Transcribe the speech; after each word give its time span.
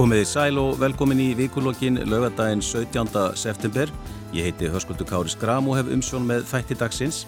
Komiði 0.00 0.24
sæl 0.24 0.56
og 0.56 0.78
velkomin 0.80 1.18
í 1.20 1.26
vikulokkin 1.36 1.98
lögadaginn 2.08 2.62
17. 2.64 3.10
september. 3.36 3.90
Ég 4.32 4.46
heiti 4.46 4.70
Höskuldur 4.72 5.04
Kári 5.04 5.28
Skram 5.28 5.66
og 5.68 5.76
hef 5.76 5.90
umsjón 5.92 6.24
með 6.24 6.46
þætti 6.48 6.76
dagsins. 6.80 7.18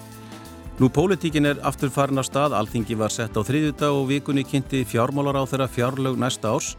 Nú 0.80 0.88
pólitíkin 0.88 1.50
er 1.50 1.60
aftur 1.68 1.90
farin 1.92 2.22
af 2.22 2.30
stað, 2.30 2.54
alþingi 2.56 2.96
var 2.96 3.12
sett 3.12 3.36
á 3.36 3.44
þriðjudag 3.44 3.92
og 3.92 4.06
vikunni 4.08 4.46
kynnti 4.48 4.86
fjármálar 4.88 5.36
á 5.36 5.44
þeirra 5.50 5.66
fjárlög 5.68 6.16
næsta 6.16 6.54
árs. 6.54 6.70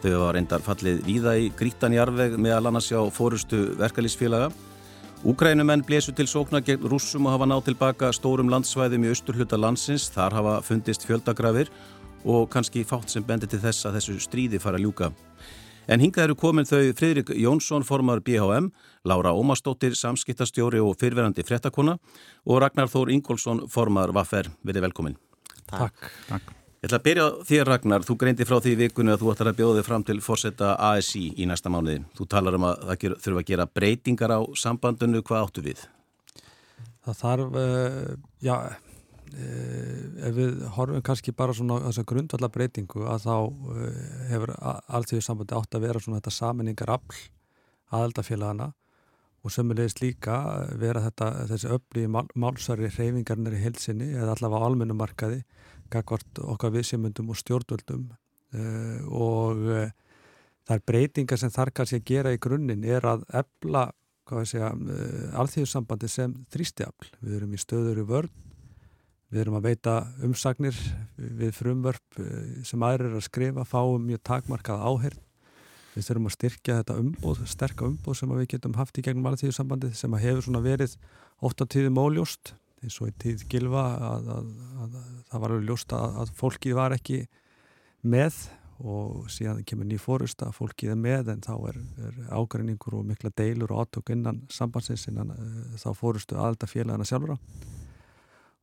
Þau 0.00 0.14
var 0.22 0.38
reyndar 0.38 0.64
fallið 0.64 1.02
víða 1.04 1.34
í 1.36 1.50
grítanjarveg 1.58 2.38
meðal 2.40 2.70
annars 2.70 2.88
hjá 2.88 3.02
fórustu 3.12 3.66
verkalýsfélaga. 3.82 4.48
Úgrænumenn 5.28 5.84
blésu 5.84 6.16
til 6.16 6.24
sókna 6.24 6.62
gegn 6.64 6.88
rússum 6.88 7.28
og 7.28 7.36
hafa 7.36 7.50
nátt 7.52 7.68
tilbaka 7.68 8.14
stórum 8.16 8.48
landsvæðum 8.48 9.04
í 9.04 9.12
austurhluta 9.12 9.60
landsins. 9.60 10.08
Þar 10.08 10.40
hafa 10.40 10.56
fundist 10.64 11.04
fjöldagrafir 11.04 11.68
og 12.24 12.48
kannski 12.48 12.86
fátt 12.88 13.12
sem 13.12 13.24
bendir 13.24 13.52
til 13.52 13.60
þess 13.60 13.84
að 13.84 14.00
þessu 14.00 14.18
stríði 14.24 14.60
fara 14.62 14.80
að 14.80 14.88
ljúka. 14.88 15.12
En 15.88 16.00
hingað 16.00 16.30
eru 16.30 16.36
komin 16.40 16.68
þau 16.68 16.80
Fridrik 16.96 17.30
Jónsson, 17.36 17.84
formar 17.84 18.22
BHM, 18.24 18.70
Laura 19.04 19.34
Ómarsdóttir, 19.36 19.96
samskiptastjóri 19.98 20.80
og 20.80 20.96
fyrverandi 21.00 21.44
frettakona 21.44 21.98
og 22.48 22.60
Ragnar 22.64 22.88
Þór 22.88 23.12
Ingólfsson, 23.12 23.66
formar 23.68 24.14
Vaffer. 24.16 24.48
Verið 24.64 24.88
velkomin. 24.88 25.18
Takk. 25.68 26.08
Takk. 26.28 26.54
Ég 26.84 26.90
ætla 26.90 26.98
að 27.00 27.04
byrja 27.06 27.26
þér 27.48 27.68
Ragnar, 27.70 28.02
þú 28.04 28.14
greindi 28.20 28.44
frá 28.44 28.58
því 28.60 28.72
í 28.74 28.78
vikunni 28.82 29.12
að 29.14 29.22
þú 29.22 29.30
ætlar 29.32 29.48
að 29.52 29.60
bjóða 29.60 29.76
þig 29.78 29.86
fram 29.86 30.02
til 30.04 30.18
fórsetta 30.20 30.74
ASI 30.90 31.22
í 31.40 31.46
næsta 31.48 31.72
mánuði. 31.72 32.02
Þú 32.16 32.26
talar 32.28 32.58
um 32.58 32.66
að 32.68 32.82
það 32.90 33.14
þurfa 33.24 33.40
að 33.40 33.48
gera 33.48 33.66
breytingar 33.72 34.34
á 34.36 34.40
sambandinu, 34.60 35.22
hvað 35.24 35.46
áttu 35.46 35.64
við? 35.64 35.86
Það 37.04 37.16
þarf, 37.22 37.56
uh, 37.60 38.12
já, 38.44 38.56
ef 39.34 40.34
við 40.36 40.62
horfum 40.76 41.02
kannski 41.04 41.34
bara 41.36 41.54
svona 41.56 41.80
þessa 41.88 42.04
grundvalla 42.08 42.50
breytingu 42.52 43.04
að 43.10 43.26
þá 43.26 43.34
uh, 43.34 43.84
hefur 44.30 44.54
alltíðu 44.62 45.26
sambandi 45.26 45.58
átt 45.58 45.76
að 45.76 45.86
vera 45.88 46.02
svona 46.02 46.20
þetta 46.20 46.34
saminningar 46.38 46.94
afl 46.96 47.20
aðaldafélagana 47.94 48.72
og 49.44 49.52
sömulegist 49.52 50.00
líka 50.00 50.38
vera 50.80 51.02
þetta, 51.04 51.30
þessi 51.50 51.70
öfli 51.74 52.06
mál, 52.08 52.24
málsari 52.34 52.88
reyfingarnir 52.88 53.58
í 53.58 53.64
heilsinni 53.66 54.08
eða 54.14 54.32
allavega 54.36 54.64
á 54.64 54.66
almennumarkaði 54.70 55.42
gagvart 55.92 56.40
okkar 56.40 56.72
viðsefmyndum 56.74 57.32
og 57.32 57.38
stjórnvöldum 57.40 58.06
uh, 58.08 59.02
og 59.10 59.66
uh, 59.68 59.90
þar 60.68 60.86
breytingar 60.88 61.40
sem 61.40 61.52
þar 61.52 61.74
kannski 61.76 62.00
að 62.00 62.08
gera 62.08 62.32
í 62.34 62.40
grunninn 62.40 62.86
er 62.88 63.04
að 63.08 63.26
ebla 63.36 63.90
uh, 63.90 64.48
alþjóðsambandi 65.42 66.08
sem 66.08 66.32
þrýstiafl. 66.54 67.12
Við 67.20 67.38
erum 67.38 67.54
í 67.54 67.60
stöður 67.60 68.00
í 68.00 68.06
vörn, 68.08 68.32
við 69.32 69.44
erum 69.44 69.58
að 69.58 69.68
veita 69.68 69.94
umsagnir 70.26 70.80
við 71.16 71.54
frumvörp 71.56 72.18
sem 72.66 72.82
aðrir 72.86 73.10
er 73.10 73.20
að 73.20 73.28
skrifa, 73.28 73.64
fáum 73.68 74.04
mjög 74.06 74.22
takmarkað 74.26 74.84
áherð. 74.84 75.22
Við 75.94 76.08
þurfum 76.08 76.26
að 76.26 76.34
styrkja 76.34 76.76
þetta 76.80 76.98
umbóð, 76.98 77.44
sterka 77.46 77.86
umbóð 77.86 78.18
sem 78.18 78.34
við 78.34 78.48
getum 78.56 78.74
haft 78.74 78.98
í 78.98 79.04
gegnum 79.06 79.28
alþjóðsambandi 79.30 79.92
sem 79.94 80.16
hefur 80.18 80.60
verið 80.64 80.96
á 81.38 81.46
tíðum 81.62 82.00
óljóst 82.02 82.54
eins 82.84 82.98
og 83.00 83.10
í 83.10 83.14
tíð 83.20 83.46
gilfa 83.50 83.84
að, 83.94 84.28
að, 84.34 84.50
að, 84.82 84.98
að 84.98 85.22
það 85.30 85.42
var 85.44 85.54
alveg 85.54 85.70
ljóst 85.70 85.94
að 85.96 86.34
fólkið 86.38 86.76
var 86.76 86.94
ekki 86.96 87.20
með 88.04 88.38
og 88.84 89.28
síðan 89.30 89.62
kemur 89.66 89.86
ný 89.86 89.98
fórust 90.02 90.42
að 90.42 90.56
fólkið 90.56 90.92
er 90.94 90.98
með 90.98 91.30
en 91.34 91.44
þá 91.44 91.52
er, 91.70 91.78
er 92.08 92.16
ágræningur 92.34 92.98
og 92.98 93.06
mikla 93.06 93.30
deilur 93.38 93.72
og 93.72 93.84
átök 93.84 94.10
innan 94.16 94.42
sambandsins 94.52 95.06
innan 95.10 95.30
uh, 95.30 95.76
þá 95.78 95.92
fórustu 95.94 96.38
aðelda 96.38 96.68
félagana 96.68 97.06
sjálfura 97.08 97.38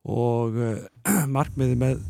og 0.08 0.58
uh, 0.66 1.24
markmiði 1.30 1.78
með 1.78 2.02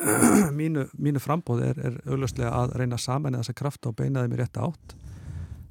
mínu, 0.60 0.86
mínu 0.96 1.20
frambóð 1.22 1.64
er, 1.66 1.80
er 1.82 1.98
augljóslega 2.08 2.50
að 2.62 2.74
reyna 2.80 2.98
saman 3.00 3.36
þessa 3.38 3.56
krafta 3.56 3.90
og 3.90 3.98
beinaði 3.98 4.32
mér 4.32 4.44
rétt 4.44 4.60
átt. 4.60 4.94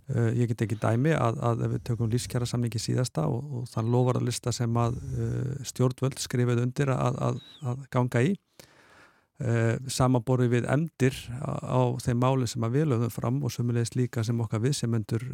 Uh, 0.10 0.32
ég 0.34 0.50
get 0.50 0.66
ekki 0.66 0.80
dæmi 0.82 1.14
að, 1.14 1.40
að 1.46 1.64
ef 1.68 1.74
við 1.76 1.82
tökum 1.86 2.12
lífskjara 2.12 2.48
samlingi 2.50 2.82
síðasta 2.82 3.28
og, 3.30 3.44
og 3.60 3.70
þann 3.70 3.92
lofar 3.94 4.18
að 4.18 4.30
lista 4.30 4.54
sem 4.56 4.78
að 4.82 4.98
uh, 4.98 5.52
stjórnvöld 5.70 6.22
skrifið 6.22 6.64
undir 6.66 6.94
að, 6.96 7.20
að, 7.28 7.42
að 7.70 7.84
ganga 7.94 8.24
í 8.26 8.32
uh, 8.34 9.76
samanborið 9.86 10.56
við 10.56 10.70
emdir 10.74 11.20
á, 11.38 11.54
á 11.62 11.82
þeim 12.02 12.24
máli 12.26 12.50
sem 12.50 12.66
að 12.66 12.80
við 12.80 12.90
lögum 12.90 13.14
fram 13.14 13.38
og 13.46 13.54
sömulegist 13.54 14.00
líka 14.00 14.26
sem 14.26 14.42
okkar 14.42 14.66
við 14.66 14.80
sem 14.82 14.98
endur 14.98 15.26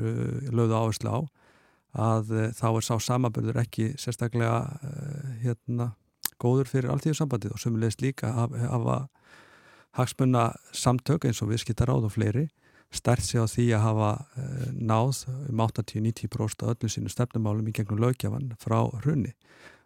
lögðu 0.51 0.75
áherslu 0.75 1.16
á 1.16 1.19
að 1.95 2.34
þá 2.51 2.66
er 2.67 2.84
sá 2.84 2.95
samanbörður 3.00 3.61
ekki 3.61 3.94
sérstaklega 3.95 4.57
hérna 5.39 5.94
góður 6.41 6.69
fyrir 6.69 6.91
alltíðu 6.91 7.51
og 7.51 7.62
sömulegist 7.62 8.03
líka 8.03 8.31
að 8.31 8.57
hafa 8.68 9.00
hagsmunna 9.96 10.50
samtök 10.75 11.25
eins 11.28 11.41
og 11.41 11.53
viðskiptar 11.53 11.91
áð 11.91 12.09
og 12.09 12.16
fleiri 12.16 12.50
stert 12.96 13.23
sig 13.25 13.41
á 13.41 13.46
því 13.50 13.66
að 13.75 13.85
hafa 13.85 14.09
uh, 14.16 14.68
náð 14.73 15.23
um 15.50 15.63
80-90% 15.66 16.66
af 16.66 16.75
öllu 16.75 16.91
sínu 16.91 17.12
stefnumálum 17.12 17.69
í 17.69 17.73
gegnum 17.75 18.01
lögjafan 18.03 18.53
frá 18.62 18.78
hrunni 19.03 19.34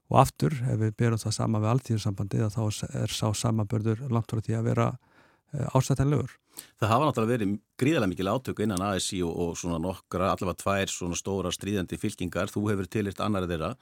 og 0.10 0.20
aftur 0.24 0.56
ef 0.66 0.82
við 0.82 0.96
berum 0.98 1.22
það 1.22 1.38
sama 1.38 1.62
við 1.62 1.74
alltíðursambandi 1.74 2.50
þá 2.54 2.62
er 3.04 3.14
sá 3.14 3.28
samanbörður 3.38 4.06
langt 4.10 4.34
frá 4.34 4.42
því 4.42 4.60
að 4.60 4.70
vera 4.72 4.92
uh, 4.92 5.68
ásættanlegur. 5.78 6.36
Það 6.82 6.92
hafa 6.92 7.08
náttúrulega 7.08 7.34
verið 7.38 7.58
gríðarlega 7.80 8.12
mikil 8.14 8.32
átöku 8.34 8.66
innan 8.66 8.86
ASI 8.90 9.22
og, 9.24 9.36
og 9.46 9.58
svona 9.58 9.80
nokkra, 9.82 10.34
allavega 10.34 10.60
tvær 10.60 10.92
svona 10.92 11.18
stóra 11.18 11.54
stríðandi 11.56 12.00
fylkingar, 12.02 12.52
þú 12.52 12.66
hefur 12.74 12.90
tilirt 12.92 13.22
annari 13.24 13.48
þeirra 13.52 13.76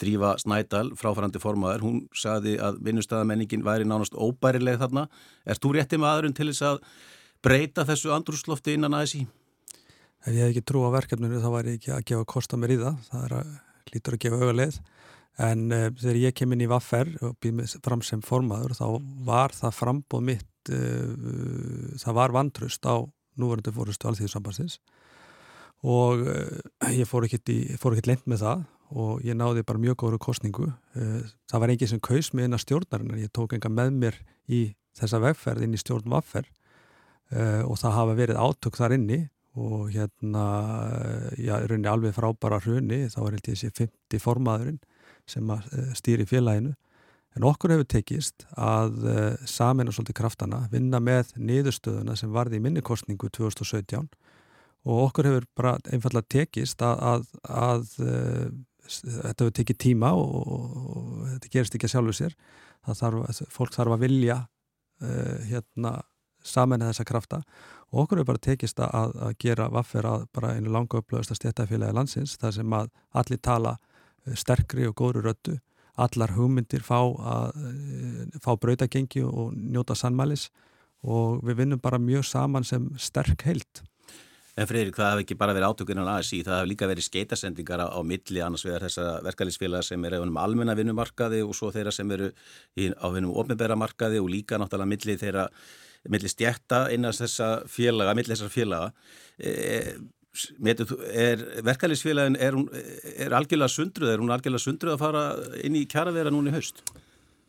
Drífa 0.00 0.36
Snædal, 0.40 0.92
fráfærandi 0.98 1.42
formaður, 1.42 1.84
hún 1.86 2.00
sagði 2.16 2.56
að 2.62 2.80
vinnustæðamenningin 2.86 3.66
væri 3.66 3.88
nánast 3.88 4.16
óbærileg 4.16 4.80
þarna. 4.80 5.08
Er 5.44 5.60
þú 5.60 5.76
réttið 5.76 6.02
með 6.02 6.12
aðurinn 6.12 6.36
til 6.38 6.48
þess 6.50 6.66
að 6.70 6.80
breyta 7.42 7.86
þessu 7.88 8.14
andrúslofti 8.14 8.76
innan 8.78 8.96
aðeins 8.96 9.16
í? 9.18 9.26
Ef 10.22 10.30
ég 10.30 10.44
hef 10.44 10.52
ekki 10.52 10.64
trú 10.70 10.84
á 10.86 10.94
verkefninu 10.94 11.42
þá 11.42 11.50
væri 11.56 11.76
ekki 11.76 11.94
að 11.96 12.04
gefa 12.12 12.28
kosta 12.30 12.58
mér 12.60 12.76
í 12.76 12.80
það, 12.82 12.98
það 13.10 13.24
er 13.26 13.36
að 13.40 13.54
lítur 13.92 14.16
að 14.16 14.22
gefa 14.24 14.38
auðvaleið 14.40 14.76
en 15.42 15.64
uh, 15.72 15.88
þegar 15.96 16.20
ég 16.20 16.36
kem 16.36 16.54
inn 16.54 16.64
í 16.66 16.70
Vaffer 16.70 17.10
og 17.24 17.36
býð 17.42 17.76
fram 17.84 18.02
sem 18.04 18.22
formaður 18.24 18.76
þá 18.76 18.86
var 19.26 19.54
það 19.56 19.76
frambóð 19.78 20.26
mitt 20.28 20.72
uh, 20.72 21.96
það 22.00 22.18
var 22.18 22.36
vantrust 22.36 22.86
á 22.86 23.00
núverandi 23.40 23.72
fórustu 23.74 24.10
alþjóðsambansins 24.10 24.78
og 25.82 26.22
uh, 26.26 26.92
ég 26.92 27.08
fór 27.08 27.26
ekkert 27.26 28.10
lend 28.10 28.26
með 28.28 28.44
það 28.44 28.64
og 28.92 29.24
ég 29.24 29.36
náði 29.38 29.64
bara 29.66 29.80
mjög 29.80 29.96
góður 30.02 30.20
kostningu 30.20 30.68
það 30.92 31.62
var 31.62 31.72
engið 31.72 31.92
sem 31.92 32.00
kaus 32.02 32.32
með 32.32 32.48
eina 32.48 32.58
stjórnarinnar. 32.60 33.20
Ég 33.22 33.32
tók 33.32 33.54
enga 33.56 33.70
með 33.72 33.94
mér 34.02 34.18
í 34.52 34.62
þessa 34.98 35.20
vegferð 35.22 35.66
inn 35.66 35.76
í 35.76 35.80
stjórn 35.80 36.10
Vaffer. 36.12 36.48
Uh, 37.32 37.64
og 37.64 37.78
það 37.80 37.96
hafa 37.96 38.16
verið 38.18 38.40
átök 38.44 38.76
þar 38.76 38.94
inni 38.98 39.22
og 39.56 39.88
hérna, 39.92 40.42
já, 41.40 41.54
runni 41.68 41.88
alveg 41.88 42.12
frábæra 42.16 42.58
hrunni, 42.60 43.06
þá 43.12 43.18
er 43.22 43.36
þessi 43.46 43.70
50 43.72 44.20
formaðurinn 44.20 44.80
sem 45.28 45.48
uh, 45.52 45.62
stýri 45.96 46.26
félaginu, 46.28 46.74
en 47.36 47.46
okkur 47.48 47.72
hefur 47.72 47.88
tekist 47.88 48.44
að 48.60 49.06
samina 49.48 49.92
svolítið 49.92 50.18
kraftana, 50.18 50.66
vinna 50.72 51.00
með 51.00 51.30
niðurstöðuna 51.40 52.16
sem 52.20 52.32
varði 52.32 52.60
í 52.60 52.64
minnikostningu 52.66 53.30
2017 53.32 54.10
og 54.84 54.98
okkur 55.06 55.30
hefur 55.30 55.46
bara 55.56 55.72
einfallega 55.88 56.28
tekist 56.36 56.84
að, 56.84 57.00
að, 57.00 57.24
að 57.48 57.96
þetta 59.00 59.44
hefur 59.44 59.56
tekið 59.58 59.78
tíma 59.86 60.12
og, 60.18 60.32
og, 60.42 61.10
þetta 61.34 61.52
gerist 61.56 61.76
ekki 61.78 61.88
að 61.88 61.94
sjálfu 61.94 62.16
sér, 62.18 62.36
þarf, 63.00 63.42
fólk 63.54 63.74
þarf 63.74 63.96
að 63.96 64.04
vilja 64.06 64.38
hérna 65.48 65.96
saman 66.42 66.82
þessa 66.82 67.06
krafta. 67.06 67.42
Og 67.92 68.04
okkur 68.04 68.22
er 68.22 68.28
bara 68.28 68.42
tekist 68.42 68.80
að, 68.82 69.14
að 69.20 69.36
gera 69.42 69.68
vaffer 69.72 70.06
að 70.08 70.26
bara 70.34 70.54
einu 70.56 70.72
langa 70.72 71.02
upplöðast 71.02 71.34
að 71.34 71.40
stéttafélagi 71.40 71.96
landsins 71.96 72.38
þar 72.40 72.56
sem 72.56 72.76
að 72.76 72.90
allir 73.20 73.42
tala 73.44 73.76
eh, 73.76 74.34
sterkri 74.38 74.88
og 74.88 74.96
góðru 74.98 75.26
röttu 75.26 75.58
allar 76.00 76.32
hugmyndir 76.32 76.84
fá, 76.84 76.98
eh, 77.04 78.38
fá 78.40 78.54
brautagengi 78.56 79.24
og 79.28 79.52
njóta 79.52 79.96
sannmælis. 79.98 80.48
Og 81.02 81.42
við 81.42 81.62
vinnum 81.62 81.82
bara 81.82 81.98
mjög 81.98 82.24
saman 82.30 82.64
sem 82.64 82.88
sterk 82.96 83.44
heilt 83.44 83.82
En 84.52 84.68
Freyrík, 84.68 84.96
það 84.98 85.14
hefði 85.14 85.24
ekki 85.24 85.36
bara 85.40 85.52
verið 85.56 85.70
átökunan 85.72 86.08
ASI, 86.12 86.42
það 86.44 86.58
hefði 86.58 86.68
líka 86.68 86.88
verið 86.90 87.06
skeitasendingar 87.06 87.82
á, 87.82 87.86
á 87.88 88.00
milli 88.04 88.42
annars 88.44 88.66
vegar 88.66 88.84
þessa 88.84 89.06
verkefælisfélaga 89.24 89.86
sem 89.86 90.02
eru 90.04 90.18
á 90.20 90.44
almenna 90.44 90.74
vinnumarkaði 90.76 91.40
og 91.46 91.54
svo 91.56 91.70
þeirra 91.72 91.94
sem 91.96 92.10
eru 92.12 92.28
í, 92.76 92.90
á 92.92 93.06
vinnum 93.14 93.32
ofnbæra 93.32 93.78
markaði 93.80 94.20
og 94.20 94.28
líka 94.28 94.58
náttúrulega 94.60 94.92
milli 94.92 95.16
þeirra 95.22 95.46
millir 96.12 96.32
stjætta 96.32 96.82
innast 96.92 97.22
þessa 97.24 97.48
félaga, 97.70 98.12
millir 98.18 98.36
þessar 98.36 98.52
félaga 98.52 98.92
e, 99.40 99.94
er 101.16 101.46
verkefælisfélagin 101.64 102.36
er, 102.36 102.58
er 103.24 103.36
algjörlega 103.36 103.72
sundruð, 103.72 104.12
er 104.12 104.20
hún 104.20 104.32
algjörlega 104.36 104.66
sundruð 104.66 104.98
að 104.98 105.04
fara 105.06 105.24
inn 105.64 105.80
í 105.80 105.86
kjaravera 105.88 106.32
núni 106.32 106.52
í 106.52 106.56
haust? 106.58 106.84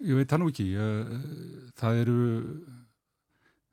Ég 0.04 0.16
veit 0.20 0.32
það 0.32 0.44
nú 0.44 0.54
ekki 0.54 0.70
það 1.80 2.02
eru 2.06 2.18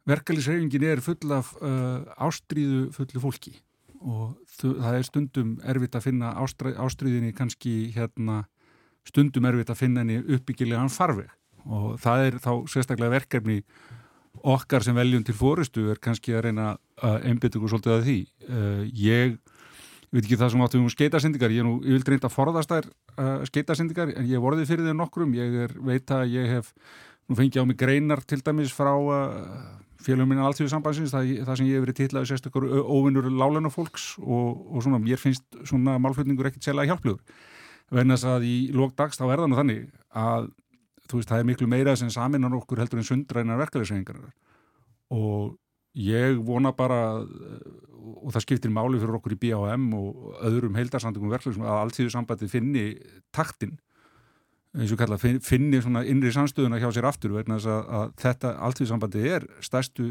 verkefælisreifingin 0.08 0.87
er 0.88 1.02
full 1.05 1.35
af 1.37 1.52
uh, 1.61 2.06
ástríðu 2.17 2.88
fullu 2.94 3.23
fólki 3.23 3.58
og 4.00 4.38
það 4.56 4.97
er 4.97 5.05
stundum 5.05 5.50
erfitt 5.69 5.97
að 5.99 6.06
finna 6.06 6.32
ástríðinni 6.41 7.35
kannski 7.37 7.91
hérna 7.93 8.44
stundum 9.08 9.49
erfitt 9.49 9.73
að 9.73 9.81
finna 9.82 10.05
henni 10.05 10.20
uppbyggilegan 10.37 10.93
farveg. 10.93 11.29
Og 11.69 11.99
það 12.00 12.26
er 12.26 12.38
þá 12.41 12.52
sérstaklega 12.73 13.12
verkefni 13.12 13.58
okkar 14.41 14.85
sem 14.87 14.97
veljum 14.97 15.25
til 15.26 15.37
fóristu 15.37 15.91
er 15.93 16.00
kannski 16.00 16.32
að 16.37 16.47
reyna 16.49 16.70
að 17.02 17.26
einbytja 17.29 17.61
okkur 17.61 17.75
svolítið 17.75 17.97
að 17.97 18.06
því. 18.06 18.19
Uh, 18.49 18.82
ég 18.97 19.37
veit 20.11 20.25
ekki 20.25 20.41
það 20.41 20.52
sem 20.55 20.64
áttu 20.64 20.81
um 20.81 20.88
skeitasendingar 20.91 21.52
ég, 21.55 21.69
ég 21.87 21.99
vil 21.99 22.06
reynda 22.06 22.31
að 22.31 22.37
forðast 22.38 22.73
þær 22.73 22.88
uh, 22.88 23.44
skeitasendingar 23.50 24.14
en 24.17 24.31
ég 24.31 24.43
vorði 24.43 24.67
fyrir 24.70 24.88
þeir 24.88 24.99
nokkrum. 24.99 25.37
Ég 25.37 25.61
er, 25.67 25.76
veit 25.85 26.17
að 26.17 26.25
ég 26.38 26.50
hef 26.56 26.73
nú 27.29 27.37
fengið 27.38 27.62
á 27.62 27.69
mig 27.69 27.79
greinar 27.79 28.25
til 28.25 28.41
dæmis 28.47 28.73
frá 28.75 28.94
uh, 28.97 29.20
félagum 30.05 30.32
minna 30.32 30.47
alltíðu 30.49 30.70
sambansins 30.73 31.12
það, 31.14 31.31
það 31.47 31.61
sem 31.61 31.69
ég 31.69 31.79
hef 31.79 31.85
verið 31.87 31.99
titlaði 32.00 32.31
sérstaklega 32.31 32.82
óvinnur 32.85 33.29
lálennar 33.31 33.75
fólks 33.75 34.12
og, 34.20 34.61
og 34.70 34.85
svona 34.85 35.00
mér 35.02 35.20
finnst 35.20 35.47
svona 35.69 35.99
málflutningur 36.02 36.50
ekkert 36.50 36.67
sérlega 36.67 36.94
hjálpluður 36.94 37.20
verðin 37.91 38.14
þess 38.14 38.29
að 38.31 38.47
í 38.49 38.56
lókdags 38.76 39.19
þá 39.20 39.25
er 39.29 39.43
það 39.43 39.50
nú 39.50 39.58
þannig 39.58 39.82
að 40.20 40.50
þú 41.11 41.19
veist 41.20 41.32
það 41.32 41.43
er 41.43 41.49
miklu 41.49 41.70
meira 41.70 41.97
sem 41.99 42.12
saminar 42.12 42.56
okkur 42.61 42.82
heldur 42.82 43.02
en 43.02 43.08
sundrænar 43.08 43.61
verkefælisreiningar 43.64 44.20
og 45.11 45.56
ég 45.99 46.38
vona 46.47 46.73
bara 46.76 47.00
og 47.20 48.31
það 48.32 48.44
skiptir 48.44 48.73
máli 48.73 49.00
fyrir 49.00 49.19
okkur 49.19 49.35
í 49.35 49.41
BHM 49.43 49.88
og 49.97 50.43
öðrum 50.47 50.79
heildarsandungum 50.79 51.32
verkefælisum 51.35 51.67
að 51.67 51.81
alltíðu 51.85 52.12
sambandi 52.14 52.50
finni 52.50 52.85
taktin 53.35 53.76
eins 54.78 54.93
og 54.94 55.00
kalla 55.00 55.19
finni 55.19 55.81
svona 55.82 56.05
innri 56.06 56.31
samstöðuna 56.34 56.78
hjá 56.78 56.90
sér 56.94 57.08
aftur 57.11 57.34
verðin 57.34 57.56
þess 57.56 57.70
að, 57.72 57.88
að 57.99 58.12
þetta 58.22 58.52
alltíðu 58.69 58.90
sambandi 58.93 59.25
er 59.26 59.46
stærstu, 59.67 60.11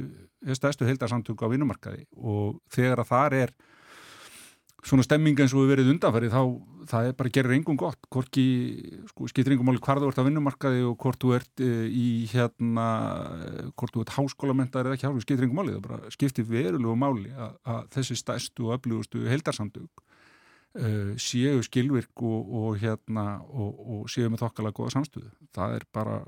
stærstu 0.58 0.88
heildarsandung 0.88 1.40
á 1.40 1.48
vinnumarkaði 1.52 2.06
og 2.20 2.60
þegar 2.74 3.04
að 3.06 3.12
þar 3.14 3.38
er 3.40 3.54
svona 4.86 5.04
stemming 5.04 5.40
eins 5.40 5.54
og 5.56 5.64
við 5.64 5.74
verið 5.74 5.94
undanferði 5.94 6.32
þá 6.32 6.42
það 6.90 7.08
er 7.08 7.16
bara 7.20 7.30
að 7.30 7.36
gera 7.36 7.52
reyngum 7.52 7.80
gott 7.80 8.08
hvorki, 8.12 8.46
sko, 9.12 9.28
skiptir 9.30 9.54
reyngum 9.54 9.70
máli 9.70 9.82
hvar 9.84 10.00
þú 10.02 10.10
ert 10.10 10.22
að 10.22 10.30
vinnumarkaði 10.30 10.86
og 10.88 10.96
hvort 11.04 11.20
þú 11.22 11.34
ert 11.38 11.64
e, 11.64 11.72
í 11.92 12.10
hérna, 12.32 12.86
hvort 13.76 13.96
þú 13.96 14.06
ert 14.06 14.14
háskólamendar 14.16 14.88
eða 14.88 14.98
ekki 14.98 15.08
háskóla, 15.08 15.26
skiptir 15.26 15.44
reyngum 15.44 15.60
máli 15.62 15.76
það 15.76 15.84
bara 15.88 16.14
skiptir 16.16 16.48
verulegu 16.50 16.96
máli 17.00 17.34
að, 17.36 17.58
að 17.76 17.82
þessi 17.98 18.20
stæstu 18.20 18.70
og 18.70 18.78
öflugustu 18.78 19.26
heldarsamtug 19.30 20.06
e, 20.76 20.92
séu 21.22 21.64
skilvirk 21.66 22.24
og, 22.26 22.54
og 22.62 22.78
hérna 22.82 23.42
og, 23.48 23.80
og 23.80 24.12
séu 24.12 24.30
með 24.30 24.46
þokkala 24.46 24.74
goða 24.76 24.96
samstöðu. 24.98 25.32
Það 25.56 25.78
er 25.80 25.88
bara 25.94 26.20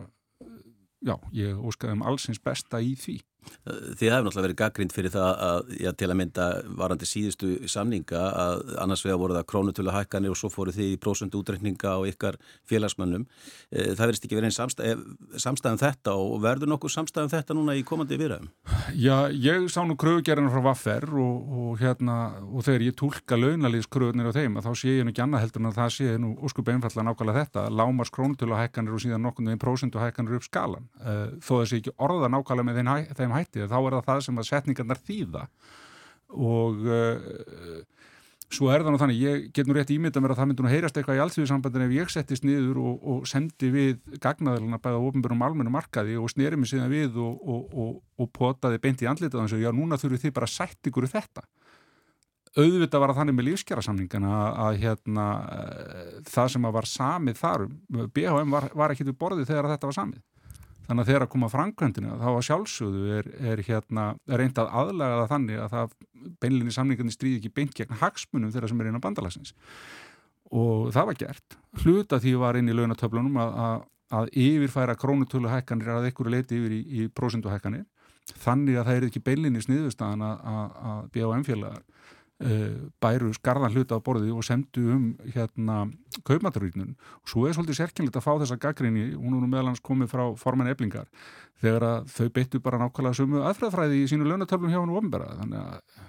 já, 1.01 1.15
ég 1.35 1.59
óskaði 1.59 1.97
um 1.97 2.05
allsins 2.07 2.41
besta 2.41 2.81
í 2.81 2.95
því 2.99 3.19
Þið 3.61 4.07
hefur 4.09 4.25
náttúrulega 4.25 4.45
verið 4.45 4.57
gaggrind 4.59 4.93
fyrir 4.93 5.13
það 5.13 5.31
að, 5.45 5.71
já, 5.81 5.91
til 5.97 6.07
að 6.09 6.17
mynda 6.17 6.45
varandi 6.77 7.07
síðustu 7.09 7.49
samninga 7.69 8.21
að 8.41 8.61
annars 8.81 9.03
vegar 9.05 9.19
voru 9.21 9.37
það 9.37 9.47
krónutölu 9.51 9.93
hækkanir 9.93 10.33
og 10.33 10.37
svo 10.39 10.49
fóru 10.53 10.73
þið 10.73 10.93
í 10.95 10.99
prósundu 11.01 11.41
útreikninga 11.41 11.93
á 11.93 11.99
ykkar 12.09 12.37
félagsmönnum. 12.69 13.25
Eh, 13.71 13.93
það 13.97 14.03
verðist 14.03 14.27
ekki 14.27 14.37
verið 14.37 14.49
einn 14.49 14.57
samstæð, 14.57 15.03
samstæðum 15.41 15.81
þetta 15.81 16.15
og 16.17 16.35
verður 16.45 16.71
nokkuð 16.73 16.93
samstæðum 16.95 17.33
þetta 17.33 17.57
núna 17.57 17.75
í 17.77 17.83
komandi 17.85 18.19
viðræðum? 18.21 18.51
Já, 18.97 19.29
ég 19.33 19.67
sá 19.73 19.81
nú 19.85 19.97
kröfugerðina 19.99 20.53
frá 20.53 20.65
Vaffer 20.69 21.07
og, 21.21 21.57
og 21.61 21.81
hérna 21.81 22.17
og 22.45 22.65
þegar 22.67 22.87
ég 22.87 22.97
tólka 22.99 23.39
launalíðskröfunir 23.39 24.29
á 24.29 24.37
þeim 24.37 24.57
að 24.61 24.69
þá 24.69 24.71
sé 24.81 24.95
ég 24.99 25.05
nú 25.05 25.13
ekki 25.13 25.25
annað 25.25 25.45
heldur 25.45 25.65
en 25.65 25.71
að 25.71 25.79
það 25.81 25.91
sé 25.97 26.17
nú 26.21 26.33
óskup 26.45 26.73
einfallega 26.73 27.07
nákvæmlega 27.09 27.45
þetta, 27.45 27.65
lámars 27.73 28.13
krónutölu 28.13 28.57
hækkanir 28.57 28.97
og 28.97 29.05
síðan 29.05 29.25
nokkurnu 29.25 29.53
einn 29.53 29.61
prósundu 29.61 30.01
hækkanir 30.01 30.37
upp 30.37 30.47
skalan. 30.47 30.89
Eh, 31.01 31.37
þó 31.41 31.53
þess 31.61 31.71
að 31.71 31.77
ég 31.77 31.83
ekki 31.85 31.95
orða 32.01 32.31
nákvæmlega 32.31 32.67
með 32.71 32.81
þeim 33.17 33.30
hætti 33.35 33.65
þá 33.65 33.77
er 33.79 33.95
það 33.97 34.07
það 34.09 34.21
sem 34.27 34.41
að 34.41 34.49
setningarnar 34.49 35.01
þýða. 35.07 35.47
Og 36.31 36.85
uh, 36.87 37.81
svo 38.51 38.69
er 38.71 38.83
það 38.83 38.93
nú 38.93 38.99
þannig, 38.99 39.21
ég 39.21 39.45
get 39.55 39.67
nú 39.67 39.75
rétt 39.75 39.91
ímynda 39.93 40.21
mér 40.23 40.33
að 40.33 40.41
það 40.41 40.49
myndi 40.49 40.65
nú 40.65 40.71
heyrast 40.71 40.97
eitthvað 40.99 41.19
í 41.19 41.23
allsvíðsambandin 41.25 41.85
ef 41.85 41.95
ég 41.95 42.11
settist 42.11 42.45
niður 42.47 42.81
og, 42.81 43.05
og 43.13 43.27
sendi 43.29 43.71
við 43.71 44.19
gagnaðalina 44.23 44.79
bæða 44.83 45.01
ofinbjörnum 45.07 45.45
almennu 45.47 45.73
markaði 45.73 46.17
og 46.19 46.31
sneri 46.31 46.59
mig 46.59 46.71
síðan 46.71 46.91
við 46.91 47.19
og, 47.21 47.39
og, 47.47 47.93
og 48.19 48.31
potaði 48.35 48.81
beint 48.83 49.03
í 49.03 49.09
andlitað 49.11 49.45
og 49.45 49.55
að 49.55 49.63
já, 49.63 49.71
núna 49.75 49.99
þurfum 50.01 50.23
þið 50.25 50.35
bara 50.35 50.49
að 50.49 50.55
sætt 50.57 50.91
ykkur 50.91 51.07
þetta. 51.11 51.45
Auðvitað 52.51 52.99
var 52.99 53.13
það 53.13 53.21
þannig 53.21 53.35
með 53.37 53.47
lífskjærasamningana 53.47 54.31
að, 54.35 54.49
að 54.65 54.81
hérna, 54.81 55.27
uh, 55.39 56.15
það 56.27 56.51
sem 56.51 56.67
að 56.67 56.75
var 56.75 56.89
samið 56.91 57.39
þarum, 57.39 57.77
BHM 58.11 58.57
var, 58.57 58.67
var 58.75 58.91
ekki 58.91 59.07
til 59.07 59.15
borði 59.15 59.47
þegar 59.47 59.71
þetta 59.71 59.91
var 59.91 59.99
samið 60.01 60.25
Þannig 60.87 61.03
að 61.03 61.09
þegar 61.11 61.25
að 61.25 61.31
koma 61.31 61.49
framkvæmdina 61.51 62.17
þá 62.19 62.27
að 62.31 62.45
sjálfsögðu 62.47 63.11
er, 63.17 63.29
er, 63.51 63.61
hérna, 63.67 64.05
er 64.27 64.41
reyndað 64.41 64.71
aðlega 64.81 65.19
það 65.19 65.29
þannig 65.31 65.61
að 65.61 65.75
það 65.75 65.93
beinlinni 66.43 66.75
samningarnir 66.75 67.15
stríði 67.15 67.39
ekki 67.39 67.53
beint 67.59 67.77
gegn 67.77 67.99
hagsmunum 68.01 68.51
þeirra 68.51 68.71
sem 68.71 68.81
er 68.81 68.89
inn 68.89 68.99
á 68.99 69.05
bandalagsins. 69.05 69.53
Og 70.51 70.91
það 70.91 71.07
var 71.11 71.19
gert. 71.21 71.57
Hluta 71.83 72.19
því 72.19 72.35
var 72.41 72.59
inn 72.59 72.71
í 72.71 72.75
launatöflunum 72.75 73.39
að, 73.39 73.53
að, 73.65 73.85
að 74.19 74.33
yfirfæra 74.43 74.97
krónutölu 74.99 75.51
hækkanir 75.53 75.93
að 75.95 76.09
ekkur 76.09 76.31
leiti 76.33 76.59
yfir 76.59 76.75
í, 76.75 76.81
í 76.81 77.07
prósendu 77.15 77.53
hækkanir. 77.53 77.87
Þannig 78.41 78.81
að 78.81 78.89
það 78.89 78.97
er 78.97 79.07
ekki 79.07 79.23
beinlinni 79.25 79.63
sniðustæðan 79.63 80.25
að, 80.27 80.75
að 80.91 81.07
BHM 81.15 81.47
félagar 81.47 81.85
Eh, 81.85 82.20
bæru 82.41 83.31
skarðan 83.37 83.73
hluta 83.75 83.97
á 83.97 84.03
borði 84.03 84.31
og 84.33 84.45
sendu 84.45 84.81
um 84.95 85.03
hérna 85.35 85.83
kaupmataríknun 86.25 86.95
og 86.95 87.29
svo 87.29 87.45
er 87.45 87.53
svolítið 87.53 87.77
sérkynlegt 87.77 88.17
að 88.17 88.25
fá 88.25 88.31
þessa 88.41 88.57
gaggrinni, 88.61 89.11
hún 89.13 89.35
er 89.35 89.43
nú 89.43 89.49
meðalans 89.49 89.83
komið 89.85 90.09
frá 90.15 90.23
forman 90.39 90.71
eblingar, 90.71 91.09
þegar 91.61 92.07
þau 92.09 92.29
beittu 92.33 92.61
bara 92.63 92.79
nákvæmlega 92.81 93.19
sumu 93.19 93.43
aðfræðfræði 93.45 94.01
í 94.01 94.07
sínu 94.09 94.29
launatöflum 94.29 94.73
hjá 94.73 94.79
hann 94.79 94.93
og 94.93 95.01
ofnbæra 95.03 95.35
þannig 95.41 95.61
að, 95.61 95.99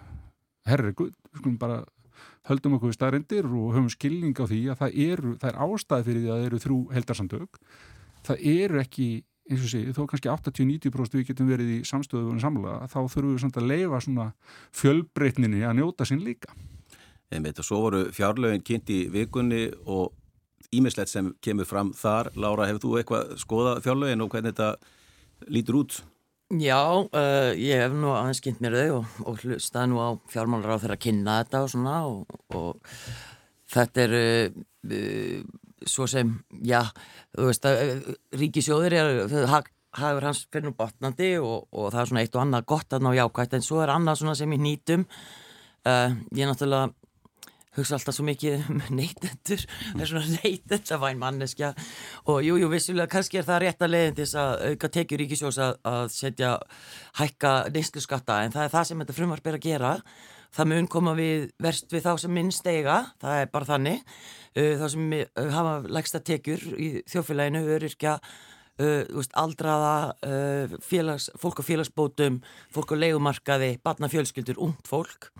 herri, 0.73 0.95
guð, 0.97 1.13
skulum 1.37 1.59
bara 1.61 1.83
höldum 2.49 2.79
okkur 2.79 2.97
staðrindir 2.97 3.47
og 3.47 3.75
höfum 3.77 3.91
skilning 3.93 4.39
á 4.41 4.45
því 4.49 4.63
að 4.73 4.81
það 4.81 4.97
eru, 5.05 5.35
það 5.43 5.51
er 5.53 5.61
ástæði 5.67 6.07
fyrir 6.09 6.23
því 6.23 6.31
að 6.31 6.39
það 6.39 6.47
eru 6.49 6.63
þrjú 6.65 6.79
heldarsamtök 6.97 7.61
það 8.27 8.47
eru 8.53 8.81
ekki 8.83 9.09
eins 9.51 9.65
og 9.65 9.71
sé, 9.73 9.83
þó 9.95 10.05
kannski 10.11 10.31
80-90% 10.31 11.19
við 11.19 11.29
getum 11.33 11.51
verið 11.51 11.73
í 11.75 11.79
samstöðu 11.89 12.35
og 12.35 12.43
samlega, 12.43 12.89
þá 12.91 12.99
þurfum 13.11 13.37
við 13.37 13.59
að 13.59 13.69
leifa 13.71 14.03
svona 14.05 14.29
fjölbreytninni 14.79 15.65
að 15.67 15.79
njóta 15.81 16.07
sín 16.09 16.23
líka. 16.25 16.55
Einmitt 17.33 17.59
og 17.59 17.67
svo 17.67 17.81
voru 17.87 18.05
fjárlögin 18.13 18.65
kynnt 18.65 18.93
í 18.93 19.07
vikunni 19.13 19.65
og 19.89 20.13
ímislegt 20.73 21.11
sem 21.13 21.33
kemur 21.45 21.69
fram 21.69 21.93
þar. 21.97 22.31
Lára, 22.37 22.69
hefur 22.69 22.85
þú 22.85 22.97
eitthvað 23.01 23.37
skoðað 23.41 23.83
fjárlögin 23.87 24.25
og 24.25 24.33
hvernig 24.33 24.55
þetta 24.55 25.51
lítur 25.53 25.81
út? 25.83 25.99
Já, 26.53 26.85
uh, 27.01 27.51
ég 27.57 27.81
hef 27.81 27.95
nú 27.97 28.13
aðeins 28.13 28.43
kynnt 28.45 28.61
mér 28.61 28.77
þau 28.77 28.99
og, 28.99 29.13
og 29.25 29.41
hlustaði 29.41 29.89
nú 29.89 30.01
á 30.05 30.09
fjármálar 30.29 30.77
á 30.77 30.81
þeirra 30.83 30.99
að 30.99 31.05
kynna 31.07 31.37
þetta 31.41 31.63
og 31.65 31.71
svona 31.73 31.95
og, 32.11 32.35
og 32.53 32.97
þetta 33.73 34.05
er 34.05 34.17
uh, 34.21 35.47
svo 35.91 36.09
sem, 36.11 36.33
já, 36.67 36.83
þú 37.37 37.49
veist 37.51 37.69
að 37.69 37.83
ríkisjóðir 38.41 38.99
er 38.99 39.11
hafur 39.93 40.25
hans 40.25 40.47
fyrir 40.49 40.71
nú 40.71 40.75
botnandi 40.77 41.35
og, 41.43 41.69
og 41.73 41.93
það 41.93 42.01
er 42.03 42.11
svona 42.11 42.25
eitt 42.25 42.37
og 42.37 42.45
annað 42.47 42.69
gott 42.73 42.97
að 42.97 43.05
ná 43.05 43.13
jákvægt 43.19 43.57
en 43.59 43.65
svo 43.67 43.83
er 43.85 43.93
annað 43.93 44.23
svona 44.23 44.37
sem 44.39 44.55
ég 44.57 44.63
nýtum 44.63 45.05
uh, 45.05 46.15
ég 46.33 46.49
náttúrulega 46.49 46.93
hugsa 47.77 47.97
alltaf 47.97 48.17
svo 48.17 48.25
mikið 48.29 48.67
um 48.69 48.81
neytendur 48.99 49.65
það 49.65 50.03
er 50.05 50.11
svona 50.11 50.41
neytendavæn 50.43 51.21
manneskja. 51.21 51.73
Og 52.29 52.43
jújú, 52.45 52.67
jú, 52.67 52.71
vissulega 52.73 53.09
kannski 53.13 53.41
er 53.41 53.49
það 53.49 53.63
rétt 53.65 53.85
að 53.85 53.95
leiðin 53.95 54.19
til 54.19 54.27
þess 54.27 54.41
að 54.43 54.67
auka 54.69 54.93
tekjur 54.97 55.23
ríkisjós 55.23 55.61
að, 55.63 55.81
að 55.89 56.05
setja 56.13 56.53
hækka 57.21 57.55
neyslu 57.73 58.05
skatta 58.05 58.43
en 58.45 58.55
það 58.55 58.69
er 58.69 58.77
það 58.77 58.89
sem 58.89 59.05
þetta 59.05 59.19
frumvarp 59.19 59.49
er 59.49 59.59
að 59.59 59.67
gera 59.69 59.97
það 60.53 60.71
mun 60.73 60.89
koma 60.91 61.15
við 61.17 61.51
verst 61.63 61.93
við 61.93 62.05
þá 62.07 62.13
sem 62.21 62.35
minnst 62.37 62.67
eiga, 62.69 62.99
það 63.23 63.43
er 63.43 63.53
bara 63.53 63.69
þannig. 63.69 64.03
Uh, 64.53 64.75
þá 64.81 64.87
sem 64.93 65.15
uh, 65.17 65.45
hafa 65.55 65.77
lægsta 65.97 66.21
tekjur 66.25 66.65
í 66.77 66.89
þjófélaginu, 67.09 67.63
öryrkja 67.77 68.19
uh, 68.21 69.23
aldraða 69.41 69.95
félags, 70.85 71.31
fólk 71.41 71.63
á 71.63 71.65
félagsbótum 71.65 72.43
fólk 72.75 72.93
á 72.93 72.97
leikumarkaði, 73.01 73.79
barnafjölskyldur 73.85 74.61
ungt 74.61 74.89
fólk, 74.89 75.31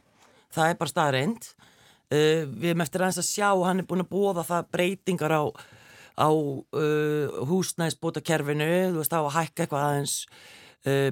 það 0.53 0.73
er 0.73 0.81
bara 0.81 0.93
staðreind 0.93 1.53
við 2.13 2.67
erum 2.69 2.83
eftir 2.85 3.01
aðeins 3.01 3.23
að 3.23 3.25
sjá 3.25 3.49
hann 3.65 3.81
er 3.81 3.87
búin 3.89 4.03
að 4.05 4.11
bóða 4.11 4.43
það 4.45 4.67
breytingar 4.77 5.33
á, 5.33 5.43
á 6.21 6.29
húsnæðisbótakerfinu, 7.49 8.69
þú 8.93 8.99
veist, 9.01 9.17
á 9.17 9.21
að 9.25 9.33
hækka 9.39 9.65
eitthvað 9.65 9.87
aðeins 9.87 10.17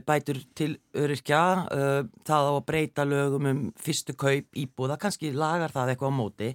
bætur 0.03 0.41
til 0.59 0.73
öryrkja 0.99 1.43
uh, 1.71 2.01
það 2.27 2.49
á 2.51 2.53
að 2.57 2.65
breyta 2.67 3.05
lögum 3.07 3.47
um 3.47 3.61
fyrstu 3.79 4.17
kaup 4.19 4.59
íbúða, 4.59 4.97
kannski 4.99 5.31
lagar 5.31 5.71
það 5.71 5.93
eitthvað 5.93 6.11
á 6.11 6.19
móti, 6.19 6.49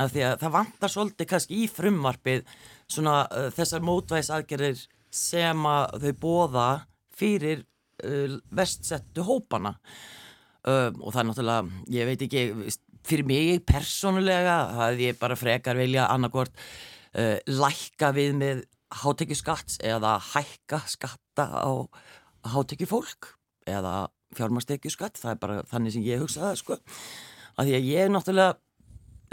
af 0.00 0.14
því 0.14 0.24
að 0.30 0.36
það 0.40 0.54
vantar 0.56 0.94
svolítið 0.94 1.30
kannski 1.34 1.60
í 1.60 1.68
frumvarpið 1.68 2.48
svona 2.88 3.18
uh, 3.28 3.50
þessar 3.52 3.84
mótvæðisaðgerir 3.84 4.80
sem 5.14 5.68
að 5.68 5.98
þau 6.06 6.12
bóða 6.24 6.68
fyrir 7.14 7.62
vestsettu 8.50 9.22
hópana. 9.22 9.70
Og 10.66 11.12
það 11.14 11.18
er 11.20 11.26
náttúrulega, 11.28 11.82
ég 11.94 12.08
veit 12.08 12.24
ekki 12.26 12.40
fyrir 13.06 13.28
mig 13.28 13.62
persónulega 13.68 14.56
það 14.74 15.02
ég 15.04 15.20
bara 15.20 15.36
frekar 15.38 15.78
vilja 15.78 16.08
annarkort 16.10 16.58
lækka 17.46 18.10
við 18.16 18.34
með 18.40 18.64
hátekju 19.02 19.38
skatts 19.38 19.78
eða 19.84 20.16
hækka 20.32 20.82
skatta 20.90 21.46
á 21.62 21.70
hátekju 22.52 22.88
fólk 22.90 23.34
eða 23.68 24.08
fjármastekju 24.34 24.92
skatt, 24.92 25.18
það 25.20 25.32
er 25.32 25.40
bara 25.42 25.60
þannig 25.70 25.94
sem 25.94 26.04
ég 26.06 26.22
hugsaði 26.22 26.60
sko, 26.60 26.78
að 27.54 27.68
því 27.68 27.76
að 27.78 27.88
ég 27.90 28.10
náttúrulega 28.12 28.56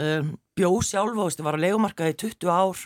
um, 0.06 0.32
bjóð 0.58 0.80
sjálf 0.88 1.24
og 1.24 1.44
var 1.46 1.58
að 1.58 1.66
legumarka 1.66 2.10
í 2.12 2.16
20 2.22 2.52
ár 2.54 2.86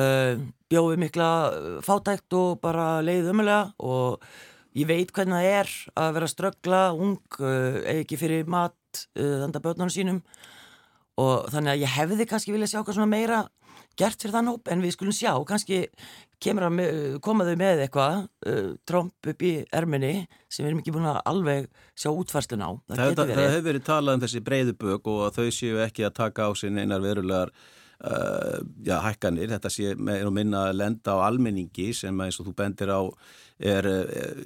um, 0.00 0.48
bjóði 0.72 1.00
mikla 1.04 1.30
uh, 1.50 1.78
fátækt 1.84 2.38
og 2.38 2.58
bara 2.64 2.88
leiðið 3.04 3.32
umulega 3.34 3.62
og 3.84 4.24
ég 4.74 4.88
veit 4.90 5.12
hvernig 5.14 5.38
það 5.38 5.50
er 5.60 5.74
að 6.02 6.16
vera 6.16 6.30
ströggla, 6.32 6.82
ung, 6.96 7.20
uh, 7.40 7.82
ekki 7.94 8.18
fyrir 8.18 8.48
mat, 8.50 8.78
þannig 9.14 9.58
að 9.58 9.64
börnunum 9.66 9.90
sínum. 9.90 10.20
Og 11.18 11.46
þannig 11.50 11.72
að 11.72 11.82
ég 11.84 11.92
hefði 11.94 12.26
kannski 12.30 12.54
vilja 12.54 12.68
sjá 12.72 12.80
eitthvað 12.80 12.96
svona 12.96 13.10
meira 13.10 13.44
gert 13.98 14.18
fyrir 14.18 14.34
þann 14.34 14.50
hóp 14.50 14.70
en 14.70 14.82
við 14.82 14.96
skulum 14.96 15.14
sjá, 15.14 15.30
kannski 15.46 15.84
að 16.52 17.20
koma 17.24 17.46
þau 17.46 17.54
með 17.60 17.84
eitthvað 17.84 18.16
uh, 18.50 18.72
tromp 18.88 19.28
upp 19.30 19.44
í 19.44 19.52
erminni 19.72 20.26
sem 20.48 20.64
við 20.64 20.70
erum 20.70 20.82
ekki 20.82 20.94
búin 20.94 21.08
að 21.10 21.22
alveg 21.30 21.70
sjá 21.96 22.10
útfarslun 22.12 22.64
á. 22.64 22.70
Það, 22.90 22.98
það, 22.98 23.14
það, 23.14 23.32
það 23.32 23.48
hefur 23.48 23.64
verið 23.68 23.86
talað 23.86 24.18
um 24.18 24.24
þessi 24.24 24.42
breyðu 24.44 24.76
bög 24.82 25.08
og 25.14 25.24
þau 25.36 25.48
séu 25.54 25.80
ekki 25.84 26.06
að 26.06 26.16
taka 26.20 26.48
á 26.48 26.50
sín 26.58 26.78
einar 26.80 27.02
verulegar 27.04 27.52
uh, 28.04 28.60
já, 28.84 28.96
hækkanir, 29.06 29.50
þetta 29.56 29.72
sé 29.72 29.96
með 29.96 30.28
að 30.28 30.36
minna 30.38 30.68
að 30.68 30.78
lenda 30.82 31.16
á 31.16 31.24
almenningi 31.30 31.90
sem 31.96 32.22
eins 32.26 32.40
og 32.40 32.50
þú 32.50 32.56
bendir 32.60 32.92
á 32.92 33.00
er, 33.58 33.90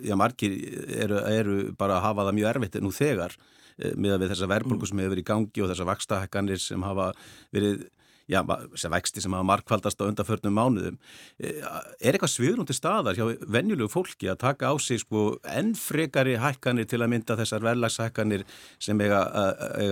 já, 0.05 0.15
margir 0.21 0.59
eru, 0.93 1.23
eru 1.33 1.61
bara 1.79 1.99
að 1.99 2.11
hafa 2.11 2.29
það 2.29 2.41
mjög 2.41 2.51
erfitt 2.55 2.83
nú 2.85 2.95
þegar 2.95 3.37
uh, 3.37 3.93
með 3.97 4.17
að 4.17 4.27
þessa 4.33 4.51
verðbólku 4.55 4.91
sem 4.91 5.03
hefur 5.03 5.17
verið 5.17 5.27
í 5.27 5.31
gangi 5.35 5.65
og 5.65 5.73
þessa 5.73 5.89
vakstahækkanir 5.93 6.63
sem 6.63 6.87
hafa 6.87 7.13
verið 7.55 7.89
já, 8.29 8.41
þessar 8.45 8.95
vexti 8.95 9.23
sem 9.25 9.35
hafa 9.35 9.47
markvaldast 9.49 10.01
á 10.01 10.09
undanförnum 10.09 10.55
mánuðum. 10.55 10.99
Eh, 11.41 11.61
er 12.01 12.15
eitthvað 12.15 12.35
sviðrúndi 12.35 12.77
staðar 12.77 13.19
hjá 13.19 13.27
venjulegu 13.49 13.91
fólki 13.93 14.31
að 14.31 14.41
taka 14.45 14.73
á 14.73 14.75
sig 14.79 15.03
sko 15.03 15.39
ennfrekari 15.49 16.39
hækkanir 16.41 16.89
til 16.89 17.03
að 17.03 17.13
mynda 17.15 17.39
þessar 17.41 17.67
verðlagshækkanir 17.67 18.47
sem 18.79 19.01
eiga 19.01 19.25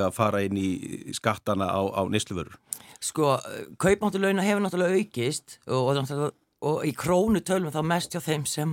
að 0.07 0.17
fara 0.17 0.45
inn 0.47 0.61
í 0.61 0.71
skattana 1.17 1.71
á, 1.73 1.81
á 1.83 2.03
nýsluförur? 2.13 2.59
Sko, 3.03 3.37
kaupmáttuleguna 3.81 4.45
hefur 4.45 4.65
náttúrulega 4.65 5.01
aukist 5.01 5.59
og 5.69 5.95
náttúrulega 5.97 6.35
og 6.65 6.87
í 6.89 6.93
krónu 6.97 7.43
tölum 7.45 7.73
þá 7.75 7.83
mest 7.85 8.15
hjá 8.15 8.23
þeim 8.25 8.47
sem 8.49 8.73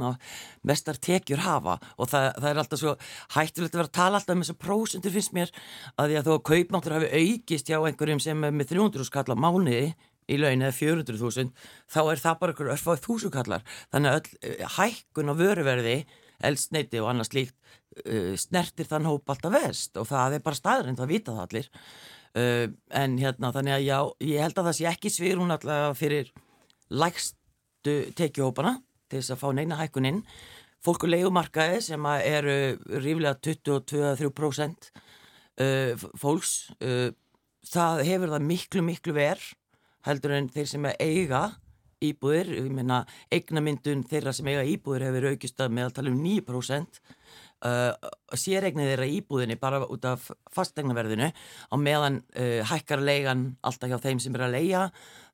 mestar 0.64 1.00
tekjur 1.04 1.44
hafa. 1.44 1.78
Og 1.98 2.10
það, 2.12 2.30
það 2.40 2.50
er 2.50 2.62
alltaf 2.62 2.82
svo 2.82 2.96
hættilegt 3.36 3.76
að 3.76 3.82
vera 3.82 3.90
að 3.90 3.98
tala 4.00 4.22
alltaf 4.22 4.38
um 4.38 4.46
þessar 4.46 4.60
prósundur 4.64 5.16
finnst 5.16 5.36
mér 5.36 5.54
að 5.98 6.10
því 6.10 6.18
að 6.20 6.30
þó 6.30 6.34
að 6.38 6.46
kaupmáttur 6.52 6.98
hafi 6.98 7.12
aukist 7.20 7.70
hjá 7.70 7.78
einhverjum 7.82 8.24
sem 8.24 8.48
er 8.48 8.56
með 8.56 8.74
300 8.74 9.10
skalla 9.10 9.38
mánuði 9.38 9.86
í 10.32 10.40
laun 10.40 10.64
eða 10.64 10.78
400.000 10.78 11.52
þá 11.92 12.02
er 12.04 12.22
það 12.24 12.40
bara 12.40 12.54
einhverju 12.54 12.74
örfáð 12.78 13.02
þúsukallar 13.04 13.66
þannig 13.92 14.14
að 14.14 14.20
öll 14.20 14.38
eh, 14.48 14.62
hækkun 14.78 15.32
á 15.32 15.34
vöruverði 15.36 15.98
eldsneiti 16.44 17.02
og 17.02 17.10
annars 17.12 17.34
líkt 17.36 17.56
uh, 18.04 18.34
snertir 18.40 18.88
þann 18.90 19.08
hóp 19.10 19.30
alltaf 19.32 19.54
vest 19.54 20.00
og 20.00 20.10
það 20.10 20.38
er 20.38 20.46
bara 20.46 20.60
staðrind 20.60 21.04
að 21.04 21.14
vita 21.14 21.36
það 21.36 21.46
allir. 21.48 21.70
Uh, 22.34 22.66
en 22.98 23.20
hérna 23.22 23.52
þannig 23.54 23.76
að 23.78 23.86
já, 23.86 23.98
ég 24.32 24.42
held 24.42 24.58
að 24.58 24.70
það 24.70 24.78
sé 24.80 24.90
ekki 24.90 25.14
svir 25.14 25.40
hún 25.40 25.54
alltaf 25.54 26.00
fyrir 26.00 26.32
lægst 26.94 27.38
lægstu 27.84 28.14
tekjuhópana 28.16 28.80
til 29.10 29.20
þess 29.20 29.34
að 29.34 29.42
fá 29.42 29.50
neina 29.54 29.78
hækkuninn 29.78 30.24
fólk 30.84 31.04
og 31.04 31.12
leikumarkaði 31.12 31.82
sem 31.82 32.06
eru 32.06 32.78
ríflega 33.04 33.36
22-3% 33.44 34.92
uh, 35.60 36.06
fólks 36.16 36.72
uh, 36.82 37.12
það 37.64 38.04
hefur 38.08 38.34
það 38.34 38.48
miklu 38.48 38.84
miklu 38.84 39.14
verð 39.14 39.54
heldur 40.06 40.32
en 40.36 40.50
þeir 40.50 40.68
sem 40.68 40.86
eiga 41.00 41.44
íbúðir, 42.04 42.50
ég 42.58 42.72
meina 42.72 43.06
eignamyndun 43.32 44.04
þeirra 44.04 44.34
sem 44.36 44.48
eiga 44.48 44.64
íbúðir 44.68 45.08
hefur 45.08 45.30
aukist 45.32 45.62
að 45.62 45.76
meðal 45.76 45.94
tala 45.96 46.12
um 46.12 46.20
9% 46.24 47.00
uh, 47.66 48.12
séregnið 48.38 48.92
þeirra 48.92 49.10
íbúðinni 49.18 49.58
bara 49.62 49.82
út 49.86 50.08
af 50.08 50.30
fastegnaverðinu 50.56 51.30
á 51.34 51.76
meðan 51.80 52.22
uh, 52.36 52.62
hækkar 52.70 53.04
leigan 53.04 53.52
alltaf 53.66 53.92
hjá 53.92 54.00
þeim 54.04 54.22
sem 54.24 54.38
er 54.38 54.46
að 54.48 54.56
leia 54.58 54.86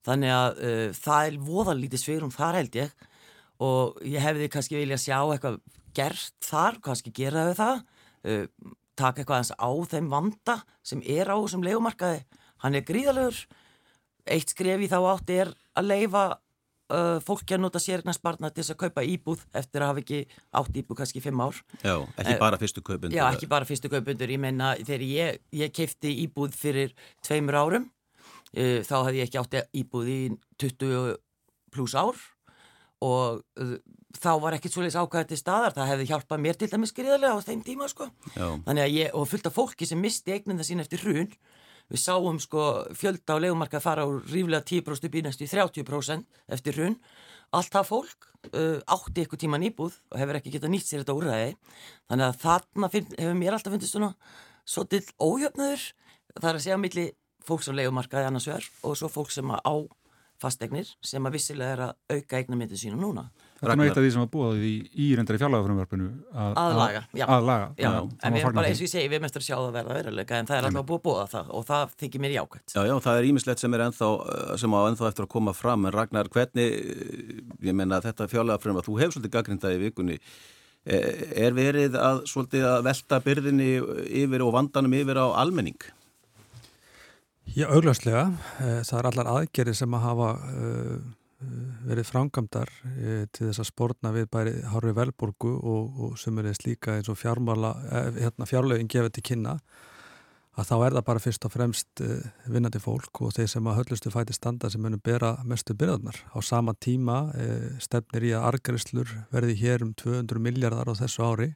þannig 0.08 0.36
að 0.36 0.64
uh, 0.64 0.84
það 0.98 1.30
er 1.30 1.40
voðalítið 1.50 2.04
svirum 2.04 2.34
þar 2.34 2.62
held 2.62 2.82
ég. 2.82 3.08
Og 3.60 3.98
ég 4.08 4.24
hefði 4.24 4.48
kannski 4.52 4.78
vilja 4.80 5.00
sjá 5.02 5.18
eitthvað 5.20 5.60
gert 5.98 6.38
þar, 6.46 6.78
kannski 6.84 7.12
gera 7.16 7.50
þau 7.50 7.58
það. 7.60 7.82
Uh, 8.24 8.76
taka 9.00 9.22
eitthvað 9.22 9.42
eins 9.42 9.54
á 9.56 9.72
þeim 9.94 10.12
vanda 10.12 10.60
sem 10.84 11.02
er 11.08 11.32
á 11.32 11.36
þessum 11.40 11.64
leikumarkaði 11.64 12.24
hann 12.64 12.76
er 12.76 12.86
gríðalegur 12.88 13.40
eitt 14.30 14.54
skref 14.54 14.84
í 14.84 14.90
þá 14.92 15.00
átti 15.14 15.40
er 15.46 15.52
að 15.80 15.92
leifa 15.94 16.24
uh, 16.90 17.20
fólki 17.26 17.56
að 17.56 17.64
nota 17.66 17.82
sérignarspartna 17.82 18.52
til 18.54 18.64
þess 18.64 18.74
að 18.76 18.80
kaupa 18.86 19.06
íbúð 19.06 19.46
eftir 19.62 19.86
að 19.86 19.92
hafa 19.92 20.04
ekki 20.04 20.20
átt 20.62 20.82
íbúð 20.82 21.00
kannski 21.02 21.24
fimm 21.24 21.44
ár. 21.44 21.62
Já, 21.84 21.96
ekki 22.16 22.36
uh, 22.36 22.42
bara 22.42 22.60
fyrstu 22.62 22.84
kaupundur 22.86 23.18
Já, 23.18 23.24
ekki 23.30 23.50
bara 23.52 23.70
fyrstu 23.70 23.92
kaupundur, 23.94 24.34
ég 24.34 24.42
menna 24.42 24.74
þegar 24.80 25.06
ég, 25.06 25.40
ég 25.62 25.74
keipti 25.76 26.16
íbúð 26.26 26.58
fyrir 26.58 26.96
tveimur 27.26 27.60
árum 27.62 27.88
uh, 27.88 28.82
þá 28.86 28.96
hefði 28.98 29.22
ég 29.22 29.30
ekki 29.30 29.42
átt 29.44 29.60
íbúð 29.84 30.12
í 30.14 30.20
20 30.62 31.16
pluss 31.74 31.98
ár 31.98 32.18
og 33.06 33.44
þá 34.18 34.32
var 34.44 34.56
ekkert 34.58 34.74
svolítið 34.74 34.98
ákvæðið 35.00 35.30
til 35.30 35.38
staðar, 35.40 35.76
það 35.76 35.90
hefði 35.94 36.08
hjálpað 36.10 36.42
mér 36.44 36.58
til 36.60 36.68
dæmis 36.72 36.92
skriðarlega 36.92 37.38
á 37.38 37.46
þeim 37.46 37.62
tíma 37.64 37.88
sko. 37.92 38.10
Já. 38.34 38.48
þannig 38.66 38.84
að 38.84 38.96
ég, 38.98 39.14
og 39.16 39.30
fullt 39.30 39.48
af 39.48 39.56
fólki 39.56 39.88
sem 39.88 40.02
misti 40.02 40.34
eignina 40.36 40.66
sín 40.68 40.82
eftir 40.84 41.06
hrun 41.06 41.30
við 41.90 42.02
sáum 42.02 42.40
sko 42.42 42.66
fjölda 42.98 43.38
á 43.38 43.42
legumarka 43.42 43.82
fara 43.84 44.08
úr 44.10 44.22
ríflega 44.30 44.66
10% 44.66 45.10
upp 45.10 45.16
í 45.16 45.24
næstu 45.26 45.50
30% 45.50 46.26
eftir 46.56 46.78
hrun 46.78 46.98
allt 47.56 47.74
það 47.74 47.88
fólk 47.90 48.28
uh, 48.54 48.78
átti 48.86 49.26
ykkur 49.26 49.42
tíma 49.42 49.60
nýbúð 49.62 49.96
og 50.12 50.20
hefur 50.22 50.40
ekki 50.40 50.54
getað 50.54 50.76
nýtt 50.76 50.90
sér 50.90 51.04
þetta 51.04 51.18
úrræði 51.18 51.56
þannig 52.10 52.28
að 52.28 52.42
þarna 52.44 52.92
finn, 52.94 53.16
hefur 53.18 53.40
mér 53.40 53.58
alltaf 53.58 53.74
fundist 53.74 53.96
svona 53.98 54.12
svo 54.70 54.86
til 54.86 55.02
óhjöfnaður 55.18 55.88
það 56.36 56.50
er 56.52 56.60
að 56.60 56.66
segja 56.68 56.82
milli 56.82 57.08
fólks 57.46 57.70
á 57.72 57.74
legumarkaði 57.74 58.30
annars 58.30 58.48
vegar 58.50 58.68
og 58.86 58.98
svo 59.00 59.10
fólk 59.12 59.34
sem 59.34 59.50
á 59.50 59.76
fastegnir 60.40 60.90
sem 61.06 61.26
að 61.26 61.36
vissilega 61.36 61.76
er 61.76 61.86
að 61.88 62.18
auka 62.18 62.40
eignamyndið 62.40 62.84
sína 62.84 63.00
núna. 63.00 63.28
Það 63.60 63.72
er 63.74 63.82
eitt 63.84 63.98
af 63.98 64.06
því 64.06 64.12
sem 64.14 64.24
að 64.24 64.30
búa 64.34 64.50
því 64.56 64.72
í 65.04 65.08
reyndari 65.18 65.40
fjárlagafrumverfinu 65.42 66.06
að, 66.32 66.54
aðlaga, 66.62 67.02
já. 67.12 67.24
aðlaga 67.26 67.66
já, 67.74 67.88
já. 67.90 67.98
en 68.00 68.36
við 68.36 68.46
erum 68.46 68.56
bara, 68.60 68.70
eins 68.70 68.80
og 68.80 68.86
ég 68.86 68.92
segi, 68.94 69.10
við 69.12 69.24
mestur 69.26 69.46
sjá 69.46 69.56
það 69.58 69.74
verða 69.76 69.98
veruleika 69.98 70.40
en 70.40 70.50
það 70.50 70.60
er 70.60 70.68
alltaf 70.70 70.88
búið 70.88 71.00
að 71.00 71.04
búa 71.10 71.26
það 71.34 71.52
og 71.58 71.66
það 71.68 71.98
þykir 72.04 72.24
mér 72.24 72.36
jákvæmt. 72.38 72.76
Já, 72.76 72.82
já, 72.88 72.96
það 73.08 73.20
er 73.20 73.30
ímislegt 73.34 73.64
sem 73.64 73.76
er 73.76 73.86
ennþá, 73.88 74.10
sem 74.64 74.78
á 74.80 74.82
ennþá 74.86 75.12
eftir 75.12 75.28
að 75.28 75.32
koma 75.36 75.56
fram 75.58 75.90
en 75.90 75.96
Ragnar, 75.98 76.32
hvernig 76.32 76.80
ég 77.68 77.78
menna 77.82 78.02
þetta 78.06 78.30
fjárlagafrumverf, 78.32 78.88
þú 78.88 78.98
hefur 79.04 79.18
svolítið 79.18 79.36
gaggrindaði 79.36 79.80
í 79.80 79.84
vikunni 79.90 80.20
e, 80.20 81.04
er 81.48 81.58
verið 81.58 82.00
að 82.00 82.24
svolítið 82.32 82.68
að 82.72 82.84
velta 82.88 83.24
byrðinni 83.28 83.72
yfir 84.24 84.48
og 84.48 84.56
vandanum 84.56 85.00
yfir 85.02 85.20
á 85.20 85.28
almenning? 85.44 85.90
Já, 87.58 87.66
augljóslega. 87.74 88.28
Eh, 88.62 88.82
það 88.86 89.00
er 89.00 89.08
allar 89.10 89.30
aðgerið 89.32 89.78
sem 89.80 89.96
að 89.98 90.04
hafa 90.06 90.28
uh, 90.38 90.98
verið 91.88 92.08
frangamdar 92.10 92.72
uh, 92.84 93.24
til 93.32 93.48
þess 93.48 93.64
að 93.64 93.70
spórna 93.70 94.12
við 94.16 94.28
bæri 94.32 94.56
Hári 94.72 94.92
Velborgu 94.96 95.54
og, 95.58 96.02
og 96.06 96.18
sem 96.20 96.36
er 96.42 96.52
slíka 96.58 96.98
eins 96.98 97.12
og 97.12 97.20
fjármála, 97.20 97.72
uh, 97.88 98.10
hérna, 98.18 98.48
fjárlögin 98.50 98.92
gefið 98.92 99.16
til 99.16 99.26
kynna 99.32 99.56
að 100.60 100.68
þá 100.68 100.76
er 100.76 100.96
það 100.98 101.06
bara 101.08 101.24
fyrst 101.24 101.46
og 101.48 101.52
fremst 101.54 102.02
vinnandi 102.52 102.80
fólk 102.84 103.22
og 103.24 103.32
þeir 103.32 103.48
sem 103.48 103.68
að 103.70 103.78
höllustu 103.78 104.12
fæti 104.12 104.36
standa 104.36 104.68
sem 104.68 104.82
munum 104.84 105.00
bera 105.00 105.30
mestu 105.48 105.72
byrðarnar. 105.78 106.18
Á 106.36 106.40
sama 106.44 106.74
tíma 106.76 107.20
stefnir 107.80 108.26
í 108.28 108.34
að 108.36 108.48
argarislur 108.50 109.14
verði 109.32 109.56
hér 109.62 109.86
um 109.86 109.94
200 109.96 110.42
miljardar 110.44 110.92
á 110.92 111.00
þessu 111.00 111.24
ári. 111.24 111.48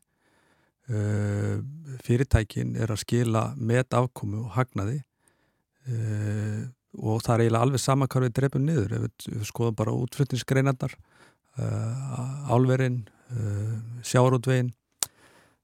Fyrirtækin 2.05 2.77
er 2.79 2.95
að 2.95 3.01
skila 3.03 3.49
met 3.59 3.91
afkomu 3.97 4.45
og 4.45 4.55
hagnaði 4.55 5.01
Uh, 5.83 6.63
og 6.99 7.23
það 7.25 7.33
er 7.33 7.43
eiginlega 7.45 7.67
alveg 7.67 7.81
saman 7.81 8.11
hvað 8.11 8.27
við 8.27 8.35
drefum 8.37 8.67
niður. 8.67 8.93
Ef 8.97 9.03
við, 9.05 9.27
við 9.33 9.49
skoðum 9.49 9.79
bara 9.79 9.95
útflutningsgreinarnar 9.97 10.93
uh, 10.93 12.53
álverinn 12.53 13.03
uh, 13.33 13.75
sjárótvegin 14.05 14.73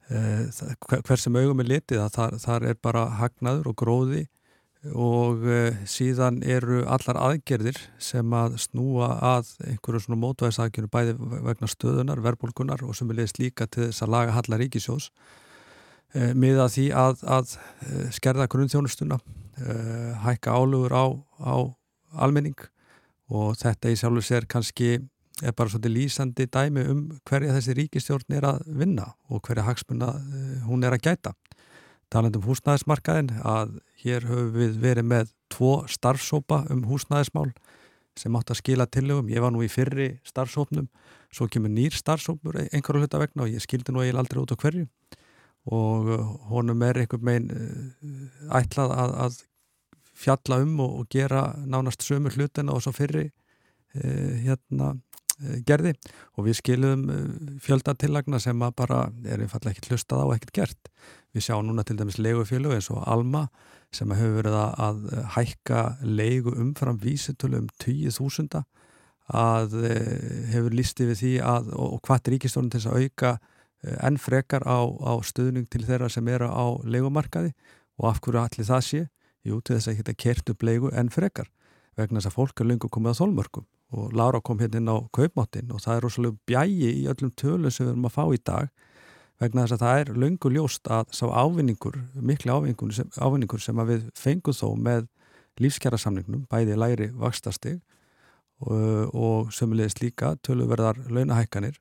hver 0.10 1.20
sem 1.22 1.36
augum 1.38 1.60
er 1.62 1.68
litið 1.70 2.00
þar, 2.16 2.32
þar 2.42 2.64
er 2.72 2.78
bara 2.82 3.04
hagnaður 3.20 3.68
og 3.70 3.76
gróði. 3.78 4.24
Og 4.96 5.44
síðan 5.92 6.40
eru 6.48 6.80
allar 6.90 7.18
aðgerðir 7.20 7.78
sem 8.02 8.34
að 8.34 8.56
snúa 8.64 9.10
að 9.36 9.52
einhverju 9.68 10.02
svona 10.06 10.18
mótvæðisagjöru 10.24 10.90
bæði 10.90 11.14
vegna 11.20 11.70
stöðunar, 11.70 12.24
verbulgunar 12.26 12.82
og 12.88 12.96
sem 12.98 13.12
er 13.12 13.20
leiðist 13.20 13.42
líka 13.44 13.68
til 13.68 13.90
þess 13.90 14.06
að 14.08 14.14
laga 14.16 14.38
hallar 14.38 14.64
ríkisjós 14.64 15.12
með 16.14 16.64
að 16.64 16.72
því 16.74 16.86
að, 16.98 17.20
að 17.30 17.52
skerða 18.16 18.48
grunnþjónustuna 18.50 19.20
uh, 19.20 20.14
hækka 20.26 20.56
álugur 20.56 20.96
á, 20.96 21.06
á 21.44 21.56
almenning 22.18 22.58
og 23.30 23.58
þetta 23.60 23.92
í 23.92 23.98
sjálfur 24.00 24.26
sér 24.26 24.48
kannski 24.50 24.98
er 25.46 25.56
bara 25.56 25.72
svolítið 25.72 25.96
lýsandi 25.96 26.48
dæmi 26.52 26.84
um 26.92 27.04
hverja 27.30 27.54
þessi 27.56 27.76
ríkistjórn 27.78 28.36
er 28.36 28.48
að 28.50 28.64
vinna 28.82 29.12
og 29.30 29.44
hverja 29.46 29.68
hagsmunna 29.68 30.16
uh, 30.18 30.56
hún 30.68 30.84
er 30.84 30.98
að 30.98 31.06
gæta. 31.06 31.36
Talandum 32.10 32.48
húsnæðismarkaðin 32.48 33.36
að 33.46 33.78
hér 34.02 34.26
höfum 34.26 34.56
við 34.56 34.80
verið 34.82 35.06
með 35.12 35.34
tvo 35.54 35.84
starfsópa 35.86 36.64
um 36.74 36.88
húsnæðismál 36.90 37.52
sem 38.18 38.36
átt 38.36 38.50
að 38.50 38.64
skila 38.64 38.90
tillögum. 38.90 39.30
Ég 39.30 39.44
var 39.46 39.54
nú 39.54 39.62
í 39.62 39.70
fyrri 39.70 40.16
starfsópnum, 40.28 40.90
svo 41.30 41.46
kemur 41.48 41.70
nýr 41.70 41.94
starfsópnur 41.94 42.58
einhverju 42.66 43.06
hluta 43.06 43.22
vegna 43.22 43.46
og 43.46 43.54
ég 43.54 43.62
skildi 43.62 43.94
nú 43.94 44.02
eiginlega 44.02 44.26
aldrei 44.26 44.42
út 44.42 44.58
á 44.58 44.62
hverju 44.66 44.88
og 45.66 46.10
honum 46.50 46.82
er 46.88 47.02
einhver 47.02 47.22
megin 47.22 47.50
ætlað 48.56 48.94
að, 48.96 49.16
að 49.26 49.42
fjalla 50.20 50.62
um 50.64 50.80
og, 50.80 50.96
og 51.02 51.12
gera 51.12 51.44
nánast 51.66 52.04
sömu 52.06 52.32
hlutina 52.34 52.76
og 52.76 52.84
svo 52.84 52.94
fyrri 52.96 53.28
eh, 53.28 54.40
hérna, 54.46 54.96
gerði 55.68 55.94
og 56.36 56.48
við 56.50 56.58
skilum 56.60 57.06
fjöldatillagna 57.64 58.42
sem 58.44 58.60
að 58.66 58.74
bara 58.82 59.04
er 59.24 59.44
einfallega 59.44 59.72
ekkert 59.72 59.94
hlustað 59.94 60.24
á 60.24 60.26
og 60.26 60.34
ekkert 60.36 60.56
gert. 60.58 60.90
Við 61.36 61.46
sjáum 61.46 61.70
núna 61.70 61.86
til 61.88 61.96
dæmis 62.00 62.20
leigufélög 62.20 62.76
eins 62.76 62.90
og 62.92 63.06
Alma 63.08 63.46
sem 63.96 64.12
hefur 64.12 64.42
verið 64.42 64.58
að 64.60 65.00
hækka 65.38 65.84
leigu 66.04 66.54
umfram 66.60 67.00
vísitölu 67.02 67.62
um 67.64 67.70
10.000 67.82 68.64
að 69.30 69.78
hefur 70.50 70.76
lístið 70.76 71.14
við 71.14 71.22
því 71.22 71.34
að 71.46 71.72
og, 71.78 71.96
og 71.96 72.04
hvað 72.06 72.20
er 72.28 72.36
ríkistórnum 72.36 72.72
til 72.74 72.82
þess 72.82 72.92
að 72.92 73.06
auka 73.06 73.34
enn 73.84 74.20
frekar 74.20 74.66
á, 74.68 74.80
á 74.84 75.14
stuðning 75.24 75.70
til 75.72 75.86
þeirra 75.88 76.10
sem 76.12 76.28
eru 76.28 76.50
á 76.52 76.66
leigumarkaði 76.84 77.54
og 78.00 78.10
af 78.12 78.22
hverju 78.24 78.42
allir 78.42 78.68
það 78.68 78.86
sé? 78.86 79.02
Jú, 79.48 79.62
til 79.64 79.78
þess 79.78 79.92
að 79.92 80.00
geta 80.02 80.18
kert 80.20 80.52
upp 80.52 80.64
leigu 80.68 80.92
enn 80.92 81.12
frekar 81.14 81.48
vegna 82.00 82.20
þess 82.20 82.32
að 82.32 82.36
fólk 82.36 82.62
er 82.62 82.70
lengur 82.70 82.92
komið 82.92 83.16
á 83.16 83.20
þólmörkum 83.22 83.68
og 84.00 84.14
Lára 84.14 84.42
kom 84.46 84.60
hérna 84.62 84.82
inn 84.82 84.92
á 84.92 84.98
kaupmáttin 85.16 85.72
og 85.74 85.82
það 85.84 85.96
er 85.96 86.06
rosalega 86.06 86.38
bjægi 86.50 86.92
í 87.02 87.06
öllum 87.10 87.32
tölum 87.40 87.74
sem 87.74 87.88
við 87.88 87.94
erum 87.96 88.10
að 88.10 88.16
fá 88.16 88.24
í 88.36 88.42
dag 88.46 88.70
vegna 89.40 89.64
þess 89.64 89.78
að 89.78 89.84
það 89.86 90.02
er 90.02 90.12
lengur 90.24 90.54
ljóst 90.54 90.90
að 90.92 91.14
sá 91.16 91.26
ávinningur, 91.32 91.96
miklu 92.20 92.54
ávinningur 92.54 92.94
sem, 92.94 93.10
ávinningur 93.18 93.64
sem 93.64 93.82
við 93.88 94.10
fengum 94.20 94.56
þó 94.56 94.68
með 94.76 95.08
lífskjara 95.60 96.00
samningnum, 96.00 96.46
bæði 96.52 96.76
læri 96.80 97.10
vakstastig 97.20 97.80
og, 98.60 99.16
og 99.16 99.54
sömulegist 99.56 100.04
líka 100.04 100.36
töluverðar 100.44 101.00
launahækkanir 101.08 101.80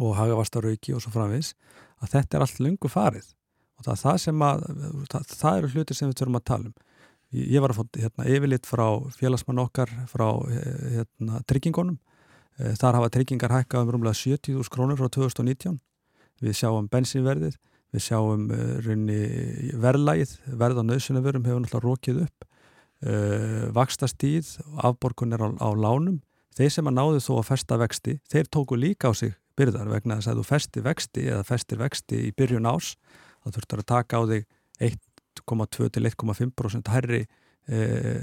og 0.00 0.16
hagavastarauki 0.18 0.94
og 0.96 1.04
svo 1.04 1.12
framvis 1.14 1.52
að 2.00 2.16
þetta 2.16 2.36
er 2.36 2.44
allt 2.46 2.60
lengur 2.64 2.92
farið. 2.92 3.26
Og 3.80 3.86
það, 3.86 4.00
það, 4.02 4.44
að, 4.46 4.62
það, 5.12 5.34
það 5.40 5.58
eru 5.58 5.72
hluti 5.74 5.96
sem 5.96 6.10
við 6.10 6.20
þurfum 6.20 6.40
að 6.40 6.46
tala 6.50 6.70
um. 6.70 6.78
Ég 7.30 7.62
var 7.62 7.72
að 7.72 7.78
fá 7.78 8.00
hérna, 8.02 8.26
yfirlitt 8.26 8.66
frá 8.66 8.86
félagsmann 9.14 9.62
okkar 9.62 9.92
frá 10.10 10.26
hérna, 10.50 11.40
tryggingunum. 11.48 12.00
Eh, 12.58 12.74
þar 12.80 12.98
hafa 12.98 13.12
tryggingar 13.14 13.54
hækkað 13.54 13.86
um 13.86 13.92
rúmlega 13.94 14.18
70.000 14.18 14.72
krónur 14.72 14.98
frá 14.98 15.08
2019 15.14 15.78
við 16.40 16.56
sjáum 16.56 16.88
bensinverðið 16.90 17.56
við 17.94 18.04
sjáum 18.04 18.48
uh, 18.54 18.88
verðlægið 19.82 20.34
verð 20.60 20.82
á 20.82 20.84
nöðsynavörum 20.86 21.46
hefur 21.46 21.62
náttúrulega 21.64 21.86
rókið 21.88 22.22
upp. 22.26 22.46
Vakstastíð 23.74 24.58
afborgun 24.84 25.32
er 25.32 25.40
á, 25.40 25.48
á 25.56 25.68
lánum 25.72 26.18
þeir 26.52 26.74
sem 26.74 26.90
að 26.90 26.98
náðu 26.98 27.22
þó 27.24 27.30
að 27.38 27.46
festa 27.48 27.78
vexti 27.80 28.18
þeir 28.28 28.50
tóku 28.52 28.76
líka 28.76 29.08
á 29.08 29.12
sig 29.16 29.32
byrðar 29.60 29.92
vegna 29.92 30.18
þess 30.18 30.32
að 30.32 30.40
þú 30.40 30.46
festi 30.48 30.82
vexti 30.84 31.26
eða 31.28 31.44
festir 31.46 31.80
vexti 31.80 32.24
í 32.28 32.32
byrjun 32.36 32.68
ás 32.70 32.94
þá 33.44 33.52
þurftur 33.54 33.82
að 33.82 33.88
taka 33.92 34.20
á 34.20 34.22
þig 34.30 34.46
1,2 34.88 35.88
til 35.94 36.04
1,5% 36.08 36.92
herri 36.94 37.22
e, 37.24 37.78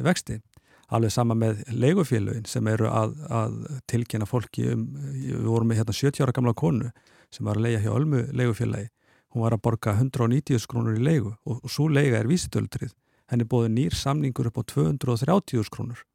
vexti. 0.06 0.40
Alveg 0.88 1.12
sama 1.12 1.36
með 1.36 1.66
leigufélögin 1.76 2.48
sem 2.48 2.68
eru 2.72 2.88
að, 2.88 3.18
að 3.28 3.56
tilkynna 3.92 4.28
fólki 4.30 4.70
um, 4.72 4.86
við 5.12 5.50
vorum 5.50 5.68
með 5.68 5.82
hérna 5.82 5.96
70 6.00 6.24
ára 6.24 6.36
gamla 6.36 6.54
konu 6.58 6.92
sem 7.34 7.48
var 7.48 7.60
að 7.60 7.68
leia 7.68 7.82
hjá 7.84 7.92
Ölmu 7.92 8.24
leigufélagi. 8.32 8.88
Hún 9.36 9.44
var 9.44 9.58
að 9.58 9.66
borga 9.68 9.98
190 9.98 10.70
krónur 10.72 10.96
í 10.96 11.04
leigu 11.04 11.34
og, 11.44 11.60
og 11.60 11.72
svo 11.72 11.90
leiga 11.92 12.22
er 12.22 12.30
vísitölutrið. 12.32 12.94
Henni 13.28 13.44
bóði 13.44 13.74
nýr 13.76 13.98
samningur 14.00 14.48
upp 14.48 14.62
á 14.64 14.70
230 14.72 15.68
krónur 15.74 16.06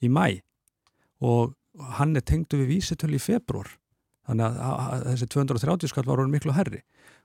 í 0.00 0.08
mæ 0.08 0.40
og 1.20 1.52
hann 1.98 2.16
er 2.16 2.24
tengdu 2.24 2.62
við 2.62 2.78
vísitölu 2.78 3.20
í 3.20 3.22
februar. 3.22 3.68
Þannig 4.28 4.58
að, 4.62 5.06
þessi 5.10 5.28
230 5.34 5.90
skall 5.90 6.06
var 6.06 6.22
miklu 6.30 6.54
herri 6.54 6.82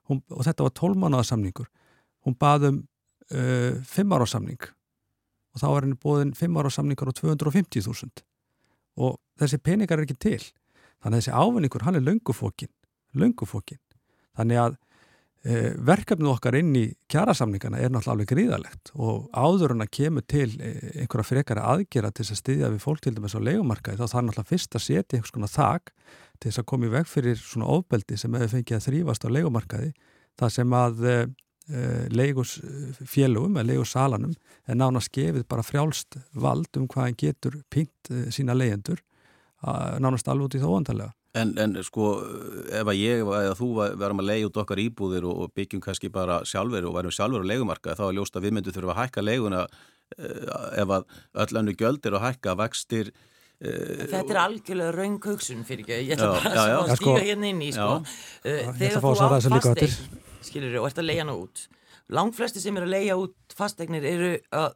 hún, 0.10 0.24
og 0.34 0.46
þetta 0.48 0.66
var 0.66 0.74
12 0.80 1.02
mánuða 1.04 1.28
samningur. 1.30 1.68
Hún 2.26 2.38
baðum 2.40 2.80
uh, 3.34 3.78
fimm 3.86 4.16
ára 4.16 4.26
samning. 4.30 4.64
Og 5.54 5.62
þá 5.62 5.68
er 5.70 5.86
henni 5.86 6.00
bóðin 6.02 6.34
fimm 6.38 6.58
ára 6.58 6.72
samningar 6.74 7.12
á 7.12 7.14
250.000 7.20 8.26
og 8.98 9.20
þessi 9.38 9.60
peningar 9.62 10.00
er 10.00 10.08
ekki 10.08 10.18
til. 10.18 10.42
Þannig 11.04 11.20
að 11.20 11.22
þessi 11.22 11.38
ávinningur 11.38 11.86
hann 11.86 12.00
er 12.00 12.06
löngufókin 12.06 12.74
löngufókin 13.16 13.80
þannig 14.38 14.62
að 14.62 14.76
uh, 14.76 15.72
verkefnið 15.90 16.32
okkar 16.34 16.58
inn 16.60 16.74
í 16.78 16.86
kjærasamningana 17.12 17.82
er 17.82 17.92
náttúrulega 17.94 18.16
alveg 18.16 18.32
gríðalegt 18.32 18.94
og 18.96 19.28
áður 19.34 19.76
en 19.76 19.86
að 19.86 19.94
kemur 20.00 20.28
til 20.30 20.50
uh, 20.58 20.80
einhverja 21.04 21.30
frekara 21.32 21.68
aðgera 21.74 22.12
til 22.12 22.26
þess 22.26 22.36
að 22.38 22.42
styðja 22.44 22.72
við 22.76 22.84
fólk 22.84 23.04
til 23.04 23.16
dæmis 23.18 23.38
á 23.38 23.42
leikumarkaði 23.42 24.02
þá 24.02 24.06
þarf 24.06 24.28
náttúrulega 24.30 24.52
fyrst 24.52 24.78
að 24.78 24.86
setja 24.88 25.18
einhvers 25.18 25.36
konar 25.36 25.54
þak 25.54 25.94
til 26.38 26.52
þess 26.52 26.62
að 26.64 26.70
koma 26.72 26.88
í 26.88 26.94
veg 26.94 27.10
fyrir 27.10 27.42
svona 27.42 27.70
ofbeldi 27.74 28.18
sem 28.18 28.34
hefur 28.38 28.54
fengið 28.56 28.78
að 28.78 28.88
þrýfast 28.88 29.28
á 29.28 29.30
leikumarkaði 29.36 29.92
það 30.38 30.56
sem 30.58 30.78
að 30.78 31.06
Eh, 31.68 32.06
leigusfélugum 32.16 33.58
eða 33.60 33.68
leigusalanum 33.74 34.32
er 34.72 34.78
nána 34.80 35.02
skefið 35.04 35.44
bara 35.52 35.66
frjálst 35.68 36.16
vald 36.32 36.78
um 36.80 36.86
hvað 36.88 37.04
hann 37.04 37.18
getur 37.20 37.58
pínt 37.68 38.08
eh, 38.08 38.30
sína 38.32 38.56
leyendur 38.56 39.02
nánast 40.00 40.30
alveg 40.32 40.46
út 40.46 40.56
í 40.56 40.62
þóandalega. 40.62 41.12
En, 41.36 41.52
en 41.60 41.76
sko 41.84 42.14
ef 42.72 42.88
að 42.88 43.00
ég 43.02 43.20
eða 43.26 43.58
þú 43.58 43.68
verðum 43.82 44.24
að 44.24 44.30
leiða 44.30 44.48
út 44.48 44.60
okkar 44.64 44.80
íbúðir 44.80 45.28
og, 45.28 45.42
og 45.44 45.54
byggjum 45.60 45.84
kannski 45.84 46.12
bara 46.14 46.40
sjálfur 46.48 46.88
og 46.88 46.96
verðum 46.96 47.18
sjálfur 47.18 47.44
á 47.44 47.50
leigumarka 47.52 47.98
þá 48.00 48.04
er 48.06 48.16
ljóst 48.16 48.40
að 48.40 48.48
við 48.48 48.56
myndum 48.56 48.78
þurfum 48.78 48.94
að 48.94 49.00
hækka 49.02 49.26
leiguna 49.26 49.66
eh, 49.68 50.48
ef 50.86 50.94
að 51.02 51.20
öll 51.44 51.60
annu 51.60 51.76
gjöldir 51.76 52.16
og 52.16 52.24
hækka 52.30 52.56
vextir 52.62 53.12
Þetta 53.58 54.22
er 54.22 54.40
algjörlega 54.44 54.94
raung 54.94 55.18
hugsun 55.24 55.64
fyrir 55.66 55.86
ekki, 55.86 55.96
ég 56.06 56.14
ætla 56.14 56.30
bara 56.36 56.52
já, 56.54 56.64
já. 56.70 56.78
að 56.78 56.92
stíga 56.92 57.00
sko, 57.02 57.16
hérna 57.26 57.50
inn 57.50 57.64
í 57.66 57.72
sko. 57.74 57.90
Þegar 58.46 59.02
þú 59.02 59.14
átt 59.26 59.48
fasteign 59.56 59.96
skilir 60.48 60.78
og 60.78 60.90
ert 60.90 61.02
að 61.02 61.10
leia 61.10 61.24
hana 61.24 61.38
út. 61.38 61.64
Langt 62.14 62.38
flesti 62.38 62.62
sem 62.64 62.78
eru 62.78 62.88
að 62.88 62.94
leia 62.94 63.18
út 63.20 63.58
fasteignir 63.58 64.06
eru 64.08 64.30
að 64.56 64.70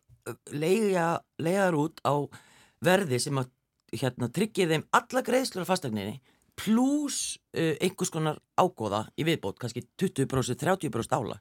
leia 0.51 1.05
leiðar 1.41 1.77
út 1.79 2.01
á 2.03 2.13
verði 2.83 3.21
sem 3.21 3.37
að 3.39 3.51
hérna, 4.01 4.29
tryggir 4.33 4.69
þeim 4.71 4.85
alla 4.95 5.23
greiðslur 5.25 5.65
af 5.65 5.71
fasteigninni 5.71 6.19
pluss 6.59 7.37
uh, 7.57 7.75
einhvers 7.81 8.11
konar 8.13 8.41
ágóða 8.59 9.05
í 9.17 9.25
viðbót, 9.27 9.59
kannski 9.61 9.85
20%, 9.99 10.57
30% 10.61 11.15
ála 11.17 11.39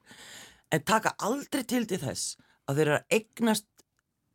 en 0.71 0.87
taka 0.87 1.13
aldrei 1.27 1.63
til 1.67 1.83
til 1.89 1.99
þess 2.01 2.37
að 2.69 2.79
þeir 2.79 2.87
eru 2.87 2.97
að 2.97 3.17
eignast 3.17 3.67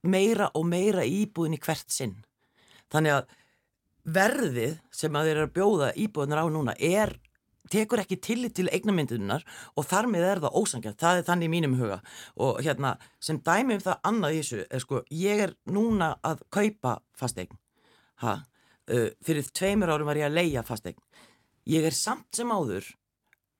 meira 0.07 0.51
og 0.55 0.66
meira 0.69 1.07
íbúðin 1.09 1.57
í 1.57 1.62
hvert 1.62 1.92
sinn 1.92 2.16
þannig 2.92 3.16
að 3.18 3.37
verðið 4.16 4.75
sem 4.94 5.16
að 5.18 5.29
þeir 5.29 5.37
eru 5.37 5.46
að 5.49 5.55
bjóða 5.57 5.92
íbúðinar 6.05 6.42
á 6.42 6.46
núna 6.55 6.75
er 6.79 7.16
tekur 7.72 7.99
ekki 7.99 8.20
tillit 8.22 8.55
til 8.55 8.68
eignamyndunar 8.70 9.42
og 9.75 9.87
þar 9.90 10.07
með 10.12 10.27
er 10.29 10.42
það 10.44 10.59
ósangjart, 10.61 10.99
það 11.01 11.20
er 11.20 11.25
þannig 11.27 11.49
í 11.49 11.55
mínum 11.57 11.79
huga. 11.81 11.96
Og 12.38 12.61
hérna 12.62 12.92
sem 13.18 13.40
dæmi 13.42 13.75
um 13.75 13.83
það 13.83 14.05
annað 14.07 14.37
í 14.37 14.42
þessu 14.42 14.66
er 14.70 14.85
sko, 14.85 15.01
ég 15.11 15.42
er 15.49 15.57
núna 15.66 16.12
að 16.22 16.44
kaupa 16.55 17.01
fastegn 17.18 17.59
ha, 18.22 18.38
uh, 18.92 19.09
fyrir 19.27 19.51
tveimur 19.51 19.90
árum 19.90 20.07
var 20.07 20.20
ég 20.20 20.31
að 20.31 20.38
leia 20.38 20.62
fastegn 20.66 21.03
ég 21.66 21.87
er 21.87 21.94
samt 21.94 22.31
sem 22.37 22.51
áður 22.51 22.87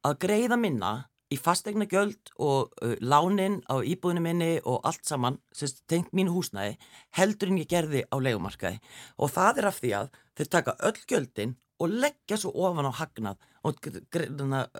að 0.07 0.19
greiða 0.23 0.59
minna 0.61 0.93
í 1.33 1.39
fastegna 1.41 1.89
göld 1.91 2.33
og 2.39 2.73
uh, 2.83 2.95
lánin 3.01 3.61
á 3.67 3.83
íbúðinu 3.83 4.23
minni 4.23 4.53
og 4.65 4.85
allt 4.87 5.05
saman 5.09 5.41
sem 5.55 5.73
tengt 5.91 6.15
mín 6.15 6.31
húsnæði 6.31 6.77
heldur 7.19 7.51
en 7.51 7.61
ég 7.62 7.71
gerði 7.71 8.05
á 8.07 8.17
leikumarkaði 8.23 8.81
og 9.19 9.33
það 9.35 9.62
er 9.62 9.71
af 9.71 9.81
því 9.83 9.93
að 10.01 10.11
þeir 10.39 10.53
taka 10.55 10.77
öll 10.87 11.01
göldin 11.11 11.57
og 11.83 11.93
leggja 11.93 12.39
svo 12.41 12.55
ofan 12.55 12.89
á 12.89 12.93
hagnað 13.01 13.37
og 13.67 13.89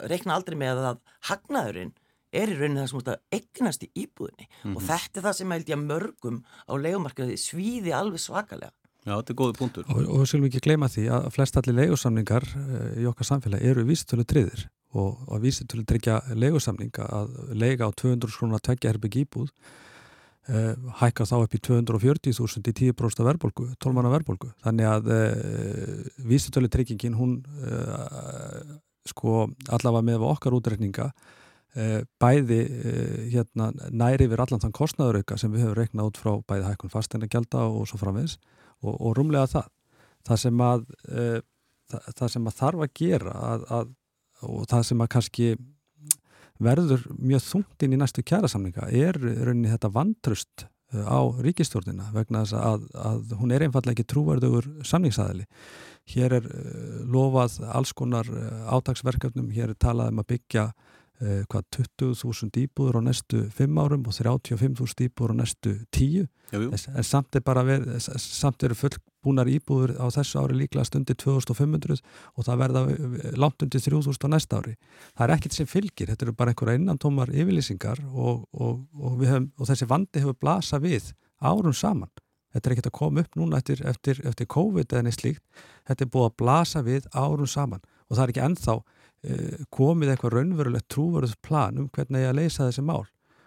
reikna 0.07 0.37
aldrei 0.37 0.57
með 0.59 0.83
að 0.93 1.01
hagnaðurinn 1.29 1.95
er 2.37 2.53
í 2.53 2.57
rauninu 2.57 2.83
það 2.83 2.89
sem 2.91 2.99
múst 2.99 3.13
að 3.13 3.39
egnast 3.39 3.85
í 3.85 3.91
íbúðinni 4.03 4.47
mm 4.47 4.57
-hmm. 4.63 4.77
og 4.77 4.83
þetta 4.87 5.21
er 5.21 5.27
það 5.27 5.37
sem 5.39 5.53
held 5.55 5.69
ég 5.71 5.77
að 5.77 5.87
mörgum 5.91 6.43
á 6.45 6.73
leikumarkaði 6.77 7.37
svíði 7.41 7.93
alveg 7.97 8.21
svakalega. 8.21 8.73
Já, 9.07 9.15
þetta 9.17 9.33
er 9.33 9.39
góði 9.39 9.59
punktur. 9.59 9.85
Og, 9.87 10.09
og 10.11 10.27
skulum 10.27 10.49
ekki 10.49 10.65
gleyma 10.67 10.89
því 10.91 11.05
að 11.15 11.29
flest 11.31 11.57
allir 11.57 11.79
leigusamningar 11.79 12.43
uh, 12.43 12.89
í 12.99 13.07
okkar 13.07 13.29
samfélagi 13.31 13.71
eru 13.71 13.87
vísitölu 13.87 14.27
triðir 14.27 14.67
og, 14.97 15.27
og 15.29 15.43
vísitölu 15.43 15.85
tryggja 15.89 16.21
leigusamninga 16.35 17.09
að 17.21 17.35
leiga 17.53 17.89
á 17.89 17.91
200 17.93 18.33
skrúna 18.33 18.63
tveggja 18.63 18.95
herbygg 18.95 19.21
íbúð 19.25 19.53
Uh, 20.47 20.77
hækka 21.01 21.25
þá 21.27 21.41
upp 21.41 21.55
í 21.57 21.59
240.000 21.59 22.69
í 22.71 22.73
10% 22.95 23.25
verðbólgu, 23.27 23.65
12 23.83 23.97
manna 23.97 24.13
verðbólgu. 24.13 24.53
Þannig 24.63 24.87
að 24.87 25.09
uh, 25.11 26.05
vísitölu 26.23 26.69
tryggingin 26.71 27.17
hún 27.19 27.33
uh, 27.67 28.77
sko 29.11 29.49
allavega 29.75 30.07
með 30.07 30.27
okkar 30.29 30.55
útrekninga 30.55 31.11
bæði 32.17 32.57
hérna, 33.29 33.67
næri 33.93 34.25
yfir 34.25 34.41
allan 34.41 34.63
þann 34.63 34.73
kostnæðurauka 34.79 35.37
sem 35.37 35.51
við 35.53 35.67
höfum 35.67 35.75
reiknað 35.77 36.07
út 36.09 36.21
frá 36.23 36.31
bæði 36.49 36.71
hækkun 36.71 36.93
fasteina 36.95 37.29
gælda 37.29 37.67
og 37.69 37.85
svo 37.91 37.99
framvegs 38.01 38.39
og, 38.81 38.95
og 38.95 39.13
rúmlega 39.19 39.51
það. 39.51 39.67
Það 40.25 40.41
sem 40.41 40.63
að 40.65 40.87
það, 41.05 42.09
það 42.17 42.33
sem 42.33 42.49
að 42.49 42.57
þarf 42.63 42.87
að 42.87 42.95
gera 43.03 43.35
að, 43.51 43.67
að, 43.77 43.93
og 44.45 44.67
það 44.71 44.87
sem 44.91 45.03
að 45.03 45.13
kannski 45.15 45.49
verður 46.63 47.05
mjög 47.21 47.45
þungt 47.45 47.85
inn 47.85 47.97
í 47.97 48.01
næstu 48.01 48.25
kjærasamninga 48.27 48.89
er 48.89 49.19
rauninni 49.21 49.73
þetta 49.73 49.93
vantrust 49.93 50.67
uh, 50.95 51.05
á 51.05 51.21
ríkistjórnina 51.45 52.11
vegna 52.15 52.45
þess 52.45 52.57
að, 52.61 52.87
að 52.97 53.37
hún 53.41 53.55
er 53.55 53.67
einfallega 53.67 53.97
ekki 53.97 54.09
trúverðugur 54.13 54.69
samningsæðili. 54.87 55.47
Hér 56.15 56.39
er 56.41 56.49
uh, 56.49 57.01
lofað 57.13 57.61
alls 57.69 57.93
konar 57.97 58.31
uh, 58.31 58.63
átagsverkefnum, 58.77 59.51
hér 59.55 59.75
er 59.75 59.81
talað 59.81 60.15
um 60.15 60.23
að 60.25 60.31
byggja 60.37 60.71
hvað 61.17 61.63
20.000 61.73 62.59
íbúður 62.61 62.99
á 63.01 63.09
næstu 63.09 63.39
5 63.57 63.79
árum 63.81 64.03
og 64.05 64.13
35.000 64.13 65.07
íbúður 65.07 65.33
á 65.33 65.37
næstu 65.39 65.71
10 65.97 66.27
en 66.53 67.07
samt 67.09 67.39
er 67.39 67.45
bara 67.47 67.63
verið, 67.65 67.95
samt 68.21 68.67
eru 68.69 68.77
full 68.77 68.93
búnar 69.27 69.51
íbúður 69.51 69.97
á 69.99 70.07
þessu 70.15 70.41
ári 70.41 70.59
líklega 70.61 70.87
stundir 70.89 71.19
2500 71.21 71.99
og 71.99 72.47
það 72.47 72.61
verða 72.63 72.85
langt 73.37 73.67
undir 73.67 73.83
3000 73.83 74.27
á 74.27 74.29
næsta 74.33 74.61
ári. 74.61 74.77
Það 75.17 75.27
er 75.27 75.35
ekkert 75.37 75.57
sem 75.59 75.71
fylgir, 75.71 76.13
þetta 76.13 76.29
eru 76.29 76.37
bara 76.39 76.55
einhverja 76.55 76.81
innantómar 76.81 77.33
yfirlýsingar 77.35 78.05
og, 78.13 78.47
og, 78.53 78.87
og, 78.95 79.19
hefum, 79.25 79.51
og 79.59 79.71
þessi 79.71 79.91
vandi 79.91 80.23
hefur 80.23 80.39
blasa 80.41 80.81
við 80.83 81.11
árum 81.43 81.75
saman. 81.75 82.13
Þetta 82.55 82.71
er 82.71 82.73
ekkert 82.77 82.89
að 82.89 82.97
koma 82.97 83.21
upp 83.21 83.35
núna 83.37 83.59
eftir, 83.61 83.83
eftir, 83.85 84.23
eftir 84.25 84.49
COVID 84.49 84.95
eða 84.95 85.05
neitt 85.05 85.19
slíkt. 85.19 85.43
Þetta 85.85 86.07
er 86.07 86.13
búið 86.15 86.31
að 86.31 86.39
blasa 86.41 86.81
við 86.87 87.11
árum 87.13 87.51
saman 87.51 87.83
og 88.07 88.15
það 88.15 88.23
er 88.23 88.33
ekki 88.33 88.45
ennþá 88.47 88.77
uh, 88.79 89.67
komið 89.75 90.13
eitthvað 90.13 90.37
raunverulegt 90.37 90.89
trúverðs 90.93 91.37
plan 91.45 91.83
um 91.83 91.91
hvernig 91.93 92.25
ég 92.25 92.33
að 92.33 92.41
leysa 92.41 92.69
þessi 92.69 92.87
mál 92.87 93.05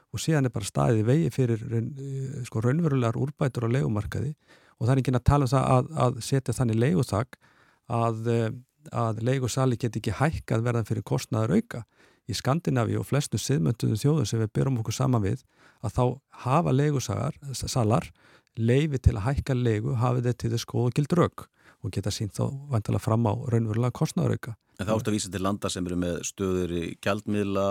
og 0.09 0.21
síðan 0.23 0.49
er 0.49 0.53
bara 0.53 0.67
staðið 0.67 1.05
vegi 1.07 1.29
fyrir 1.33 1.63
uh, 1.63 2.41
sko, 2.47 2.63
raunverulegar 2.65 3.19
úrbætur 3.19 3.69
á 3.69 3.73
legumarkaði 3.77 4.33
og 4.79 4.87
það 4.87 4.93
er 4.93 5.01
ekki 5.03 5.13
að 5.15 5.27
tala 5.29 5.45
um 5.47 5.51
það 5.51 5.69
að, 5.75 5.91
að 6.05 6.19
setja 6.25 6.55
þannig 6.55 6.81
leguþak 6.83 7.39
að, 7.99 8.29
uh, 8.31 8.49
að 9.03 9.21
legusali 9.27 9.79
get 9.79 9.99
ekki 9.99 10.15
hækkað 10.19 10.65
verðan 10.65 10.87
fyrir 10.87 11.05
kostnaður 11.07 11.59
auka. 11.59 11.83
Í 12.29 12.35
Skandinavi 12.37 12.97
og 12.99 13.07
flestu 13.09 13.39
siðmönduðu 13.41 13.97
þjóðu 13.97 14.25
sem 14.29 14.41
við 14.43 14.51
byrjum 14.53 14.81
okkur 14.83 14.95
saman 14.95 15.23
við 15.25 15.41
að 15.81 15.95
þá 15.95 16.03
hafa 16.45 16.73
legusalar 16.75 18.11
leifi 18.59 18.99
til 18.99 19.15
að 19.15 19.25
hækka 19.25 19.55
legu 19.55 19.95
hafið 19.99 20.29
þetta 20.29 20.41
til 20.43 20.51
þess 20.53 20.69
góða 20.69 20.93
gild 20.97 21.15
rauk 21.17 21.45
og 21.83 21.93
geta 21.95 22.11
sínt 22.11 22.35
þá 22.35 22.49
vantilega 22.71 23.03
fram 23.03 23.27
á 23.29 23.33
raunverulega 23.53 23.95
kostnaðarauka. 23.95 24.55
En 24.79 24.87
það 24.87 24.93
átt 24.95 25.09
að 25.09 25.15
vísa 25.15 25.31
til 25.31 25.41
landa 25.43 25.69
sem 25.71 25.87
eru 25.89 25.97
með 25.99 26.19
stöður 26.27 26.73
í 26.75 26.83
gjaldmiðla, 27.03 27.65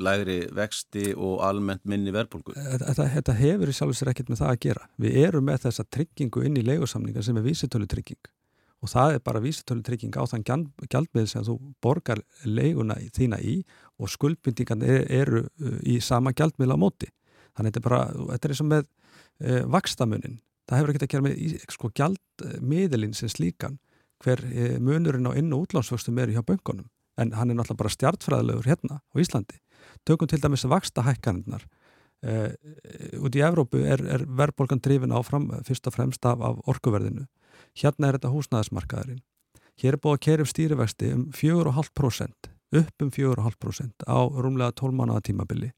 lægri 0.00 0.38
vexti 0.56 1.10
og 1.12 1.42
almennt 1.44 1.84
minni 1.88 2.12
verðbólgu. 2.14 2.54
Þetta, 2.56 3.08
þetta 3.16 3.34
hefur 3.36 3.72
í 3.72 3.74
sjálf 3.76 3.98
sér 3.98 4.12
ekkert 4.14 4.32
með 4.32 4.40
það 4.40 4.52
að 4.52 4.62
gera. 4.64 4.88
Við 5.04 5.18
erum 5.26 5.44
með 5.48 5.66
þessa 5.66 5.84
tryggingu 5.96 6.44
inn 6.48 6.56
í 6.60 6.64
legosamningar 6.64 7.26
sem 7.26 7.40
er 7.40 7.44
vísitölutrygging 7.44 8.32
og 8.84 8.90
það 8.92 9.14
er 9.16 9.22
bara 9.24 9.40
vísitölutrygging 9.40 10.16
á 10.16 10.24
þann 10.28 10.44
gjaldmiðl 10.44 11.28
sem 11.30 11.44
þú 11.46 11.54
borgar 11.84 12.20
leguna 12.44 12.98
þína 13.16 13.38
í 13.40 13.58
og 14.00 14.10
skuldbindingan 14.12 14.84
eru, 14.84 15.04
eru 15.08 15.44
uh, 15.46 15.78
í 15.88 16.00
sama 16.04 16.34
gjaldmiðla 16.36 16.76
móti. 16.80 17.08
Þannig 17.56 17.72
þetta 17.72 17.80
er 17.80 17.88
bara, 17.88 18.02
þetta 18.32 18.48
er 18.48 18.54
eins 18.54 18.62
og 18.64 18.68
með 18.72 18.86
e, 19.38 19.58
vakstamunin 19.70 20.40
það 20.68 20.78
hefur 20.78 20.92
ekkert 20.92 21.06
að 21.06 21.12
gera 21.14 21.26
með 21.26 21.56
sko, 21.72 21.90
gjaldmiðlinn 22.00 23.16
sem 23.16 23.30
slíkan 23.32 23.78
hver 24.24 24.42
e, 24.48 24.66
munurinn 24.80 25.28
á 25.28 25.32
inn- 25.36 25.52
og 25.54 25.66
útlánsvöxtum 25.66 26.20
er 26.22 26.32
hjá 26.32 26.42
böngunum 26.46 26.88
en 27.20 27.34
hann 27.36 27.50
er 27.50 27.58
náttúrulega 27.58 27.82
bara 27.82 27.94
stjartfræðilegur 27.94 28.66
hérna 28.66 28.98
á 28.98 29.14
Íslandi. 29.22 29.60
Tökum 30.06 30.28
til 30.28 30.40
dæmis 30.42 30.64
vaksta 30.66 31.04
hækkanirnar. 31.06 31.62
E, 32.24 32.56
út 33.20 33.36
í 33.36 33.44
Evrópu 33.44 33.84
er, 33.84 34.02
er 34.02 34.24
verðbólgan 34.26 34.82
drifin 34.82 35.14
áfram 35.14 35.50
fyrst 35.68 35.86
og 35.86 35.94
fremst 35.94 36.26
af, 36.26 36.42
af 36.42 36.58
orkuverðinu. 36.66 37.28
Hérna 37.78 38.08
er 38.08 38.18
þetta 38.18 38.32
húsnæðismarkaðurinn. 38.34 39.22
Hér 39.78 39.96
er 39.96 40.02
búið 40.02 40.16
að 40.16 40.24
kerja 40.26 40.46
upp 40.46 40.50
stýrivexti 40.50 41.12
um 41.14 41.24
4,5% 41.34 42.50
upp 42.74 43.02
um 43.02 43.10
4,5% 43.14 44.06
á 44.10 44.18
rúmlega 44.26 44.74
12 44.74 44.98
mánuða 44.98 45.22
tímabili 45.28 45.70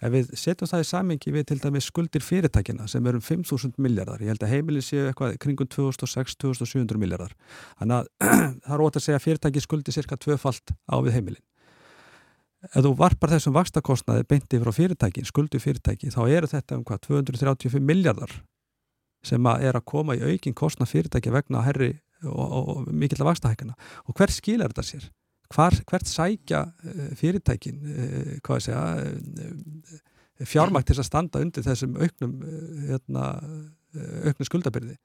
Ef 0.00 0.12
við 0.14 0.30
setjum 0.40 0.70
það 0.70 0.82
í 0.82 0.88
samingi 0.88 1.32
við 1.34 1.46
til 1.50 1.58
dæmis 1.60 1.88
skuldir 1.90 2.24
fyrirtækina 2.24 2.86
sem 2.88 3.06
eru 3.06 3.20
um 3.20 3.24
5.000 3.24 3.76
miljardar, 3.84 4.22
ég 4.24 4.32
held 4.32 4.44
að 4.46 4.52
heimilin 4.54 4.84
séu 4.84 5.10
eitthvað 5.10 5.36
kringum 5.42 5.68
2006-2700 5.74 7.00
miljardar. 7.00 7.34
Þannig 7.82 7.98
að 7.98 8.30
það 8.64 8.74
er 8.76 8.84
ótt 8.86 8.96
að 8.96 9.04
segja 9.06 9.20
að 9.20 9.26
fyrirtæki 9.26 9.64
skuldir 9.66 9.96
cirka 9.96 10.16
tvöfalt 10.20 10.72
á 10.88 10.96
við 11.04 11.18
heimilin. 11.18 11.44
Ef 12.70 12.84
þú 12.84 12.94
varpar 12.96 13.32
þessum 13.32 13.56
vakstakostnaði 13.56 14.26
beinti 14.28 14.60
frá 14.60 14.72
fyrirtæki, 14.76 15.24
skuldu 15.28 15.60
fyrirtæki, 15.60 16.12
þá 16.12 16.22
eru 16.28 16.48
þetta 16.48 16.76
um 16.76 16.84
hvað 16.84 17.06
235 17.08 17.84
miljardar 17.84 18.34
sem 19.24 19.46
að 19.48 19.64
er 19.68 19.76
að 19.76 19.88
koma 19.88 20.16
í 20.16 20.20
aukin 20.24 20.56
kostna 20.56 20.88
fyrirtæki 20.88 21.32
vegna 21.32 21.64
herri 21.64 21.92
og, 22.24 22.44
og, 22.44 22.68
og 22.72 22.92
mikill 22.92 23.20
að 23.20 23.30
vakstahækana. 23.30 23.76
Og 24.08 24.16
hver 24.16 24.32
skilar 24.32 24.72
þetta 24.72 24.86
sér? 24.86 25.08
Hvar, 25.54 25.76
hvert 25.90 26.08
sækja 26.08 26.62
eh, 26.84 27.10
fyrirtækin 27.18 27.82
eh, 27.90 28.32
hvað 28.46 28.64
sé 28.66 28.74
að 28.76 29.02
eh, 29.10 30.46
fjármækt 30.48 30.90
til 30.90 30.98
að 31.00 31.08
standa 31.08 31.42
undir 31.42 31.66
þessum 31.66 31.98
auknum 32.00 32.36
hérna, 32.88 33.24
auknum 34.24 34.48
skuldabyrði? 34.48 34.96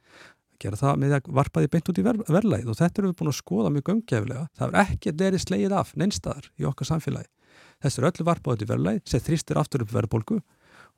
Gera 0.62 0.80
það 0.80 1.02
með 1.02 1.16
að 1.18 1.32
varpa 1.36 1.64
því 1.64 1.72
beint 1.74 1.92
út 1.92 2.00
í 2.00 2.06
ver 2.06 2.22
verðlæð 2.30 2.70
og 2.72 2.78
þetta 2.80 3.02
erum 3.02 3.12
við 3.12 3.18
búin 3.20 3.32
að 3.34 3.40
skoða 3.42 3.72
mjög 3.76 3.92
umgeflega 3.96 4.46
það 4.56 4.70
er 4.70 4.94
ekki 4.94 5.16
deri 5.20 5.42
slegið 5.44 5.76
af 5.76 5.92
neinstadar 6.00 6.48
í 6.56 6.70
okkar 6.70 6.88
samfélagi. 6.94 7.28
Þessu 7.84 8.02
er 8.02 8.10
öllu 8.12 8.28
varpað 8.30 8.56
út 8.56 8.64
í 8.64 8.70
verðlæð 8.70 9.02
sem 9.12 9.26
þrýstir 9.26 9.60
aftur 9.60 9.84
upp 9.84 9.92
verðbólgu 9.92 10.40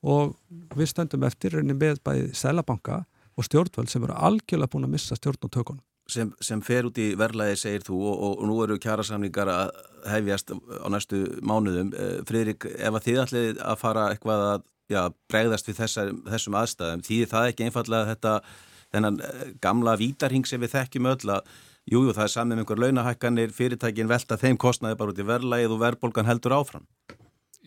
og 0.06 0.36
við 0.78 0.92
stöndum 0.92 1.26
eftir 1.26 1.58
með 1.66 1.98
bæði 2.06 2.30
selabanka 2.38 3.02
og 3.34 3.46
stjórnvöld 3.48 3.90
sem 3.90 4.06
eru 4.06 4.14
algjörlega 4.14 4.70
búin 4.70 4.86
að 4.86 4.94
missa 4.94 5.18
stjórn 5.18 5.42
og 5.42 5.54
tökunum 5.56 5.87
sem, 6.08 6.30
sem 6.44 6.62
fer 6.64 6.88
út 6.88 6.98
í 7.00 7.10
verlaði 7.18 7.58
segir 7.60 7.84
þú 7.86 7.98
og, 8.00 8.16
og, 8.16 8.34
og 8.40 8.48
nú 8.48 8.56
eru 8.64 8.78
kjærasamlingar 8.80 9.50
að 9.52 9.72
hefjast 10.08 10.54
á 10.54 10.86
næstu 10.92 11.22
mánuðum. 11.44 11.92
Eh, 11.92 12.18
Fridrik, 12.28 12.66
ef 12.74 12.98
að 12.98 13.06
þið 13.06 13.22
ætlið 13.24 13.62
að 13.64 13.80
fara 13.82 14.08
eitthvað 14.12 14.44
að 14.48 14.66
já, 14.88 15.02
bregðast 15.28 15.68
við 15.68 15.80
þessar, 15.82 16.12
þessum 16.32 16.58
aðstæðum, 16.62 17.04
því 17.06 17.20
það 17.32 17.50
ekki 17.52 17.68
einfallega 17.68 18.12
þetta 18.14 18.34
þennan 18.94 19.20
eh, 19.20 19.44
gamla 19.64 19.96
vítarhing 20.00 20.48
sem 20.48 20.62
við 20.64 20.74
þekkjum 20.76 21.10
öll 21.12 21.34
að 21.36 21.52
jújú, 21.88 22.08
jú, 22.08 22.16
það 22.16 22.24
er 22.24 22.34
saman 22.34 22.54
með 22.54 22.64
einhver 22.64 22.82
launahækkanir, 22.84 23.54
fyrirtækin 23.56 24.10
velta 24.10 24.40
þeim 24.40 24.58
kostnaði 24.60 24.98
bara 25.00 25.14
út 25.14 25.20
í 25.20 25.28
verlaðið 25.28 25.76
og 25.76 25.82
verðbólgan 25.84 26.28
heldur 26.28 26.56
áfram? 26.56 26.88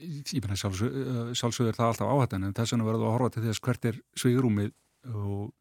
Ég 0.02 0.42
menna 0.42 0.58
sjálfsögur 0.58 1.70
er 1.70 1.78
það 1.78 1.92
alltaf 1.92 2.10
áhættan 2.10 2.48
en 2.48 2.54
þess 2.58 2.74
vegna 2.74 2.88
verður 2.88 3.06
að 3.06 3.16
horfa 3.16 3.34
til 3.36 3.44
þess 3.46 3.62
hvert 3.62 3.84
er 3.86 4.00
svigrúmið 4.18 4.72
og 5.14 5.52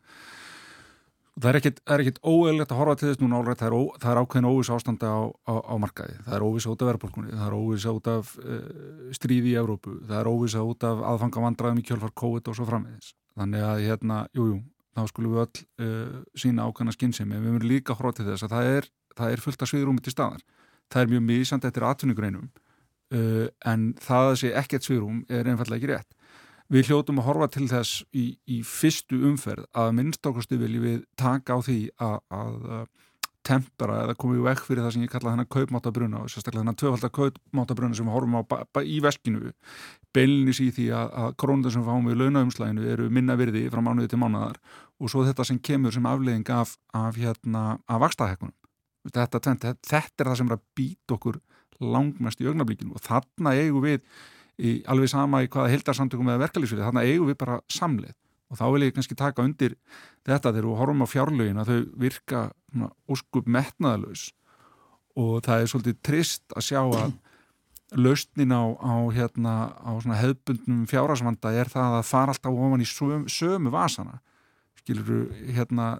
Það 1.40 1.50
er 1.50 2.02
ekkit 2.02 2.18
óeilegt 2.26 2.72
að 2.72 2.78
horfa 2.80 2.96
til 3.00 3.08
þess 3.08 3.20
núna 3.22 3.38
álrætt, 3.40 3.62
það 3.62 3.74
það 4.02 4.10
er 4.10 4.18
ákveðin 4.20 4.48
óvis 4.50 4.70
ástanda 4.74 5.08
á, 5.08 5.20
á, 5.48 5.54
á 5.72 5.74
markaði, 5.80 6.16
það 6.26 6.34
er 6.36 6.44
óvis 6.44 6.66
út 6.68 6.82
af 6.82 6.90
verðbólkunni, 6.90 7.32
það 7.32 7.46
er 7.46 7.56
óvis 7.56 7.86
út 7.88 8.10
af 8.12 8.32
uh, 8.42 8.58
stríði 9.16 9.54
í 9.54 9.56
Evrópu, 9.60 9.94
það 10.10 10.18
er 10.18 10.28
óvis 10.28 10.56
út 10.60 10.84
af 10.84 11.00
aðfanga 11.12 11.44
vandraðum 11.46 11.80
í 11.80 11.86
kjölfar 11.88 12.12
COVID 12.22 12.50
og 12.50 12.58
svo 12.58 12.68
framvegis. 12.68 13.14
Þannig 13.40 13.66
að 13.70 13.82
hérna, 13.86 14.20
jújú, 14.36 14.58
jú, 14.58 14.60
þá 14.98 15.02
skulum 15.08 15.36
við 15.36 15.42
öll 15.46 15.64
uh, 15.86 16.20
sína 16.44 16.68
ákveðina 16.68 16.96
skinnsemi, 16.98 17.38
við 17.38 17.54
verðum 17.54 17.72
líka 17.72 17.94
að 17.94 18.02
horfa 18.02 18.18
til 18.18 18.28
þess 18.28 18.46
að 18.46 18.56
það 18.56 18.72
er, 18.76 18.90
það 19.16 19.36
er 19.36 19.44
fullt 19.46 19.64
af 19.64 19.72
sviðrúmi 19.72 20.04
til 20.04 20.16
staðar. 20.16 20.46
Það 20.90 21.06
er 21.06 21.12
mjög 21.14 21.26
mísand 21.30 21.68
eftir 21.70 21.88
atvinningreinum, 21.88 22.48
uh, 23.16 23.46
en 23.72 23.92
það 24.02 24.32
að 24.34 24.40
sé 24.42 24.56
ekkert 24.60 24.88
sviðrúm 24.90 25.22
er 25.30 25.48
einfallega 25.48 25.80
ekki 25.80 25.94
rétt. 25.94 26.16
Við 26.70 26.90
hljótum 26.90 27.18
að 27.18 27.26
horfa 27.26 27.50
til 27.56 27.66
þess 27.70 28.02
í, 28.14 28.24
í 28.46 28.60
fyrstu 28.66 29.18
umferð 29.26 29.66
að 29.74 29.94
minnstokkustu 29.98 30.58
viljum 30.60 30.84
við 30.86 31.00
taka 31.18 31.56
á 31.56 31.58
því 31.66 31.80
að, 31.98 32.18
að 32.30 32.84
tempera 33.46 34.02
eða 34.04 34.14
komið 34.20 34.40
í 34.40 34.44
vekk 34.44 34.62
fyrir 34.66 34.84
það 34.84 34.94
sem 34.94 35.04
ég 35.04 35.12
kalla 35.12 35.32
þennan 35.32 35.48
kaupmáttabruna 35.50 36.20
og 36.20 36.30
sérstaklega 36.30 36.62
þennan 36.62 36.78
tvöfaldar 36.78 37.12
kaupmáttabruna 37.16 37.96
sem 37.96 38.08
við 38.08 38.14
horfum 38.14 38.36
á 38.36 38.42
í 38.84 38.98
veskinu 39.02 39.52
beilinis 40.14 40.60
í 40.60 40.68
því 40.76 40.86
að, 40.94 41.12
að 41.22 41.36
krónundar 41.40 41.74
sem 41.74 41.86
fáum 41.86 42.08
við 42.10 42.20
launaumslæginu 42.20 42.88
eru 42.92 43.08
minna 43.10 43.36
virði 43.40 43.64
frá 43.72 43.82
mánuði 43.84 44.12
til 44.12 44.20
mánuðar 44.20 44.60
og 45.00 45.12
svo 45.12 45.24
þetta 45.26 45.46
sem 45.48 45.60
kemur 45.70 45.94
sem 45.96 46.06
afleðing 46.06 46.52
af, 46.52 46.76
af, 46.94 47.16
hérna, 47.16 47.64
af 47.88 48.02
vakstaðhekkunum. 48.04 48.56
Þetta, 49.08 49.40
þetta, 49.40 49.74
þetta 49.88 50.24
er 50.24 50.30
það 50.30 50.42
sem 50.42 50.50
er 50.50 50.58
að 50.58 50.66
býta 50.76 51.16
okkur 51.16 51.40
langmest 51.80 52.42
í 52.44 52.50
augnablíkinu 52.50 52.98
og 52.98 53.04
þarna 53.06 53.56
eigum 53.56 53.86
við 53.86 54.04
í 54.60 54.74
alveg 54.90 55.12
sama 55.12 55.40
í 55.44 55.48
hvaða 55.50 55.72
hildarsamtökum 55.74 56.28
eða 56.28 56.44
verkefliðsfyrir, 56.44 56.84
þannig 56.88 57.06
að 57.06 57.14
eigum 57.14 57.30
við 57.30 57.38
bara 57.40 57.60
samleið. 57.72 58.16
Og 58.50 58.58
þá 58.58 58.64
vil 58.74 58.82
ég 58.82 58.94
kannski 58.96 59.16
taka 59.18 59.46
undir 59.46 59.76
þetta 60.26 60.50
þegar 60.50 60.68
við 60.68 60.78
horfum 60.80 61.04
á 61.06 61.08
fjárlögin 61.08 61.60
að 61.62 61.70
þau 61.70 61.80
virka 62.02 62.44
óskup 63.10 63.50
metnaðalös 63.50 64.30
og 65.18 65.42
það 65.46 65.62
er 65.62 65.70
svolítið 65.70 66.00
trist 66.06 66.56
að 66.56 66.66
sjá 66.66 66.80
að 66.82 67.12
lausnin 67.98 68.54
á, 68.54 68.62
á, 68.78 68.94
hérna, 69.14 69.54
á 69.82 69.90
hefbundnum 69.98 70.84
fjárasvanda 70.90 71.50
er 71.54 71.70
það 71.70 71.96
að 71.98 72.10
fara 72.10 72.34
alltaf 72.34 72.54
ofan 72.54 72.82
í 72.82 72.86
sömu, 72.86 73.30
sömu 73.30 73.72
vasana. 73.74 74.20
Skiluru, 74.78 75.24
hérna, 75.50 75.92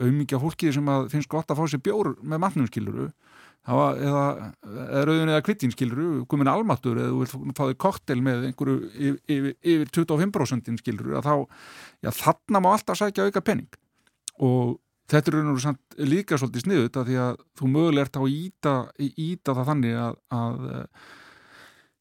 auðmyggja 0.00 0.40
fólkið 0.40 0.76
sem 0.78 0.92
finnst 1.12 1.30
gott 1.30 1.50
að 1.50 1.58
fá 1.58 1.66
sér 1.68 1.82
bjór 1.84 2.14
með 2.22 2.42
matnum 2.44 2.68
skiluru 2.70 3.10
Var, 3.62 3.98
eða, 4.02 4.22
eða 4.66 5.02
rauðin 5.06 5.30
eða 5.30 5.42
kvittin 5.46 5.70
skiluru 5.70 6.24
komin 6.26 6.50
almatur 6.50 6.98
eða 6.98 7.12
þú 7.12 7.18
vil 7.22 7.52
fá 7.54 7.60
þig 7.68 7.76
koktel 7.84 8.16
með 8.26 8.48
einhverju 8.48 8.88
yfir, 8.90 9.52
yfir 9.62 9.92
25% 10.02 10.80
skiluru 10.82 11.14
að 11.20 11.28
þá, 11.28 11.34
já 12.02 12.10
þarna 12.16 12.62
má 12.64 12.72
alltaf 12.72 12.98
sækja 12.98 13.28
auka 13.28 13.44
penning 13.46 13.70
og 14.42 14.80
þetta 15.12 15.30
er 15.30 15.36
raun 15.38 15.52
og 15.52 15.62
samt 15.62 15.98
líka 16.10 16.40
svolítið 16.40 16.66
sniðut 16.66 16.98
að 16.98 17.12
því 17.12 17.20
að 17.22 17.40
þú 17.60 17.70
mögulegt 17.76 18.18
á 18.18 18.22
að 18.22 18.34
íta, 18.34 18.74
íta 18.98 19.54
það 19.54 19.70
þannig 19.70 20.00
að, 20.08 20.18
að 20.40 20.66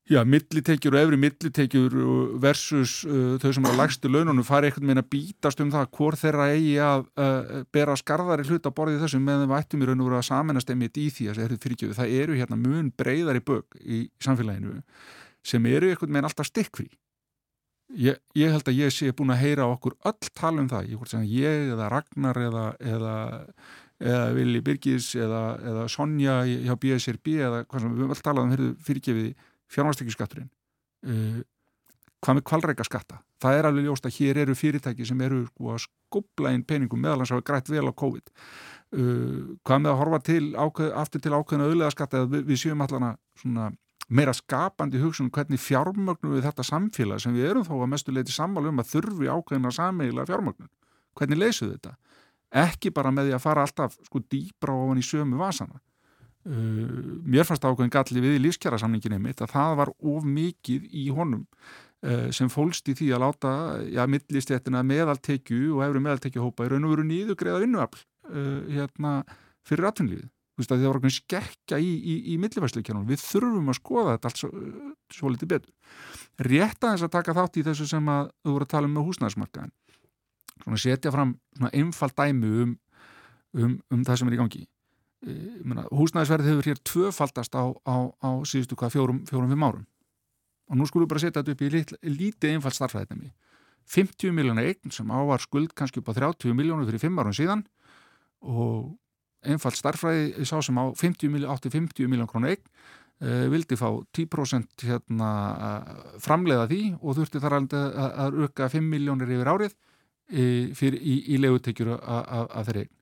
já, 0.09 0.23
millitekjur 0.25 0.95
og 0.95 1.01
efri 1.03 1.19
millitekjur 1.19 1.95
versus 2.41 3.01
uh, 3.05 3.37
þau 3.41 3.51
sem 3.53 3.67
er 3.67 3.75
á 3.75 3.79
lagstu 3.79 4.11
laununum 4.11 4.45
fari 4.47 4.69
einhvern 4.69 4.89
veginn 4.89 5.03
að 5.03 5.11
bítast 5.13 5.61
um 5.63 5.71
það 5.73 5.91
hvort 5.97 6.21
þeirra 6.21 6.47
eigi 6.55 6.75
að 6.83 7.05
uh, 7.21 7.61
bera 7.73 7.97
skarðari 7.99 8.47
hlut 8.49 8.65
á 8.65 8.71
borðið 8.73 9.05
þessum 9.05 9.25
meðan 9.27 9.51
við 9.51 9.57
ættum 9.59 9.83
í 9.83 9.89
raun 9.89 10.01
og 10.01 10.09
veru 10.09 10.19
að 10.19 10.27
saminast 10.31 10.73
einmitt 10.73 10.97
í 10.97 11.09
því 11.13 11.29
að 11.31 11.95
það 11.99 12.15
eru 12.17 12.39
hérna 12.39 12.59
mun 12.59 12.91
breyðari 12.97 13.43
bög 13.45 13.79
í 13.81 14.07
samfélaginu 14.23 14.81
sem 15.45 15.65
eru 15.65 15.89
einhvern 15.89 16.13
veginn 16.13 16.29
alltaf 16.29 16.49
stikkfrí. 16.49 16.89
Ég, 17.97 18.19
ég 18.37 18.51
held 18.53 18.67
að 18.69 18.77
ég 18.79 18.93
sé 18.93 19.11
búin 19.11 19.33
að 19.33 19.41
heyra 19.43 19.67
okkur 19.67 19.97
öll 20.07 20.29
tala 20.37 20.61
um 20.63 20.69
það, 20.71 20.91
ég, 20.93 21.15
ég 21.27 21.71
eða 21.73 21.89
Ragnar 21.91 22.37
eða, 22.39 22.65
eða, 22.79 23.15
eða 23.99 24.21
Vili 24.37 24.61
Birgis 24.63 25.09
eða, 25.19 25.41
eða 25.59 25.87
Sonja 25.91 26.37
hjá 26.47 26.75
BSRB 26.79 27.33
eða 27.49 27.63
hvað 27.65 27.83
sem 27.83 27.91
við 27.91 28.05
höfum 28.05 28.15
öll 28.15 28.23
talað 28.23 28.45
um 28.45 28.69
fyrirgefiði 28.87 29.33
fjármástekjuskatturinn 29.71 30.49
uh, 31.07 31.41
hvað 32.21 32.37
með 32.37 32.47
kvalreika 32.51 32.85
skatta 32.87 33.21
það 33.41 33.57
er 33.57 33.69
alveg 33.69 33.87
ljóst 33.87 34.05
að 34.05 34.17
hér 34.19 34.41
eru 34.43 34.55
fyrirtæki 34.57 35.07
sem 35.07 35.21
eru 35.25 35.45
sko, 35.47 35.71
að 35.73 35.85
skobla 35.87 36.53
inn 36.55 36.65
peningum 36.67 37.01
meðalans 37.01 37.31
að 37.31 37.39
hafa 37.39 37.47
grætt 37.49 37.71
vel 37.73 37.87
á 37.89 37.93
COVID 38.03 38.33
uh, 38.33 39.39
hvað 39.65 39.85
með 39.85 39.93
að 39.93 40.01
horfa 40.03 40.23
til 40.31 40.43
ákveð, 40.55 40.91
aftur 41.03 41.23
til 41.23 41.33
ákveðna 41.37 41.69
auðlega 41.69 41.95
skatta 41.95 42.25
við, 42.27 42.45
við 42.51 42.61
séum 42.65 42.85
allana 42.85 43.15
svona 43.41 43.71
meira 44.11 44.33
skapandi 44.35 44.99
hugsun 44.99 45.29
um 45.29 45.31
hvernig 45.31 45.61
fjármögnum 45.61 46.35
við 46.35 46.45
þetta 46.49 46.65
samfélag 46.67 47.21
sem 47.23 47.35
við 47.35 47.47
erum 47.51 47.65
þó 47.67 47.77
að 47.77 47.91
mestu 47.93 48.13
leiti 48.13 48.33
sammálu 48.35 48.71
um 48.71 48.81
að 48.83 48.89
þurfi 48.91 49.29
ákveðina 49.31 49.71
sammeila 49.71 50.25
fjármögnum. 50.27 50.69
Hvernig 51.15 51.39
leysuðu 51.39 51.77
þetta? 51.77 51.93
Ekki 52.65 52.91
bara 52.91 53.13
með 53.15 53.29
því 53.29 53.37
að 53.37 53.43
fara 53.45 53.63
alltaf 53.63 53.95
sko 54.03 54.19
dýbra 54.27 54.75
ofan 54.75 54.99
í 54.99 55.05
sömu 55.07 55.39
vasana. 55.39 55.79
Uh, 56.41 57.21
mér 57.21 57.45
fannst 57.45 57.65
ákveðin 57.65 57.93
galli 57.93 58.23
við 58.23 58.39
í 58.39 58.41
lífskjara 58.47 58.79
samningin 58.81 59.13
einmitt 59.17 59.43
að 59.45 59.53
það 59.53 59.75
var 59.77 59.93
of 59.93 60.25
mikið 60.25 60.87
í 60.97 61.03
honum 61.13 61.43
uh, 61.45 62.31
sem 62.33 62.49
fólst 62.49 62.89
í 62.89 62.95
því 62.97 63.11
að 63.13 63.23
láta 63.27 63.53
ja, 63.85 64.07
millistéttina 64.09 64.81
meðaltekju 64.81 65.75
og 65.75 65.83
efri 65.85 66.01
meðaltekjuhópa 66.07 66.65
í 66.65 66.71
raun 66.71 66.87
og 66.87 66.95
veru 66.95 67.05
nýðu 67.05 67.37
greiða 67.37 67.61
vinnuafl 67.61 68.01
uh, 68.01 68.61
hérna, 68.73 69.19
fyrir 69.67 69.91
atvinnlífið 69.91 70.29
það 70.61 70.83
var 70.85 70.97
okkur 70.99 71.13
skerkja 71.15 71.77
í, 71.81 71.89
í, 71.89 72.15
í 72.33 72.39
millifærsleikjanum, 72.41 73.07
við 73.09 73.21
þurfum 73.23 73.71
að 73.71 73.77
skoða 73.79 74.11
þetta 74.13 74.29
allt 74.29 74.41
svo, 74.43 74.49
svo 75.09 75.31
litið 75.33 75.49
betur. 75.55 75.71
Rétt 76.45 76.85
að 76.85 76.91
þess 76.91 77.05
að 77.07 77.13
taka 77.15 77.33
þátt 77.33 77.57
í 77.57 77.63
þessu 77.65 77.87
sem 77.89 78.11
að 78.13 78.29
þú 78.43 78.53
voru 78.53 78.67
að 78.67 78.73
tala 78.75 78.89
um 78.89 78.93
með 78.93 79.07
húsnæðismarkaðin 79.07 79.73
svona 80.61 80.81
setja 80.81 81.13
fram 81.13 81.35
svona 81.57 81.71
einfald 81.77 82.15
dæmi 82.17 82.51
um, 82.63 82.75
um, 83.57 83.75
um 83.91 84.05
það 84.05 84.21
sem 84.21 84.29
er 84.29 84.35
í 84.35 84.41
gangi 84.41 84.63
e, 85.25 85.35
mena, 85.67 85.85
húsnæðisverðið 85.93 86.51
hefur 86.51 86.69
hér 86.71 86.81
tvöfaldast 86.91 87.57
á, 87.57 87.63
á, 87.85 87.95
á 88.21 88.29
síðustu 88.47 88.77
hvað 88.79 88.95
fjórum, 88.97 89.21
fjórum 89.29 89.53
fimm 89.53 89.67
árum. 89.67 89.85
Og 90.71 90.79
nú 90.79 90.87
skulum 90.87 91.07
við 91.07 91.13
bara 91.13 91.23
setja 91.23 91.41
þetta 91.41 91.55
upp 91.55 91.63
í 91.65 91.71
lit, 91.73 91.95
lítið 92.05 92.55
einfald 92.55 92.77
starfræðinni 92.77 93.33
50 93.91 94.31
miljónar 94.35 94.69
eign 94.69 94.93
sem 94.93 95.09
ávar 95.11 95.41
skuld 95.43 95.73
kannski 95.75 95.99
upp 95.99 96.11
á 96.13 96.19
30 96.19 96.55
miljónu 96.55 96.85
fyrir 96.87 97.01
fimm 97.01 97.19
árum 97.19 97.35
síðan. 97.35 97.65
Og 98.41 98.93
einfalt 99.41 99.77
starfræði 99.77 100.45
sá 100.45 100.59
sem 100.61 100.77
á 100.77 100.85
50 100.93 101.31
milj, 101.33 101.47
50 101.49 102.09
miljón 102.09 102.29
krónu 102.29 102.51
eign 102.51 102.61
uh, 102.61 103.47
vildi 103.51 103.77
fá 103.79 103.89
10% 104.17 104.85
hérna, 104.87 105.31
framleiða 106.21 106.67
því 106.69 106.81
og 107.01 107.17
þurfti 107.19 107.41
þar 107.41 107.57
að, 107.59 107.77
að 108.25 108.41
auka 108.45 108.69
5 108.71 108.89
miljónir 108.93 109.33
yfir 109.35 109.51
árið 109.51 109.75
uh, 109.75 110.71
fyrir, 110.77 110.99
í, 111.01 111.17
í 111.33 111.41
legutekjur 111.41 111.95
að 111.97 112.65
þeirri 112.69 112.85
eign. 112.85 112.95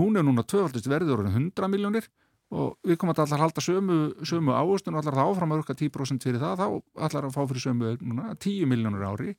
Hún 0.00 0.16
er 0.16 0.26
núna 0.26 0.44
tvöfaldist 0.46 0.88
verður 0.90 1.26
100 1.28 1.70
miljónir 1.72 2.08
og 2.52 2.76
við 2.84 2.98
komum 3.00 3.14
að 3.14 3.24
allar 3.26 3.46
halda 3.46 3.64
sömu, 3.64 3.98
sömu 4.28 4.52
áherslu 4.52 4.92
og 4.92 4.98
allar 5.00 5.16
það 5.16 5.30
áfram 5.30 5.54
að 5.54 5.62
auka 5.62 5.76
10% 5.78 6.26
fyrir 6.26 6.42
það 6.42 6.60
þá 6.60 6.66
allar 7.08 7.28
að 7.28 7.36
fá 7.36 7.42
fyrir 7.46 7.64
sömu 7.64 7.94
núna, 8.00 8.34
10 8.36 8.68
miljónir 8.68 9.06
ári 9.08 9.36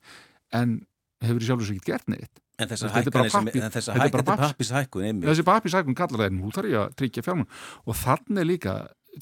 en 0.54 0.80
hefur 1.22 1.44
í 1.44 1.48
sjálfsög 1.48 1.78
ekki 1.78 1.92
gert 1.92 2.10
neitt 2.10 2.42
En 2.54 2.70
þessar 2.70 2.92
sem, 2.92 3.48
en 3.50 4.12
pappishækkun. 4.28 5.22
Þessi 5.24 5.44
pappishækkun 5.46 5.96
kallar 5.98 6.28
það, 6.28 6.36
nú 6.36 6.52
þarf 6.54 6.70
ég 6.70 6.78
að 6.84 6.92
tryggja 7.00 7.24
fjármun 7.26 7.48
og 7.82 7.96
þannig 7.98 8.46
líka, 8.46 8.74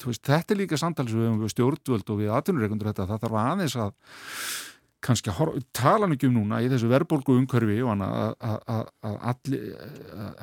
veist, 0.03 0.21
þetta 0.27 0.53
er 0.53 0.59
líka 0.59 0.77
samtals 0.77 1.15
við, 1.15 1.31
við 1.41 1.53
stjórnvöld 1.55 2.11
og 2.13 2.19
við 2.19 2.29
atvinnureikundur 2.37 2.91
þetta, 2.91 3.07
það 3.09 3.23
þarf 3.25 3.39
aðeins 3.41 3.77
að 3.81 3.95
kannski 5.03 5.31
að 5.33 5.61
tala 5.75 6.07
mikið 6.09 6.29
um 6.29 6.37
núna 6.39 6.61
í 6.63 6.69
þessu 6.71 6.89
verðbólgu 6.91 7.35
umkörfi 7.41 7.79
og 7.83 8.03
að 8.03 8.91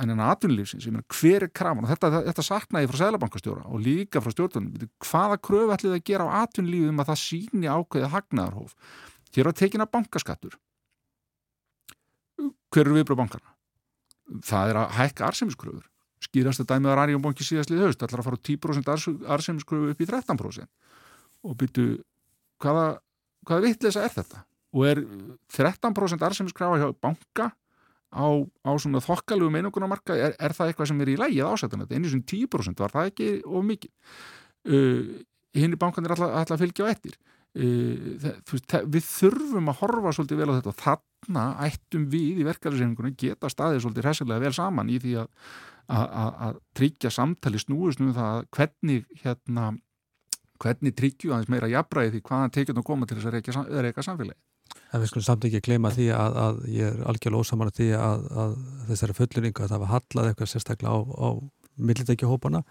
enn 0.03 0.25
atvinnulífsins, 0.27 0.87
ég 0.87 0.95
meina 0.95 1.07
hver 1.17 1.47
er 1.47 1.53
krafan 1.53 1.87
og 1.87 1.93
þetta, 1.93 2.25
þetta 2.29 2.47
saknaði 2.47 2.91
frá 2.91 3.01
Sælabankastjóra 3.01 3.69
og 3.69 3.85
líka 3.85 4.23
frá 4.23 4.35
stjórnvöldum, 4.35 4.91
hvaða 5.07 5.39
kröfu 5.41 5.77
ætlið 5.77 5.97
að 5.97 6.05
gera 6.13 6.29
á 6.29 6.45
atvinnulífum 6.45 7.01
að 7.01 7.13
það 7.13 7.23
síni 7.25 7.71
ákveði 7.71 8.13
hagnaðarhof. 8.15 8.75
Hér 9.35 9.51
á 9.51 9.53
tekina 9.57 9.89
bankaskattur 9.89 10.59
hver 12.71 12.87
eru 12.87 12.99
viðbröð 12.99 13.21
bankana? 13.21 13.55
Það 14.47 14.73
er 14.73 14.79
að 14.81 14.93
hækka 14.99 15.31
arsemiskröfur 15.31 15.87
skýrast 16.21 16.63
að 16.63 16.69
dæmið 16.75 16.93
að 16.93 17.03
Arjónbanki 17.05 17.47
síðastlið 17.47 17.87
höst 17.87 18.03
ætlar 18.05 18.23
að 18.23 18.29
fara 18.29 18.41
10% 18.51 18.91
arsemiskröfu 19.35 19.95
upp 19.95 20.03
í 20.05 20.09
13% 20.09 20.69
og 21.49 21.57
byrju 21.61 21.87
hvaða, 22.61 22.87
hvaða 23.49 23.65
vittlisa 23.65 24.05
er 24.05 24.15
þetta? 24.15 24.45
Og 24.77 24.87
er 24.87 25.01
13% 25.51 26.27
arsemiskrafa 26.27 26.79
hjá 26.79 26.91
banka 27.03 27.51
á, 28.11 28.27
á 28.67 28.71
svona 28.79 29.03
þokkalugum 29.03 29.59
einungunamarka, 29.59 30.15
er, 30.15 30.37
er 30.39 30.55
það 30.55 30.71
eitthvað 30.71 30.91
sem 30.91 31.03
er 31.03 31.11
í 31.13 31.19
lægið 31.19 31.51
ásættan 31.51 31.85
þetta? 31.85 31.97
Einnig 31.99 32.15
sem 32.15 32.23
10% 32.23 32.83
var 32.83 32.95
það 32.95 33.11
ekki 33.11 33.29
of 33.47 33.67
mikið 33.67 33.91
uh, 34.71 35.11
hinn 35.59 35.75
í 35.75 35.81
bankan 35.81 36.07
er 36.07 36.15
alltaf, 36.15 36.55
að 36.55 36.65
fylgja 36.65 36.87
á 36.87 36.93
ettir 36.93 37.19
uh, 37.59 38.31
við 38.87 39.07
þurfum 39.07 39.71
að 39.73 39.81
horfa 39.83 40.15
svolítið 40.17 40.43
vel 40.43 40.51
á 40.51 40.57
þetta 40.59 40.73
og 40.73 40.81
þarna 40.85 41.45
ættum 41.67 42.09
við 42.13 42.43
í 42.43 42.49
verkefæðisreifingunum 42.49 43.19
geta 43.19 43.51
staðið 43.53 43.85
svolítið 43.85 44.09
hressilega 44.09 44.45
vel 44.47 44.55
saman 44.57 44.91
í 44.91 44.99
því 45.03 45.17
að, 45.23 45.31
að, 45.91 46.61
tryggja 46.79 47.15
samtali 47.15 47.63
snúist 47.63 48.03
um 48.03 48.15
það 48.15 48.47
hvernig 48.55 49.07
hérna 49.25 49.73
hvernig 50.61 50.95
tryggju 50.97 51.33
aðeins 51.33 51.51
meira 51.51 51.71
jafnbræði 51.73 52.17
því 52.17 52.23
hvaðan 52.29 52.55
tekjum 52.55 52.81
að 52.83 52.89
koma 52.91 53.09
til 53.09 53.17
þess 53.17 53.31
að 53.31 53.85
reyka 53.87 54.05
samfélagi. 54.05 54.39
En 54.91 55.03
við 55.03 55.11
skulum 55.11 55.27
samt 55.27 55.47
ekki 55.47 55.63
gleyma 55.67 55.93
því 55.95 56.09
að, 56.15 56.41
að 56.45 56.61
ég 56.75 56.89
er 56.91 57.05
algjörlega 57.11 57.45
ósaman 57.45 57.71
að 57.71 57.79
því 57.79 57.89
að, 57.99 58.25
að 58.43 58.57
þessari 58.91 59.17
fulluringa 59.21 59.65
að 59.65 59.73
það 59.75 59.83
var 59.85 59.93
hallað 59.95 60.31
eitthvað 60.31 60.51
sérstaklega 60.55 60.95
á, 60.95 60.99
á 60.99 61.29
millitækjuhópana 61.81 62.65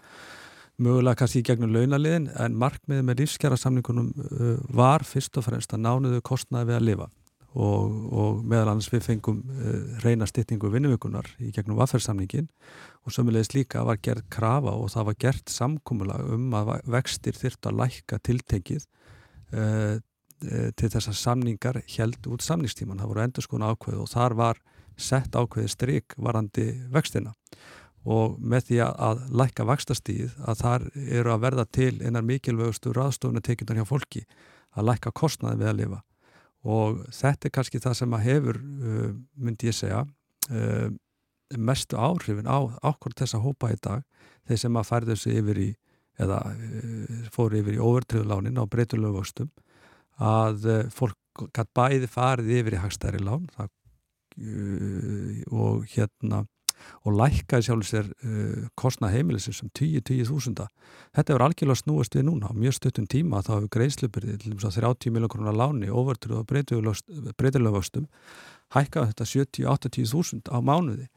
mögulega 0.80 1.20
kannski 1.20 1.42
í 1.42 1.46
gegnum 1.46 1.72
launaliðin 1.74 2.28
en 2.40 2.58
markmiðið 2.60 3.06
með 3.06 3.22
lífskjara 3.22 3.58
samningunum 3.60 4.10
uh, 4.16 4.52
var 4.72 5.04
fyrst 5.06 5.36
og 5.40 5.46
fremst 5.46 5.74
að 5.76 5.84
nánuðu 5.86 6.20
kostnaði 6.24 6.70
við 6.70 6.78
að 6.78 6.86
lifa. 6.88 7.08
Og, 7.50 7.94
og 8.14 8.42
meðal 8.46 8.70
annars 8.70 8.88
við 8.92 9.02
fengum 9.08 9.40
uh, 9.42 9.96
reyna 10.04 10.28
stytningu 10.30 10.70
vinnuvökunar 10.70 11.26
í 11.42 11.50
gegnum 11.54 11.80
vaffersamningin 11.80 12.46
og 13.02 13.14
sömulegis 13.14 13.52
líka 13.56 13.82
var 13.86 13.98
gerð 14.02 14.28
krafa 14.32 14.76
og 14.76 14.92
það 14.92 15.08
var 15.10 15.18
gert 15.26 15.50
samkúmula 15.52 16.20
um 16.30 16.54
að 16.54 16.76
vextir 16.94 17.36
þyrrt 17.36 17.66
að 17.66 17.80
lækka 17.82 18.20
tiltekið 18.28 18.86
uh, 18.86 19.98
til 20.40 20.88
þess 20.88 21.10
að 21.10 21.18
samningar 21.20 21.78
held 21.96 22.26
út 22.32 22.44
samningstíman, 22.44 23.00
það 23.00 23.10
voru 23.12 23.22
endur 23.24 23.44
skona 23.44 23.72
ákveð 23.74 23.98
og 24.00 24.08
þar 24.08 24.34
var 24.38 24.60
sett 25.00 25.36
ákveði 25.36 25.72
stryk 25.72 26.16
varandi 26.20 26.66
vextina. 26.92 27.34
Og 28.08 28.38
með 28.40 28.70
því 28.70 28.78
að 28.86 29.24
lækka 29.36 29.66
vakstastíð 29.68 30.38
að 30.48 30.62
þar 30.62 30.86
eru 31.18 31.34
að 31.34 31.42
verða 31.44 31.66
til 31.68 31.92
einar 32.00 32.24
mikilvægustu 32.24 32.94
raðstofnatekinnar 32.96 33.80
hjá 33.80 33.88
fólki 33.88 34.24
að 34.72 34.88
lækka 34.88 35.12
kostnaði 35.12 35.60
við 35.60 35.70
að 35.72 35.78
lifa. 35.82 36.00
Og 36.64 37.04
þetta 37.16 37.48
er 37.48 37.54
kannski 37.56 37.80
það 37.80 37.98
sem 38.00 38.16
að 38.16 38.26
hefur, 38.28 38.60
uh, 38.60 39.12
myndi 39.36 39.68
ég 39.68 39.76
segja 39.76 40.00
uh, 40.04 40.88
mestu 41.56 41.98
áhrifin 42.00 42.48
á 42.48 42.60
ákvörð 42.84 43.20
þess 43.20 43.36
að 43.36 43.46
hópa 43.48 43.72
í 43.72 43.78
dag 43.80 44.04
þeir 44.48 44.60
sem 44.64 44.76
að 44.76 44.88
færðu 44.88 45.16
þessu 45.16 45.36
yfir 45.40 45.60
í 45.60 45.70
eða 46.20 46.38
fóru 47.32 47.60
yfir 47.62 47.78
í 47.78 47.80
overtriðulánin 47.80 48.60
á 48.60 48.64
breytulegu 48.68 49.16
vöxtum 49.16 49.48
að 50.20 50.70
fólk 50.94 51.44
gæti 51.54 51.76
bæði 51.76 52.08
farið 52.10 52.54
yfir 52.58 52.76
í 52.76 52.80
hagstæri 52.82 53.20
lán 53.24 53.46
það, 53.56 53.70
og 55.50 55.84
hérna 55.90 56.44
og 57.04 57.16
lækkaði 57.16 57.66
sjálfur 57.66 57.88
sér 57.88 58.08
uh, 58.24 58.68
kostnað 58.78 59.14
heimilisins 59.16 59.62
um 59.64 59.70
10-10 59.76 60.28
þúsunda. 60.28 60.68
Þetta 61.16 61.34
er 61.34 61.44
algjörlega 61.44 61.80
snúast 61.82 62.16
við 62.16 62.26
núna. 62.28 62.50
Á 62.50 62.54
mjög 62.56 62.76
stuttum 62.78 63.08
tíma 63.10 63.42
þá 63.44 63.52
hefur 63.56 63.72
greiðslupirði 63.76 64.36
til 64.42 64.54
þess 64.54 64.70
að 64.70 64.86
30 64.86 65.14
miljónar 65.14 65.32
krónar 65.34 65.58
láni 65.58 65.90
overtrúð 65.92 66.42
og 66.42 66.48
breytilega 66.50 67.74
vöxtum 67.76 68.08
hækkaði 68.76 69.12
þetta 69.12 69.28
70-80 69.34 70.12
þúsund 70.12 70.52
á 70.52 70.58
mánuði. 70.64 71.08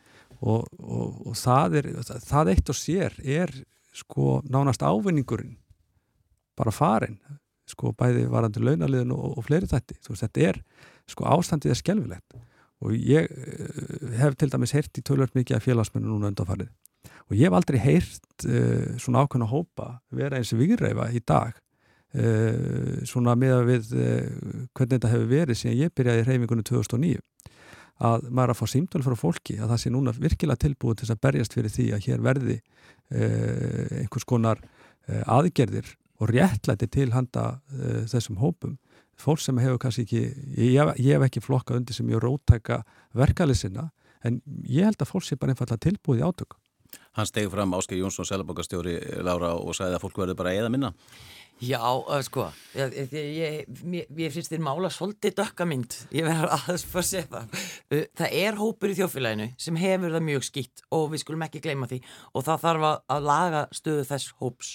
Og, 0.42 0.66
og, 0.80 1.22
og 1.30 1.38
það 1.40 1.80
er 1.80 1.92
það 2.26 2.54
eitt 2.54 2.74
og 2.74 2.80
sér 2.80 3.20
er 3.24 3.54
sko 3.94 4.42
nánast 4.50 4.84
ávinningurinn 4.84 5.56
bara 6.58 6.74
farin 6.74 7.20
sko 7.70 7.94
bæði 7.98 8.26
varandi 8.32 8.64
launaliðin 8.64 9.14
og, 9.16 9.38
og 9.38 9.46
fleiri 9.48 9.70
þetta, 9.72 10.00
þú 10.04 10.14
veist 10.14 10.26
þetta 10.26 10.50
er 10.50 10.60
sko 11.10 11.28
ástandið 11.32 11.74
er 11.74 11.80
skelvilegt 11.80 12.36
og 12.84 12.96
ég 12.98 13.30
eh, 13.32 14.16
hef 14.20 14.38
til 14.40 14.52
dæmis 14.52 14.74
heyrt 14.76 15.00
í 15.00 15.04
tölvöld 15.06 15.36
mikið 15.38 15.58
af 15.58 15.68
félagsmennu 15.68 16.10
núna 16.10 16.32
undanfarið. 16.32 16.72
Og 17.30 17.36
ég 17.38 17.48
hef 17.48 17.56
aldrei 17.56 17.80
heyrt 17.80 18.46
uh, 18.48 18.96
svona 19.00 19.24
ákveðna 19.24 19.48
hópa 19.52 19.88
vera 20.12 20.40
eins 20.40 20.54
vigreifa 20.56 21.10
í 21.16 21.22
dag 21.24 21.56
uh, 21.56 23.00
svona 23.08 23.36
með 23.40 23.56
að 23.58 23.70
við 23.70 23.94
uh, 23.96 24.44
hvernig 24.76 24.98
þetta 24.98 25.12
hefur 25.14 25.30
verið 25.32 25.60
síðan 25.60 25.80
ég 25.80 25.96
byrjaði 25.96 26.24
í 26.24 26.28
reyfingunum 26.28 26.68
2009 26.68 27.24
að 28.04 28.28
maður 28.30 28.52
er 28.52 28.54
að 28.54 28.60
fá 28.60 28.72
símtölu 28.74 29.08
frá 29.08 29.18
fólki 29.20 29.58
að 29.60 29.74
það 29.74 29.82
sé 29.84 29.92
núna 29.94 30.16
virkilega 30.18 30.64
tilbúið 30.66 31.02
til 31.02 31.10
að 31.14 31.24
berjast 31.24 31.56
fyrir 31.56 31.72
því 31.72 31.88
að 31.96 32.08
hér 32.08 32.24
verði 32.26 32.56
einhvers 33.14 34.26
konar 34.28 34.64
aðgerðir 35.30 35.92
og 36.24 36.32
réttlæti 36.32 36.88
til 36.88 37.12
handa 37.12 37.60
þessum 38.08 38.40
hópum 38.40 38.78
fólk 39.20 39.42
sem 39.44 39.60
hefur 39.62 39.80
kannski 39.82 40.06
ekki, 40.08 40.24
ég, 40.58 40.94
ég 41.00 41.16
hef 41.16 41.28
ekki 41.28 41.44
flokka 41.44 41.78
undir 41.78 41.96
sem 41.96 42.10
ég 42.12 42.22
rótæka 42.24 42.82
verkalið 43.18 43.64
sinna 43.64 43.90
en 44.26 44.42
ég 44.64 44.88
held 44.88 45.02
að 45.02 45.12
fólk 45.12 45.28
sé 45.28 45.38
bara 45.40 45.54
einfallega 45.54 45.84
tilbúið 45.84 46.24
í 46.24 46.28
átök. 46.28 46.58
Hann 47.18 47.30
stegi 47.30 47.50
fram 47.50 47.74
Ásker 47.74 47.98
Jónsson, 47.98 48.26
selabokastjóri 48.26 48.96
Lára 49.26 49.54
og 49.58 49.74
sagði 49.78 49.98
að 49.98 50.04
fólk 50.04 50.20
verður 50.22 50.38
bara 50.38 50.54
eða 50.58 50.70
minna. 50.74 50.92
Já, 51.64 51.80
sko, 52.26 52.48
ég, 52.76 52.96
ég, 53.14 53.68
ég, 53.94 54.08
ég 54.20 54.34
finnst 54.34 54.52
þér 54.52 54.64
mála 54.66 54.90
svolítið 54.92 55.36
dökkamynd, 55.38 55.98
ég 56.12 56.26
verður 56.26 56.56
aðeins 56.58 56.86
fyrir 56.90 57.04
að 57.04 57.10
segja 57.10 57.28
það. 57.34 57.62
Það 58.20 58.36
er 58.42 58.58
hópur 58.60 58.94
í 58.94 58.98
þjófélaginu 58.98 59.48
sem 59.62 59.80
hefur 59.80 60.16
það 60.18 60.28
mjög 60.30 60.48
skýtt 60.50 60.84
og 60.98 61.06
við 61.14 61.24
skulum 61.24 61.46
ekki 61.46 61.62
gleyma 61.64 61.90
því 61.92 62.02
og 62.34 62.48
það 62.50 62.66
þarf 62.66 62.90
að 63.16 63.30
laga 63.30 63.64
stöðu 63.80 64.08
þess 64.10 64.36
hóps. 64.42 64.74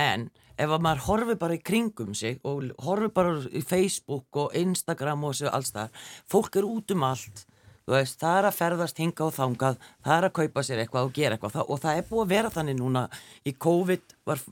En 0.00 0.28
ef 0.56 0.68
að 0.68 0.84
maður 0.84 1.06
horfi 1.06 1.38
bara 1.40 1.56
í 1.56 1.62
kringum 1.62 2.12
sig 2.18 2.40
og 2.48 2.68
horfi 2.84 3.08
bara 3.14 3.38
í 3.52 3.62
Facebook 3.64 4.42
og 4.44 4.56
Instagram 4.58 5.24
og 5.24 5.34
þessu 5.34 5.52
alls 5.52 5.72
þar, 5.74 6.04
fólk 6.30 6.60
er 6.60 6.68
út 6.68 6.94
um 6.96 7.08
allt. 7.08 7.46
Veist, 7.82 8.20
það 8.20 8.36
er 8.38 8.46
að 8.46 8.54
ferðast 8.60 8.98
hinga 9.02 9.24
og 9.26 9.32
þangað 9.34 9.78
það 10.04 10.12
er 10.14 10.24
að 10.28 10.34
kaupa 10.36 10.62
sér 10.62 10.80
eitthvað 10.84 11.08
og 11.08 11.16
gera 11.16 11.34
eitthvað. 11.34 11.56
Og 11.66 11.80
það 11.82 11.98
er 11.98 12.04
búið 12.06 12.22
að 12.22 12.30
vera 12.30 12.52
þannig 12.54 12.76
núna. 12.78 13.02
Í 13.42 13.52
COVID 13.64 14.14
var, 14.30 14.42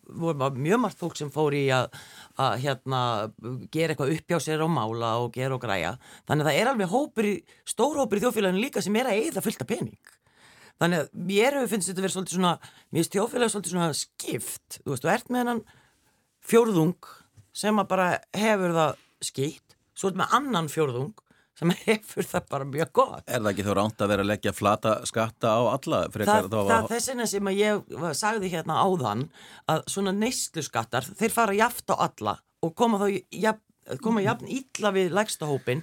var 0.42 0.56
mjög 0.58 0.80
margt 0.82 0.98
fólk 0.98 1.18
sem 1.20 1.30
fór 1.30 1.54
í 1.54 1.62
að, 1.74 1.86
að 2.42 2.56
hérna, 2.64 3.02
gera 3.70 3.94
eitthvað 3.94 4.16
uppjá 4.16 4.40
sér 4.42 4.64
og 4.66 4.72
mála 4.74 5.12
og 5.22 5.30
gera 5.36 5.54
og 5.54 5.62
græja. 5.62 5.94
Þannig 6.26 6.42
að 6.42 6.50
það 6.50 6.58
er 6.58 6.72
alveg 6.72 6.90
hópur 6.96 7.28
í, 7.30 7.36
stór 7.70 8.00
hópur 8.02 8.18
í 8.18 8.24
þjófélaginu 8.24 8.64
líka 8.64 8.82
sem 8.82 8.98
er 8.98 9.12
að 9.12 9.22
eigða 9.22 9.44
fullt 9.46 9.62
af 9.62 9.70
pening. 9.70 10.14
Þannig 10.80 11.04
að 11.04 11.14
mér 11.30 11.60
finnst 11.70 11.92
þetta 11.92 12.02
verið 12.02 12.16
svolítið 12.16 12.40
svona, 12.40 12.56
mér 12.90 13.04
finnst 13.04 13.14
þjófélaginu 13.14 13.54
svolítið 13.54 13.76
svona 13.76 14.00
skipt, 14.00 14.80
þú 14.80 14.90
veist, 14.90 15.06
þú 15.06 15.14
ert 15.14 15.30
með 15.30 15.44
hennan 15.44 15.62
fjórðung 16.44 17.10
sem 17.56 17.80
að 17.82 17.90
bara 17.90 18.12
hefur 18.36 18.76
það 18.76 19.02
skipt, 19.24 19.76
svo 19.96 20.12
með 20.16 20.36
annan 20.38 20.70
fjórðung 20.72 21.12
sem 21.60 21.72
hefur 21.86 22.26
það 22.26 22.46
bara 22.52 22.68
mjög 22.68 22.92
gott. 23.00 23.24
Er 23.26 23.42
það 23.42 23.50
ekki 23.52 23.66
þá 23.66 23.72
ránt 23.80 24.04
að 24.04 24.12
vera 24.14 24.24
að 24.24 24.30
leggja 24.32 24.54
flata 24.56 24.94
skatta 25.08 25.56
á 25.56 25.60
alla? 25.74 26.04
Það, 26.14 26.46
það 26.52 26.76
er 26.76 26.92
þess 26.92 27.10
vegna 27.12 27.26
sem 27.30 27.50
ég 27.56 27.98
sagði 28.16 28.52
hérna 28.54 28.78
áðan 28.84 29.26
að 29.70 29.82
svona 29.92 30.14
neyslu 30.16 30.64
skattar, 30.64 31.08
þeir 31.18 31.34
fara 31.34 31.58
jaft 31.58 31.92
á 31.92 31.96
alla 32.00 32.38
og 32.60 32.74
koma 32.76 33.00
þá 33.00 33.58
koma 34.04 34.22
jafn 34.22 34.48
ítla 34.50 34.92
við 34.94 35.14
lægsta 35.16 35.48
hópin 35.48 35.82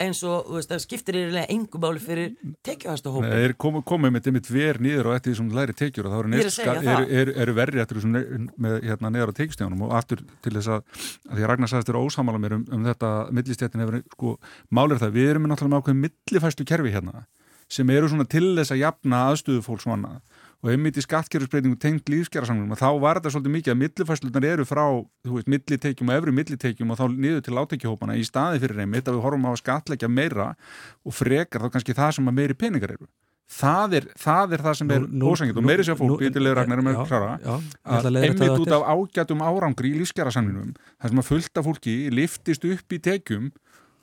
eins 0.00 0.20
og 0.26 0.48
veist, 0.54 0.70
það 0.70 0.82
skiptir 0.84 1.18
yfirlega 1.20 1.50
engum 1.52 1.84
áli 1.86 2.02
fyrir 2.02 2.30
tekjuhæsta 2.66 3.12
hópa 3.12 3.30
Það 3.30 3.44
er 3.46 3.54
komið 3.64 3.84
komi 3.90 4.10
með 4.10 4.28
þetta 4.28 4.54
verð 4.54 4.84
nýður 4.86 5.10
og 5.10 5.16
eftir 5.16 5.32
því 5.32 5.38
sem 5.40 5.50
læri 5.58 5.76
tekjur 5.80 6.08
og 6.08 6.14
þá 6.14 6.18
eru 6.20 6.40
er, 6.40 7.02
er, 7.20 7.32
er 7.44 7.52
verri 7.56 7.82
eftir 7.84 8.00
því 8.00 8.12
með 8.56 8.76
hérna, 8.88 9.12
neðar 9.12 9.34
á 9.34 9.38
tekjustjónum 9.40 9.84
og 9.86 9.94
aftur 9.98 10.24
til 10.44 10.54
þess 10.56 10.72
að, 10.76 11.04
að 11.28 11.36
því 11.36 11.44
að 11.44 11.52
Ragnar 11.52 11.72
sagðist 11.72 11.92
þér 11.92 12.00
ósamála 12.00 12.42
mér 12.42 12.56
um, 12.56 12.64
um 12.76 12.88
þetta 12.88 13.12
millistjættin 13.36 13.84
hefur 13.84 14.00
sko, 14.16 14.34
málir 14.72 15.02
það, 15.02 15.14
við 15.18 15.32
erum 15.34 15.50
náttúrulega 15.50 15.76
með 15.76 15.84
ákveðin 15.84 16.02
millifæstu 16.06 16.68
kerfi 16.68 16.94
hérna 16.96 17.26
sem 17.70 17.90
eru 17.94 18.08
svona 18.10 18.26
til 18.26 18.48
þess 18.58 18.74
að 18.74 18.82
jafna 18.82 19.24
aðstöðu 19.30 19.62
fólks 19.62 19.86
svona 19.86 20.16
og 20.60 20.72
einmitt 20.72 20.98
í 21.00 21.04
skattkerfisbreytingu 21.04 21.78
tengt 21.80 22.10
lífskjærasamlum 22.12 22.74
og 22.74 22.80
þá 22.80 22.88
var 23.00 23.20
þetta 23.20 23.32
svolítið 23.32 23.54
mikið 23.54 23.72
að 23.72 23.80
millifæslunar 23.80 24.46
eru 24.50 24.66
frá, 24.68 24.84
þú 25.24 25.38
veist, 25.38 25.48
millitekjum 25.54 26.12
og 26.12 26.18
efri 26.18 26.34
millitekjum 26.36 26.92
og 26.92 27.00
þá 27.00 27.06
niður 27.14 27.46
til 27.46 27.56
átekjuhópana 27.62 28.18
í 28.20 28.26
staði 28.28 28.60
fyrir 28.64 28.84
einmitt 28.84 29.08
að 29.08 29.16
við 29.16 29.24
horfum 29.24 29.48
á 29.48 29.50
að 29.54 29.62
skatleggja 29.62 30.12
meira 30.12 30.50
og 31.06 31.16
frekar 31.16 31.64
þá 31.64 31.72
kannski 31.76 31.96
það 31.96 32.14
sem 32.18 32.28
að 32.28 32.38
meiri 32.42 32.58
peningar 32.60 32.94
eru. 32.98 33.08
Það 33.50 33.96
er 33.98 34.04
það, 34.20 34.52
er 34.54 34.62
það 34.62 34.76
sem 34.78 34.92
er 34.94 35.06
ósangit 35.26 35.56
og 35.58 35.64
meiri 35.66 35.86
sér 35.86 35.96
fólk 35.98 36.20
í 36.22 36.28
tillega 36.30 36.60
ragnar 36.60 36.82
um 36.84 36.90
að 36.92 37.00
klára 37.08 37.32
að 37.82 38.10
einmitt 38.20 38.62
út 38.62 38.74
af 38.76 38.84
ágætum 38.92 39.42
árangri 39.42 39.90
í 39.90 40.02
lífskjærasamlinum 40.04 40.76
þar 40.76 41.10
sem 41.10 41.22
að 41.24 41.28
fullta 41.32 41.64
fólki 41.66 41.96
liftist 42.14 42.68
upp 42.68 42.94
í 42.94 43.00
tekjum 43.02 43.50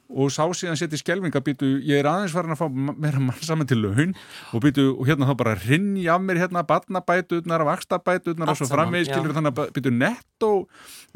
og 0.08 0.32
sá 0.32 0.44
síðan 0.56 0.78
setið 0.80 1.02
skjelvinga 1.02 1.42
býtu, 1.44 1.70
ég 1.84 2.00
er 2.00 2.08
aðeins 2.10 2.36
farin 2.36 2.54
að 2.56 2.62
fá 2.62 2.68
meira 2.72 3.20
mann 3.20 3.42
saman 3.44 3.68
til 3.68 3.80
laun 3.84 4.14
og 4.56 4.64
býtu, 4.64 4.86
og 4.94 5.08
hérna 5.10 5.28
þá 5.28 5.34
bara 5.42 5.56
rinja 5.60 6.16
af 6.16 6.24
mér 6.24 6.40
hérna 6.46 6.64
batnabætuðnar 6.68 7.66
og 7.66 7.70
vakstabætuðnar 7.72 8.52
og 8.54 8.60
svo 8.60 8.70
framvegis, 8.72 9.12
skilur 9.12 9.36
þannig 9.36 9.52
að 9.52 9.74
býtu 9.76 9.94
netto, 9.94 10.52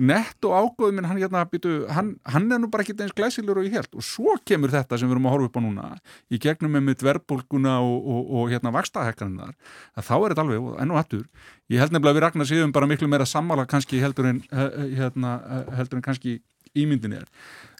netto 0.01 0.51
ágóðu 0.51 0.97
minn 0.97 1.07
hann 1.07 1.21
hérna 1.21 1.45
býtu, 1.47 1.77
hann, 1.91 2.13
hann 2.27 2.51
er 2.51 2.61
nú 2.61 2.71
bara 2.73 2.85
ekki 2.85 2.97
eins 2.99 3.15
glæsilur 3.15 3.61
og 3.61 3.69
ég 3.69 3.79
held 3.79 3.95
og 3.95 4.05
svo 4.05 4.35
kemur 4.45 4.73
þetta 4.75 4.99
sem 4.99 5.09
við 5.09 5.17
erum 5.17 5.31
að 5.31 5.37
horfa 5.37 5.51
upp 5.51 5.59
á 5.59 5.61
núna 5.63 5.87
í 6.27 6.41
gegnum 6.41 6.75
með 6.75 6.87
mitt 6.89 7.07
verðbólguna 7.07 7.79
og, 7.85 7.97
og, 8.01 8.35
og 8.41 8.53
hérna 8.53 8.75
vakstahekkarinnar 8.75 9.55
að 9.95 10.07
þá 10.09 10.15
er 10.19 10.33
þetta 10.33 10.45
alveg, 10.47 10.69
enn 10.83 10.93
og 10.93 11.01
hattur 11.01 11.25
ég 11.71 11.79
held 11.79 11.95
nefnilega 11.95 12.11
að 12.11 12.19
við 12.19 12.25
ragnar 12.25 12.49
séum 12.49 12.75
bara 12.75 12.89
miklu 12.89 13.07
meira 13.11 13.27
sammála 13.29 13.67
kannski 13.69 14.01
heldur 14.03 14.27
en, 14.33 14.41
hérna, 14.51 15.37
heldur 15.77 16.01
en 16.01 16.05
kannski 16.05 16.41
ímyndin 16.77 17.17
er 17.19 17.27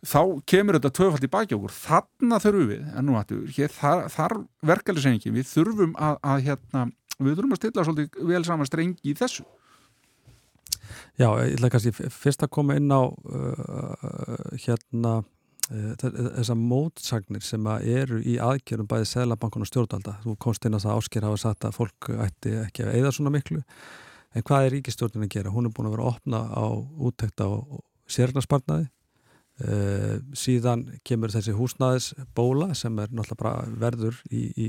þá 0.01 0.41
kemur 0.49 0.77
þetta 0.77 0.93
tvöfald 0.97 1.25
í 1.25 1.31
baki 1.31 1.57
okkur. 1.57 1.73
Þarna 1.75 2.39
þurfum 2.41 2.69
við, 2.71 2.85
en 2.97 3.07
nú 3.07 3.17
hættu 3.17 3.41
hér, 3.55 3.73
þar, 3.75 4.05
þar 4.11 4.37
verkefli 4.71 5.03
sem 5.03 5.17
ekki, 5.17 5.33
við 5.35 5.49
þurfum 5.51 5.97
að, 6.01 6.15
að 6.25 6.45
hérna, 6.47 6.85
við 7.19 7.35
þurfum 7.35 7.55
að 7.55 7.61
stilla 7.61 7.85
svolítið 7.87 8.31
vel 8.31 8.45
saman 8.47 8.69
strengi 8.69 9.11
í 9.11 9.17
þessu. 9.17 9.45
Já, 11.19 11.27
ég 11.43 11.53
ætla 11.59 11.69
kannski 11.71 11.93
fyrst 11.93 12.41
að 12.43 12.53
koma 12.55 12.75
inn 12.79 12.89
á 12.89 13.03
uh, 13.05 14.55
hérna 14.63 15.19
uh, 15.21 15.91
þessar 16.01 16.57
mótsagnir 16.57 17.45
sem 17.45 17.67
eru 17.77 18.21
í 18.25 18.39
aðgerðum 18.41 18.89
bæði 18.89 19.09
Sælabankun 19.11 19.67
og 19.67 19.69
stjórnvalda. 19.69 20.17
Þú 20.25 20.35
komst 20.41 20.65
inn 20.65 20.75
á 20.75 20.81
það 20.81 20.97
ásker 20.97 21.27
hafa 21.27 21.43
sagt 21.43 21.67
að 21.67 21.77
fólk 21.77 22.09
ætti 22.25 22.55
ekki 22.63 22.87
að 22.87 22.97
eida 22.97 23.13
svona 23.13 23.33
miklu. 23.35 23.61
En 24.31 24.45
hvað 24.47 24.65
er 24.65 24.75
ríkistjórnin 24.77 25.27
að 25.27 25.33
gera? 25.35 25.53
Hún 25.53 25.67
er 25.67 25.75
búin 25.75 25.89
að 25.91 25.97
vera 25.97 26.07
að 26.07 26.13
opna 26.15 26.41
á 26.47 26.65
úttekta 27.05 27.49
og 27.51 27.81
sérnarsparnaði. 28.11 28.89
Uh, 29.61 30.17
síðan 30.33 30.87
kemur 31.05 31.29
þessi 31.29 31.53
húsnæðisbóla 31.53 32.71
sem 32.73 32.95
er 33.03 33.11
náttúrulega 33.13 33.41
bara 33.43 33.73
verður 33.83 34.15
í, 34.33 34.47
í 34.57 34.67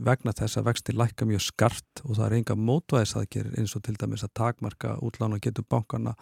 vegna 0.00 0.32
þess 0.32 0.56
að 0.56 0.70
vexti 0.70 0.94
lækka 0.96 1.26
mjög 1.28 1.42
skart 1.50 2.00
og 2.06 2.16
það 2.16 2.24
er 2.28 2.36
enga 2.38 2.56
mótvæðis 2.56 3.12
að 3.18 3.26
gera 3.34 3.52
eins 3.60 3.74
og 3.76 3.82
til 3.84 3.96
dæmis 4.00 4.24
að 4.24 4.32
takmarka 4.38 4.94
útlána 5.04 5.40
getur 5.42 5.66
bankana 5.68 6.14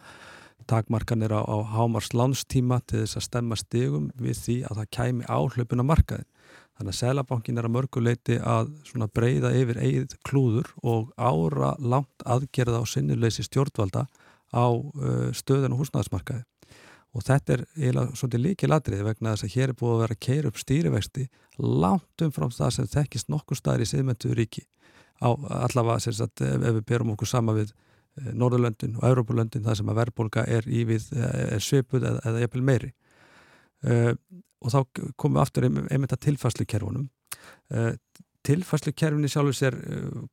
takmarkanir 0.67 1.33
á, 1.33 1.41
á 1.45 1.57
hámars 1.77 2.11
landstíma 2.17 2.81
til 2.87 3.05
þess 3.05 3.21
að 3.21 3.27
stemma 3.29 3.59
stegum 3.59 4.11
við 4.19 4.43
því 4.45 4.57
að 4.69 4.81
það 4.81 4.91
kæmi 4.97 5.31
áhlaupin 5.31 5.85
á 5.85 5.91
markaðin 5.93 6.29
þannig 6.81 6.95
að 6.95 6.99
selabankin 6.99 7.61
er 7.61 7.69
að 7.69 7.75
mörguleiti 7.77 8.37
að 8.41 8.71
breyða 9.15 9.53
yfir 9.57 9.81
eigið 9.81 10.15
klúður 10.27 10.71
og 10.83 11.11
ára 11.17 11.75
langt 11.79 12.25
aðgerða 12.25 12.81
á 12.81 12.85
sinnuleysi 12.89 13.45
stjórnvalda 13.47 14.07
á 14.51 14.67
uh, 14.67 15.29
stöðun 15.37 15.77
og 15.77 15.85
húsnæðismarkaði 15.85 16.47
og 17.11 17.25
þetta 17.27 17.55
er 17.55 17.63
eiginlega 17.75 18.19
svolítið 18.19 18.43
líkið 18.45 18.71
ladrið 18.71 19.05
vegna 19.09 19.33
þess 19.35 19.47
að 19.47 19.55
hér 19.57 19.73
er 19.73 19.79
búið 19.79 19.95
að 19.95 20.03
vera 20.05 20.17
að 20.17 20.25
keira 20.27 20.51
upp 20.51 20.59
stýrivexti 20.61 21.27
langt 21.59 22.25
umfram 22.27 22.53
það 22.55 22.75
sem 22.77 22.91
þekkist 22.95 23.31
nokkur 23.33 23.59
staðir 23.59 23.85
í 23.85 23.91
siðmentu 23.91 24.35
ríki. 24.37 24.63
Á 25.21 25.29
allavega 25.67 26.15
sagt, 26.15 26.43
ef, 26.45 26.63
við 26.63 26.85
berum 26.87 27.13
okkur 27.17 27.29
sama 27.29 27.55
við 27.57 27.73
e, 27.73 28.31
Norðurlöndin 28.31 28.95
og 29.01 29.09
Európulöndin 29.11 29.67
það 29.67 29.81
sem 29.81 29.91
að 29.91 30.01
verðbólka 30.01 30.47
er 30.47 30.69
í 30.71 30.85
við 30.89 31.11
e, 31.13 31.59
svipuð 31.61 32.07
eða, 32.07 32.23
eða 32.31 32.47
eppil 32.47 32.63
meiri. 32.65 32.93
E, 33.83 33.99
og 34.61 34.73
þá 34.73 34.81
komum 35.19 35.41
við 35.41 35.43
aftur 35.43 35.67
einmitt 35.67 36.15
að 36.15 36.25
tilfæslukerfunum 36.29 37.09
tilfæslukerfunni 38.45 39.29
sjálfur 39.29 39.57
sér 39.57 39.77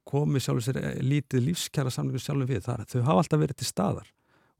komið 0.07 0.43
sjálfur 0.43 0.65
sér 0.65 0.79
lítið 1.03 1.45
lífskjara 1.49 1.91
samlingu 1.91 2.19
sjálfur 2.23 2.49
við 2.49 2.65
þar. 2.65 2.83
Þau 2.87 3.01
hafa 3.01 3.23
alltaf 3.23 3.41
verið 3.41 3.59
til 3.61 3.67
staðar 3.67 4.09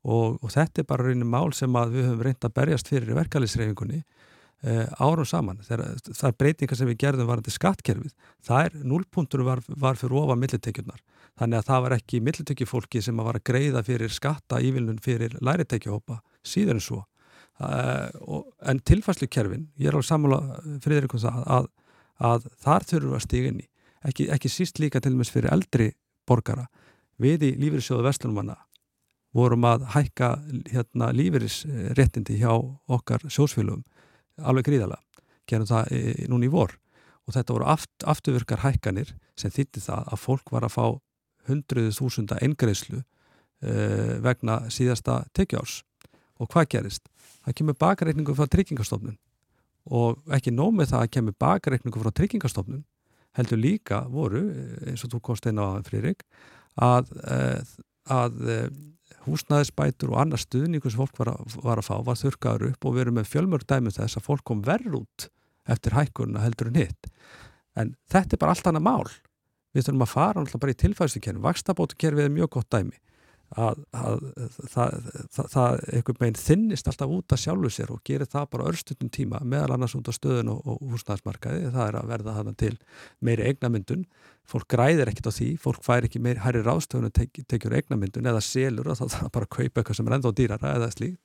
og, 0.07 0.37
og 0.39 0.53
þetta 0.53 0.81
er 0.81 0.87
bara 0.87 1.09
raunin 1.09 1.27
mál 1.27 1.51
sem 1.55 1.73
við 1.91 2.07
höfum 2.07 2.23
reynd 2.23 2.47
að 2.47 2.55
berjast 2.55 2.87
fyrir 2.91 3.11
í 3.11 3.17
verkefælisreifingunni 3.17 3.99
eh, 3.99 4.85
árum 5.03 5.27
saman. 5.27 5.59
Það 5.67 6.29
er 6.29 6.37
breytingar 6.39 6.79
sem 6.79 6.89
við 6.89 7.01
gerðum 7.03 7.29
varandi 7.29 7.53
skattkerfið. 7.53 8.15
Það 8.47 8.69
er, 8.69 8.79
núlpunktunum 8.93 9.49
var, 9.49 9.63
var 9.67 9.99
fyrir 9.99 10.19
ofa 10.21 10.39
millitekjurnar. 10.39 11.03
Þannig 11.37 11.59
að 11.59 11.67
það 11.67 11.83
var 11.83 11.95
ekki 11.97 12.23
millitekjufólki 12.25 13.03
sem 13.05 13.19
var 13.21 13.37
að 13.37 13.45
greiða 13.51 13.83
fyrir 13.85 14.13
skatta 14.13 14.61
ívilnun 14.63 15.01
fyrir 15.03 15.35
læritekjuhópa 15.43 16.21
síður 16.47 16.79
en 16.79 16.85
svo. 16.87 17.03
Uh, 17.57 18.07
og, 18.21 18.49
en 18.69 18.79
tilfærslukerfin, 18.85 19.67
ég 19.81 19.89
er 19.89 19.95
alveg 19.97 20.05
sammála 20.05 20.39
fyrir 20.83 21.07
ykkur 21.07 21.23
það 21.23 21.39
að, 21.55 21.69
að 22.29 22.43
þar 22.61 22.85
þurfum 22.91 23.13
við 23.13 23.17
að 23.17 23.23
stíga 23.25 23.51
inn 23.51 23.63
í. 23.63 23.69
Ekki, 24.07 24.27
ekki 24.33 24.51
síst 24.53 24.81
líka 24.81 25.01
til 25.01 25.15
og 25.15 25.19
meins 25.19 25.33
fyrir 25.33 25.51
eldri 25.53 25.87
borgara. 26.29 26.67
Við 27.21 27.47
í 27.47 27.51
lífyrirsjóðu 27.57 28.05
Vestlunumanna 28.05 28.59
vorum 29.37 29.65
að 29.69 29.85
hækka 29.93 30.31
hérna, 30.71 31.11
lífeyrisréttindi 31.15 32.39
hjá 32.41 32.51
okkar 32.53 33.25
sjósfélögum 33.29 33.83
alveg 34.37 34.67
gríðala, 34.67 34.99
gerum 35.49 35.69
það 35.69 35.91
e, 35.93 36.01
núna 36.29 36.47
í 36.47 36.51
vor. 36.53 36.75
Og 37.27 37.35
þetta 37.35 37.55
voru 37.55 37.67
aft, 37.69 37.91
afturvirkar 38.07 38.63
hækkanir 38.63 39.13
sem 39.37 39.53
þýtti 39.53 39.83
það 39.83 40.11
að 40.13 40.23
fólk 40.23 40.51
var 40.53 40.67
að 40.67 40.75
fá 40.77 40.85
hundruðu 41.47 41.93
þúsunda 41.95 42.39
engreislu 42.43 43.01
e, 43.01 43.71
vegna 44.23 44.61
síðasta 44.73 45.23
tekjárs 45.37 45.81
og 46.37 46.51
hvað 46.53 46.69
gerist? 46.75 47.09
Það 47.45 47.57
kemur 47.61 47.79
bakreikningu 47.81 48.35
frá 48.37 48.47
tryggingastofnun. 48.51 49.17
Og 49.87 50.19
ekki 50.35 50.51
nómið 50.53 50.91
það 50.91 51.03
að 51.03 51.11
kemur 51.15 51.35
bakreikningu 51.39 52.03
frá 52.03 52.13
tryggingastofnun 52.13 52.85
heldur 53.37 53.59
líka 53.61 54.01
voru, 54.11 54.43
eins 54.87 55.03
og 55.05 55.13
þú 55.13 55.21
komst 55.23 55.45
einn 55.49 55.61
á 55.61 55.77
Fririk, 55.85 56.23
að 56.81 57.11
e, 57.21 57.37
að 58.11 58.51
eh, 58.51 58.67
húsnæðisbætur 59.27 60.13
og 60.13 60.21
annar 60.23 60.41
stuðningu 60.41 60.91
sem 60.91 61.01
fólk 61.01 61.19
var 61.19 61.33
að, 61.33 61.57
var 61.63 61.81
að 61.81 61.87
fá 61.89 61.95
var 62.07 62.19
þurkaður 62.19 62.69
upp 62.71 62.87
og 62.87 62.95
við 62.95 63.03
erum 63.05 63.19
með 63.19 63.31
fjölmörg 63.31 63.67
dæmi 63.67 63.91
um 63.91 63.97
þess 63.97 64.19
að 64.19 64.27
fólk 64.27 64.45
kom 64.47 64.63
verð 64.65 64.99
út 65.01 65.27
eftir 65.67 65.97
hækkunna 65.97 66.43
heldur 66.45 66.71
en 66.71 66.79
hitt. 66.81 67.09
En 67.77 67.95
þetta 68.11 68.37
er 68.37 68.41
bara 68.41 68.55
allt 68.55 68.69
annað 68.71 68.87
mál. 68.87 69.09
Við 69.75 69.87
þurfum 69.87 70.05
að 70.07 70.13
fara 70.13 70.41
alltaf 70.41 70.63
bara 70.63 70.73
í 70.73 70.79
tilfæðslukerfi 70.83 71.43
vakstabótukerfið 71.43 72.29
er 72.29 72.33
mjög 72.33 72.53
gott 72.55 72.71
dæmi 72.73 72.95
að, 73.55 73.83
að 73.95 74.23
það, 74.73 74.95
það, 75.31 75.49
það 75.53 75.77
einhvern 75.95 76.19
veginn 76.19 76.39
þinnist 76.41 76.89
alltaf 76.91 77.13
út 77.15 77.35
að 77.35 77.41
sjálfu 77.43 77.71
sér 77.71 77.93
og 77.95 78.01
gerir 78.07 78.29
það 78.31 78.49
bara 78.55 78.67
örstundum 78.71 79.11
tíma 79.13 79.39
meðal 79.43 79.77
annars 79.77 79.95
út 79.95 80.09
á 80.11 80.13
stöðun 80.17 80.51
og, 80.51 80.59
og 80.67 80.81
húsnæðismarkaði. 80.95 81.69
Það 81.75 81.85
er 81.85 81.99
að 82.01 82.11
verða 82.11 82.35
þarna 82.39 82.55
til 82.59 82.73
meiri 83.23 83.47
eignamyndun. 83.51 84.03
Fólk 84.47 84.67
græðir 84.73 85.11
ekkit 85.11 85.31
á 85.31 85.37
því. 85.37 85.49
Fólk 85.63 85.85
fær 85.85 86.07
ekki 86.07 86.21
meiri 86.23 86.43
hærri 86.43 86.65
ráðstöðun 86.65 87.09
og 87.09 87.15
tek, 87.15 87.39
tekjur 87.47 87.77
eignamyndun 87.79 88.27
eða 88.33 88.43
selur 88.43 88.91
og 88.91 88.99
það 88.99 89.17
er 89.23 89.33
bara 89.39 89.49
að 89.49 89.55
kaupa 89.55 89.81
eitthvað 89.81 89.99
sem 90.01 90.11
er 90.11 90.17
enda 90.19 90.31
á 90.31 90.37
dýrara 90.41 90.75
eða 90.75 90.91
slíkt. 90.95 91.21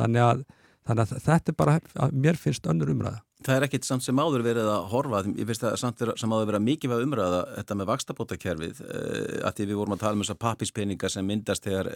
Þannig 0.00 0.44
þannig 0.84 1.06
að 1.06 1.22
þetta 1.24 1.52
er 1.52 1.56
bara 1.56 2.10
mér 2.12 2.36
finnst 2.36 2.66
önnur 2.68 2.92
umræða 2.92 3.22
Það 3.44 3.58
er 3.58 3.66
ekkit 3.66 3.86
samt 3.86 4.04
sem 4.06 4.20
áður 4.20 4.44
verið 4.46 4.68
að 4.72 4.88
horfa, 4.88 5.20
ég 5.28 5.48
finnst 5.48 5.64
það 5.66 5.78
samt 5.82 6.02
sem 6.20 6.32
áður 6.32 6.48
verið 6.48 6.60
að 6.60 6.66
mikið 6.70 6.92
var 6.94 7.04
umræða 7.04 7.40
þetta 7.58 7.76
með 7.76 7.90
vakstabótakerfið, 7.90 8.82
uh, 8.84 9.38
að 9.44 9.56
því 9.58 9.68
við 9.68 9.80
vorum 9.80 9.96
að 9.96 10.02
tala 10.04 10.16
um 10.16 10.24
þessar 10.24 10.40
pappispenningar 10.46 11.12
sem 11.12 11.28
myndast 11.28 11.68
þegar 11.68 11.90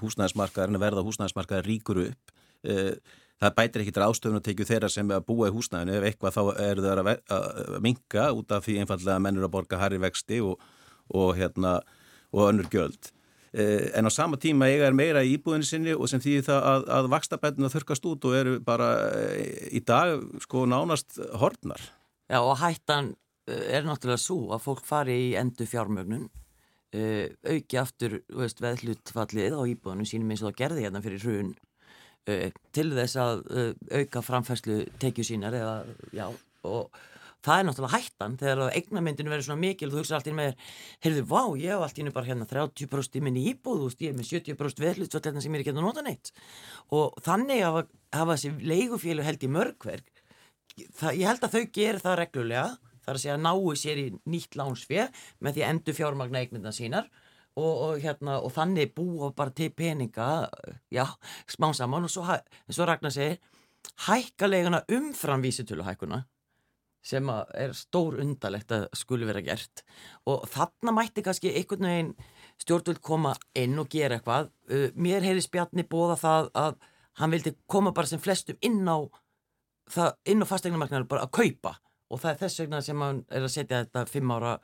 húsnæðismarkaðarinn 0.00 0.80
verða 0.80 1.04
húsnæðismarkaðar 1.04 1.68
ríkur 1.68 2.02
upp. 2.06 2.32
Uh, 2.64 2.94
það 3.38 3.54
bætir 3.58 3.84
ekkit 3.84 4.00
ástöfun 4.02 4.40
að 4.40 4.46
tekju 4.48 4.66
þeirra 4.68 4.90
sem 4.92 5.12
að 5.14 5.26
búa 5.28 5.50
í 5.50 5.54
húsnæðinu, 5.54 5.98
ef 5.98 6.08
eitthvað 6.08 6.38
þá 6.38 6.42
eru 6.64 6.86
það 6.86 7.02
að, 7.04 7.76
minka 7.84 8.30
út 8.34 8.56
af 8.56 8.66
því 8.66 8.80
einfallega 8.82 9.22
mennur 9.22 9.46
að 9.46 9.54
borga 9.54 9.80
harri 9.82 10.00
vexti 10.02 10.40
og, 10.42 10.58
og, 11.12 11.30
hérna, 11.38 11.78
og 12.34 12.48
önnur 12.48 12.70
gjöld. 12.72 13.12
Eh, 13.58 13.90
en 13.98 14.06
á 14.06 14.10
sama 14.14 14.38
tíma 14.38 14.68
eiga 14.70 14.86
er 14.86 14.94
meira 14.94 15.24
í 15.26 15.32
íbúðinu 15.34 15.66
sinni 15.66 15.94
og 15.96 16.06
sem 16.10 16.22
þýðir 16.22 16.44
það 16.46 16.66
að, 16.70 16.84
að 16.94 17.06
vakstabætuna 17.14 17.70
þurkast 17.72 18.04
út 18.06 18.26
og 18.28 18.36
eru 18.38 18.58
bara 18.62 18.90
eh, 19.18 19.70
í 19.74 19.80
dag 19.82 20.22
sko 20.44 20.62
nánast 20.70 21.18
hortnar. 21.40 21.82
Já 22.30 22.38
og 22.38 22.54
hættan 22.60 23.16
eh, 23.50 23.64
er 23.78 23.88
náttúrulega 23.88 24.22
svo 24.22 24.52
að 24.54 24.62
fólk 24.68 24.84
fari 24.86 25.16
í 25.30 25.32
endu 25.40 25.66
fjármögnun 25.66 26.28
auki 26.88 27.76
aftur 27.76 28.14
veist, 28.32 28.62
veðlutfallið 28.64 29.52
á 29.52 29.62
íbúðinu 29.68 30.06
sínum 30.08 30.30
eins 30.32 30.40
og 30.40 30.54
það 30.54 30.60
gerði 30.62 30.84
hérna 30.86 31.02
fyrir 31.04 31.20
hrun 31.20 31.50
til 32.72 32.86
þess 32.96 33.18
að 33.20 33.42
auka 33.92 34.22
framfæslu 34.24 34.78
tekju 34.96 35.26
sínar 35.28 35.52
eða 35.58 35.74
já 36.16 36.24
og 36.64 36.88
það 37.46 37.60
er 37.60 37.66
náttúrulega 37.68 37.98
hættan 37.98 38.36
þegar 38.40 38.72
eignamyndinu 38.74 39.32
verður 39.32 39.46
svona 39.46 39.62
mikil 39.62 39.90
þú 39.92 40.00
hugsa 40.00 40.18
alltaf 40.18 40.36
með, 40.36 40.56
heyrðu, 41.04 41.24
vá, 41.30 41.42
ég 41.60 41.74
hef 41.74 41.84
alltaf 41.86 42.14
bara 42.16 42.28
hérna 42.28 42.48
30% 42.50 43.18
í 43.18 43.22
minni 43.24 43.44
íbúð 43.52 43.84
veist, 43.84 44.02
ég 44.02 44.12
er 44.12 44.18
með 44.18 44.30
70% 44.32 44.82
veðlutsvöld 44.84 45.28
sem 45.38 45.54
ég 45.54 45.60
er 45.60 45.64
ekki 45.64 45.74
að 45.74 45.80
nota 45.84 46.04
neitt. 46.06 46.32
Og 46.94 47.18
þannig 47.24 47.62
að 47.62 47.78
hafa 48.16 48.34
þessi 48.34 48.52
leigufélag 48.72 49.28
held 49.28 49.46
í 49.46 49.52
mörgverk 49.54 50.24
það, 50.98 51.14
ég 51.18 51.26
held 51.28 51.46
að 51.46 51.54
þau 51.54 51.64
gerir 51.78 52.02
það 52.02 52.18
reglulega 52.22 52.68
þar 53.04 53.16
að 53.16 53.22
segja 53.22 53.38
náu 53.40 53.74
sér 53.78 54.00
í 54.02 54.06
nýtt 54.28 54.58
lánsfið 54.58 55.22
með 55.44 55.56
því 55.56 55.64
að 55.64 55.72
endur 55.72 55.96
fjármagna 55.96 56.42
eignmyndan 56.42 56.76
sínar 56.76 57.08
og, 57.58 57.70
og, 57.72 57.92
hérna, 58.02 58.38
og 58.44 58.52
þannig 58.54 58.92
búa 58.96 59.30
bara 59.36 59.54
til 59.54 59.70
peninga 59.74 60.48
já, 60.94 61.04
smá 61.50 61.70
saman. 61.74 62.06
Og 62.06 62.12
svo, 62.12 62.26
svo 62.70 62.88
Ragnar 62.88 63.14
segir 63.14 63.38
hækka 64.06 64.50
leiguna 64.50 64.82
umfram 64.94 65.42
vísitöluhækuna 65.42 66.22
sem 67.08 67.30
er 67.32 67.72
stór 67.76 68.18
undalegt 68.22 68.72
að 68.74 68.86
skuli 68.96 69.28
vera 69.28 69.42
gert. 69.44 69.84
Og 70.28 70.44
þarna 70.52 70.94
mætti 70.96 71.24
kannski 71.24 71.54
einhvern 71.54 71.88
veginn 71.88 72.12
stjórnvöld 72.60 73.00
koma 73.04 73.34
inn 73.56 73.78
og 73.80 73.88
gera 73.92 74.18
eitthvað. 74.18 74.52
Uh, 74.70 74.88
mér 74.94 75.24
heyri 75.24 75.44
spjarni 75.44 75.86
bóða 75.88 76.18
það 76.20 76.50
að 76.64 76.78
hann 77.18 77.34
vildi 77.34 77.54
koma 77.66 77.94
bara 77.96 78.10
sem 78.10 78.22
flestum 78.22 78.58
inn 78.60 78.84
á 78.86 79.08
á 79.88 80.06
fastegnumarknaður 80.44 81.08
bara 81.08 81.24
að 81.24 81.34
kaupa. 81.40 81.78
Og 82.12 82.20
það 82.20 82.30
er 82.34 82.42
þess 82.42 82.60
vegna 82.62 82.84
sem 82.84 83.02
hann 83.04 83.24
er 83.32 83.44
að 83.44 83.54
setja 83.54 83.82
þetta 83.82 84.04
fimm 84.08 84.36
ára 84.36 84.58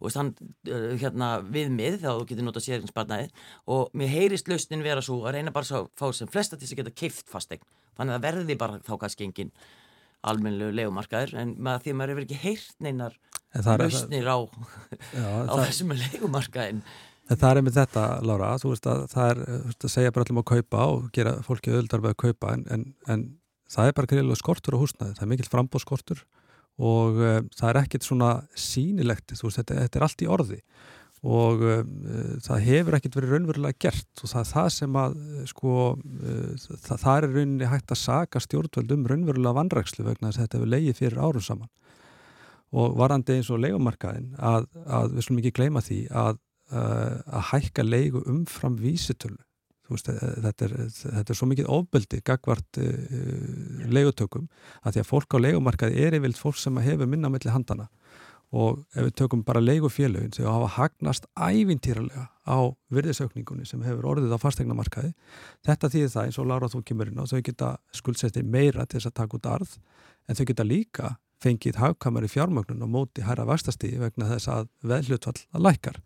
og 0.00 0.16
hann 0.16 0.32
uh, 0.70 0.94
hérna 1.00 1.28
viðmið 1.44 2.00
þá 2.04 2.10
getur 2.28 2.46
nota 2.46 2.62
sérinsbarnaði 2.64 3.28
og 3.74 3.92
mér 3.96 4.12
heyrist 4.14 4.48
lausnin 4.48 4.84
vera 4.84 5.04
svo 5.04 5.20
að 5.26 5.36
reyna 5.36 5.52
bara 5.54 5.80
að 5.80 5.90
fá 5.98 6.08
sem 6.16 6.30
flesta 6.30 6.56
til 6.56 6.70
að 6.70 6.80
geta 6.80 6.96
keift 7.02 7.28
fastegn 7.30 7.66
þannig 7.98 8.16
að 8.16 8.26
verði 8.26 8.56
bara 8.60 8.80
þá 8.86 8.94
kannski 9.02 9.28
engin 9.28 9.52
almennilegu 10.20 10.76
legumarkaður 10.76 11.36
en 11.40 11.54
maður, 11.56 11.84
því 11.84 11.92
að 11.92 11.98
maður 12.00 12.12
hefur 12.14 12.26
ekki 12.26 12.40
heyrt 12.42 12.74
neinar 12.84 13.14
lausnir 13.54 14.28
á, 14.28 14.38
já, 15.16 15.28
á 15.48 15.52
það, 15.52 15.62
þessum 15.68 15.94
legumarkaðin 16.00 16.82
En 17.30 17.38
það 17.38 17.52
er 17.52 17.62
með 17.62 17.76
þetta, 17.76 18.04
Lára, 18.26 18.54
þú 18.58 18.72
veist 18.72 18.86
að 18.90 19.02
það 19.12 19.28
er 19.30 19.40
að 19.70 19.92
segja 19.92 20.10
bara 20.10 20.26
allum 20.26 20.40
að 20.40 20.48
kaupa 20.48 20.86
og 20.90 21.04
gera 21.14 21.36
fólki 21.46 21.70
öðuldar 21.70 22.02
með 22.02 22.14
að 22.16 22.22
kaupa 22.24 22.54
en, 22.56 22.64
en, 22.74 22.86
en 23.06 23.20
það 23.70 23.90
er 23.90 23.94
bara 24.00 24.10
greiðilega 24.10 24.40
skortur 24.40 24.74
á 24.74 24.82
húsnaði, 24.82 25.14
það 25.14 25.26
er 25.26 25.30
mikill 25.30 25.50
frambóðskortur 25.52 26.24
og 26.90 27.20
uh, 27.20 27.36
það 27.54 27.68
er 27.68 27.78
ekkit 27.84 28.08
svona 28.08 28.32
sínilegt, 28.58 29.36
þú 29.36 29.46
veist, 29.46 29.60
þetta, 29.60 29.78
þetta 29.84 30.00
er 30.00 30.06
allt 30.08 30.24
í 30.26 30.30
orði 30.38 30.58
og 31.20 31.60
uh, 31.60 31.80
það 32.40 32.62
hefur 32.64 32.96
ekkert 32.96 33.16
verið 33.18 33.34
raunverulega 33.34 33.78
gert. 33.84 34.08
Og 34.22 34.30
það 34.30 34.40
er 34.40 34.48
það 34.50 34.68
sem 34.76 34.94
að 35.00 35.18
sko, 35.50 35.74
uh, 35.96 36.70
það, 36.70 36.94
það 37.02 37.10
er 37.16 37.26
rauninni 37.34 37.68
hægt 37.68 37.92
að 37.92 38.00
saga 38.00 38.40
stjórnvöld 38.40 38.94
um 38.96 39.04
raunverulega 39.10 39.58
vanrækslu 39.58 40.06
vegna 40.06 40.30
þess 40.30 40.40
að 40.40 40.46
þetta 40.46 40.60
hefur 40.60 40.72
leiðið 40.76 41.02
fyrir 41.02 41.20
árum 41.20 41.44
saman. 41.44 41.70
Og 42.70 42.96
varandi 42.96 43.36
eins 43.36 43.50
og 43.52 43.60
leikumarkaðin 43.60 44.32
að, 44.38 44.70
að 44.86 45.14
við 45.18 45.26
slumum 45.26 45.42
ekki 45.42 45.56
gleyma 45.58 45.84
því 45.84 46.00
að, 46.22 46.40
uh, 46.72 47.14
að 47.28 47.46
hækka 47.52 47.84
leiku 47.84 48.24
umfram 48.30 48.80
vísitölu. 48.80 49.40
Veist, 49.90 50.06
þetta, 50.06 50.68
er, 50.68 50.74
þetta 50.86 51.32
er 51.32 51.36
svo 51.36 51.48
mikið 51.50 51.66
ofbeldi 51.74 52.20
gagvart 52.22 52.78
leikutökum 53.90 54.44
að 54.86 54.94
því 54.94 55.00
að 55.02 55.08
fólk 55.08 55.34
á 55.34 55.38
leikumarkaði 55.42 56.04
er 56.06 56.14
yfirlt 56.14 56.38
fólk 56.38 56.60
sem 56.62 56.78
hefur 56.78 57.10
minna 57.10 57.26
melli 57.26 57.50
handana 57.50 57.88
og 58.50 58.82
ef 58.96 59.06
við 59.06 59.14
tökum 59.20 59.42
bara 59.46 59.62
leigufélögin 59.62 60.32
sem 60.34 60.46
hafa 60.46 60.68
hagnast 60.74 61.26
ævintýralega 61.38 62.26
á 62.50 62.58
virðisaukningunni 62.90 63.66
sem 63.68 63.82
hefur 63.86 64.08
orðið 64.14 64.34
á 64.34 64.42
fastegnamarkaði 64.42 65.12
þetta 65.66 65.90
þýðir 65.92 66.14
það 66.14 66.24
eins 66.26 66.38
og 66.42 66.48
Lára 66.50 66.70
þú 66.72 66.82
kemur 66.88 67.12
inn 67.12 67.22
á 67.22 67.30
þau 67.30 67.42
geta 67.46 67.70
skuldsettir 67.94 68.46
meira 68.46 68.86
til 68.86 68.98
þess 68.98 69.12
að 69.12 69.18
taka 69.22 69.38
út 69.38 69.50
arð 69.52 69.76
en 70.26 70.38
þau 70.38 70.46
geta 70.50 70.66
líka 70.66 71.12
fengið 71.40 71.80
hagkamari 71.80 72.28
fjármögnun 72.30 72.84
og 72.84 72.92
móti 72.92 73.24
hæra 73.24 73.46
vastastíði 73.48 74.02
vegna 74.02 74.28
þess 74.34 74.50
að 74.52 74.70
veðlutfall 74.84 75.38
að 75.56 75.66
lækar 75.66 76.00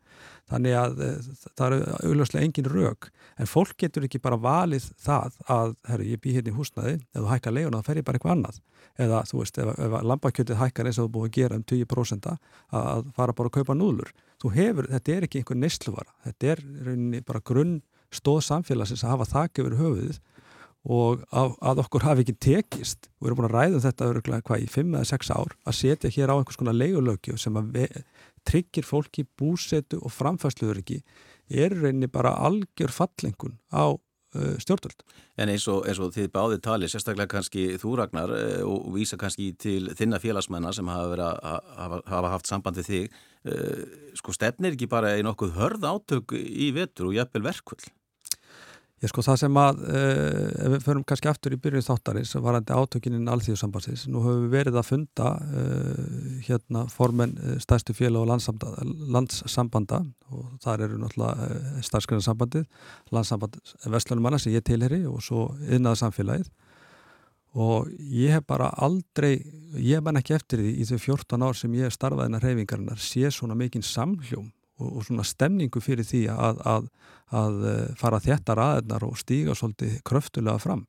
þannig 0.50 0.76
að 0.78 1.00
eh, 1.04 1.28
það 1.56 1.66
eru 1.66 1.96
augljóslega 2.10 2.46
engin 2.46 2.68
rauk 2.70 3.08
en 3.40 3.50
fólk 3.50 3.74
getur 3.80 4.06
ekki 4.06 4.20
bara 4.22 4.38
valið 4.40 4.90
það 5.02 5.38
að, 5.50 5.74
herru, 5.88 6.08
ég 6.12 6.22
bý 6.22 6.34
hérna 6.36 6.52
í 6.52 6.56
húsnaði 6.58 6.94
eða 6.98 7.22
þú 7.22 7.30
hækkar 7.32 7.56
leiguna, 7.56 7.80
þá 7.80 7.88
fer 7.88 8.00
ég 8.00 8.06
bara 8.06 8.20
eitthvað 8.20 8.34
annað. 8.36 8.60
Eða 9.04 9.22
þú 9.30 9.40
veist, 9.40 9.58
ef, 9.58 9.72
ef 9.86 9.96
lambakjötið 10.10 10.60
hækkar 10.60 10.90
eins 10.90 11.00
og 11.00 11.08
þú 11.08 11.14
búið 11.16 11.30
að 11.30 11.38
gera 11.38 11.58
um 11.58 11.64
10% 11.72 12.28
að 12.30 13.08
fara 13.16 13.34
bara 13.34 13.50
að 13.50 13.56
kaupa 13.56 13.78
núðlur. 13.78 14.12
Þú 14.42 14.52
hefur, 14.54 14.90
þetta 14.92 15.16
er 15.16 15.26
ekki 15.26 15.40
einhver 15.40 15.58
nesluvara 15.58 16.14
þetta 16.28 16.52
er 16.52 16.64
rauninni 16.84 17.24
bara 17.26 17.42
grunn 17.42 17.80
stóð 18.14 18.44
samfélagsins 18.46 19.02
að 19.04 19.16
hafa 19.16 19.30
þakk 19.32 19.62
yfir 19.62 19.78
höfuðið 19.80 20.20
og 20.84 21.22
að, 21.32 21.54
að 21.64 21.80
okkur 21.84 22.04
hafi 22.04 22.24
ekki 22.24 22.36
tekist 22.44 23.08
við 23.16 23.30
erum 23.30 23.40
búin 23.40 23.48
að 23.48 23.54
ræða 23.56 23.78
um 23.78 23.84
þetta 23.86 24.08
öruglega 24.10 24.44
hvað 24.48 24.64
í 24.64 24.70
5 24.74 24.96
eða 24.98 25.10
6 25.10 25.30
ár 25.32 25.54
að 25.64 25.78
setja 25.78 26.12
hér 26.12 26.32
á 26.32 26.36
einhvers 26.36 26.60
konar 26.60 26.76
leigulögju 26.76 27.38
sem 27.40 27.56
að 27.56 27.78
tryggir 28.44 28.84
fólki 28.84 29.24
búsetu 29.38 30.00
og 30.04 30.12
framfæsluður 30.12 30.82
ekki 30.82 30.98
er 31.48 31.72
reyni 31.80 32.08
bara 32.12 32.34
algjör 32.44 32.92
fallengun 32.92 33.56
á 33.72 33.96
uh, 33.96 34.54
stjórnvöld. 34.60 35.00
En 35.40 35.48
eins 35.48 35.64
og, 35.72 35.86
eins 35.88 36.00
og 36.02 36.12
þið 36.12 36.30
báðið 36.34 36.62
tali, 36.66 36.88
sérstaklega 36.90 37.32
kannski 37.32 37.66
þú 37.80 37.96
Ragnar 38.00 38.32
og 38.68 38.92
vísa 38.94 39.18
kannski 39.20 39.52
til 39.60 39.88
þinna 39.96 40.20
félagsmennar 40.20 40.76
sem 40.76 40.88
hafa, 40.88 41.10
verið, 41.14 41.42
hafa, 41.80 42.00
hafa 42.12 42.32
haft 42.36 42.50
samband 42.50 42.80
við 42.80 42.90
þig, 42.92 43.18
uh, 43.48 43.82
sko 44.20 44.36
stefnir 44.36 44.76
ekki 44.76 44.90
bara 44.92 45.16
í 45.16 45.24
nokkuð 45.24 45.56
hörð 45.58 45.88
átök 45.94 46.36
í 46.36 46.72
vetur 46.76 47.08
og 47.08 47.16
jafnvel 47.16 47.48
verkvöld? 47.48 47.92
Ég 49.04 49.10
sko 49.12 49.20
það 49.20 49.36
sem 49.42 49.56
að, 49.60 49.80
uh, 49.84 50.44
ef 50.64 50.70
við 50.72 50.84
förum 50.86 51.02
kannski 51.04 51.28
aftur 51.28 51.52
í 51.52 51.58
byrjun 51.60 51.84
þáttarins, 51.84 52.30
varandi 52.40 52.72
átökininn 52.72 53.28
alþjóðsambansins, 53.34 54.06
nú 54.08 54.22
höfum 54.24 54.46
við 54.46 54.54
verið 54.54 54.78
að 54.80 54.86
funda 54.88 55.32
uh, 55.44 55.98
hérna 56.46 56.86
formen 56.92 57.34
uh, 57.36 57.58
stærstu 57.60 57.92
félag 57.96 58.24
og 58.24 58.30
landssambanda 59.12 60.00
og 60.32 60.54
þar 60.64 60.86
eru 60.86 61.02
náttúrulega 61.02 61.84
starfsgrunnarsambandið, 61.84 62.64
landssamband 63.12 63.60
Vestlunumanna 63.92 64.40
sem 64.40 64.56
ég 64.56 64.64
tilheri 64.64 65.02
og 65.10 65.20
svo 65.26 65.50
yðnaða 65.68 66.00
samfélagið 66.06 66.48
og 67.60 67.92
ég 68.00 68.34
hef 68.34 68.48
bara 68.48 68.72
aldrei, 68.82 69.36
ég 69.78 70.00
menn 70.02 70.18
ekki 70.18 70.38
eftir 70.38 70.64
því 70.64 70.74
í 70.80 70.88
þau 70.88 70.98
14 71.12 71.44
ár 71.44 71.58
sem 71.58 71.76
ég 71.76 71.92
starfaði 71.92 72.32
en 72.32 72.40
að 72.40 72.48
reyfingarinnar 72.48 73.04
sé 73.04 73.28
svona 73.30 73.58
mikinn 73.58 73.84
samhljóm 73.84 74.48
og, 74.80 74.88
og 74.88 75.06
svona 75.06 75.26
stemningu 75.26 75.82
fyrir 75.84 76.06
því 76.08 76.24
að, 76.34 76.60
að, 76.74 76.90
að 77.42 77.64
eh, 77.70 77.86
fara 78.00 78.22
þéttar 78.24 78.62
aðeinar 78.64 79.06
og 79.06 79.16
stíga 79.20 79.56
svolítið 79.58 80.00
kröftulega 80.06 80.58
fram. 80.62 80.84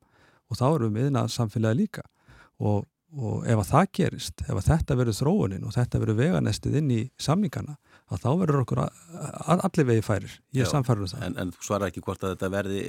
Og 0.50 0.60
þá 0.60 0.66
erum 0.72 0.94
við 0.94 1.10
innað 1.10 1.32
samfélagi 1.34 1.80
líka. 1.82 2.06
Og 2.62 2.84
og 3.16 3.46
ef 3.48 3.60
að 3.60 3.68
það 3.70 3.90
gerist, 3.96 4.42
ef 4.44 4.52
að 4.58 4.66
þetta 4.66 4.96
verður 4.98 5.16
þróunin 5.20 5.66
og 5.66 5.74
þetta 5.76 6.00
verður 6.02 6.18
veganestið 6.18 6.78
inn 6.80 6.90
í 6.92 6.98
samningana, 7.22 7.76
að 8.12 8.22
þá 8.22 8.28
verður 8.42 8.62
okkur 8.62 8.80
allir 8.84 9.88
vegi 9.88 10.04
færir, 10.04 10.36
ég 10.54 10.68
samfærður 10.70 11.06
um 11.06 11.12
það. 11.12 11.24
En, 11.26 11.36
en 11.42 11.52
svara 11.64 11.88
ekki 11.90 12.02
hvort 12.04 12.22
að 12.22 12.34
þetta 12.34 12.50
verði 12.52 12.82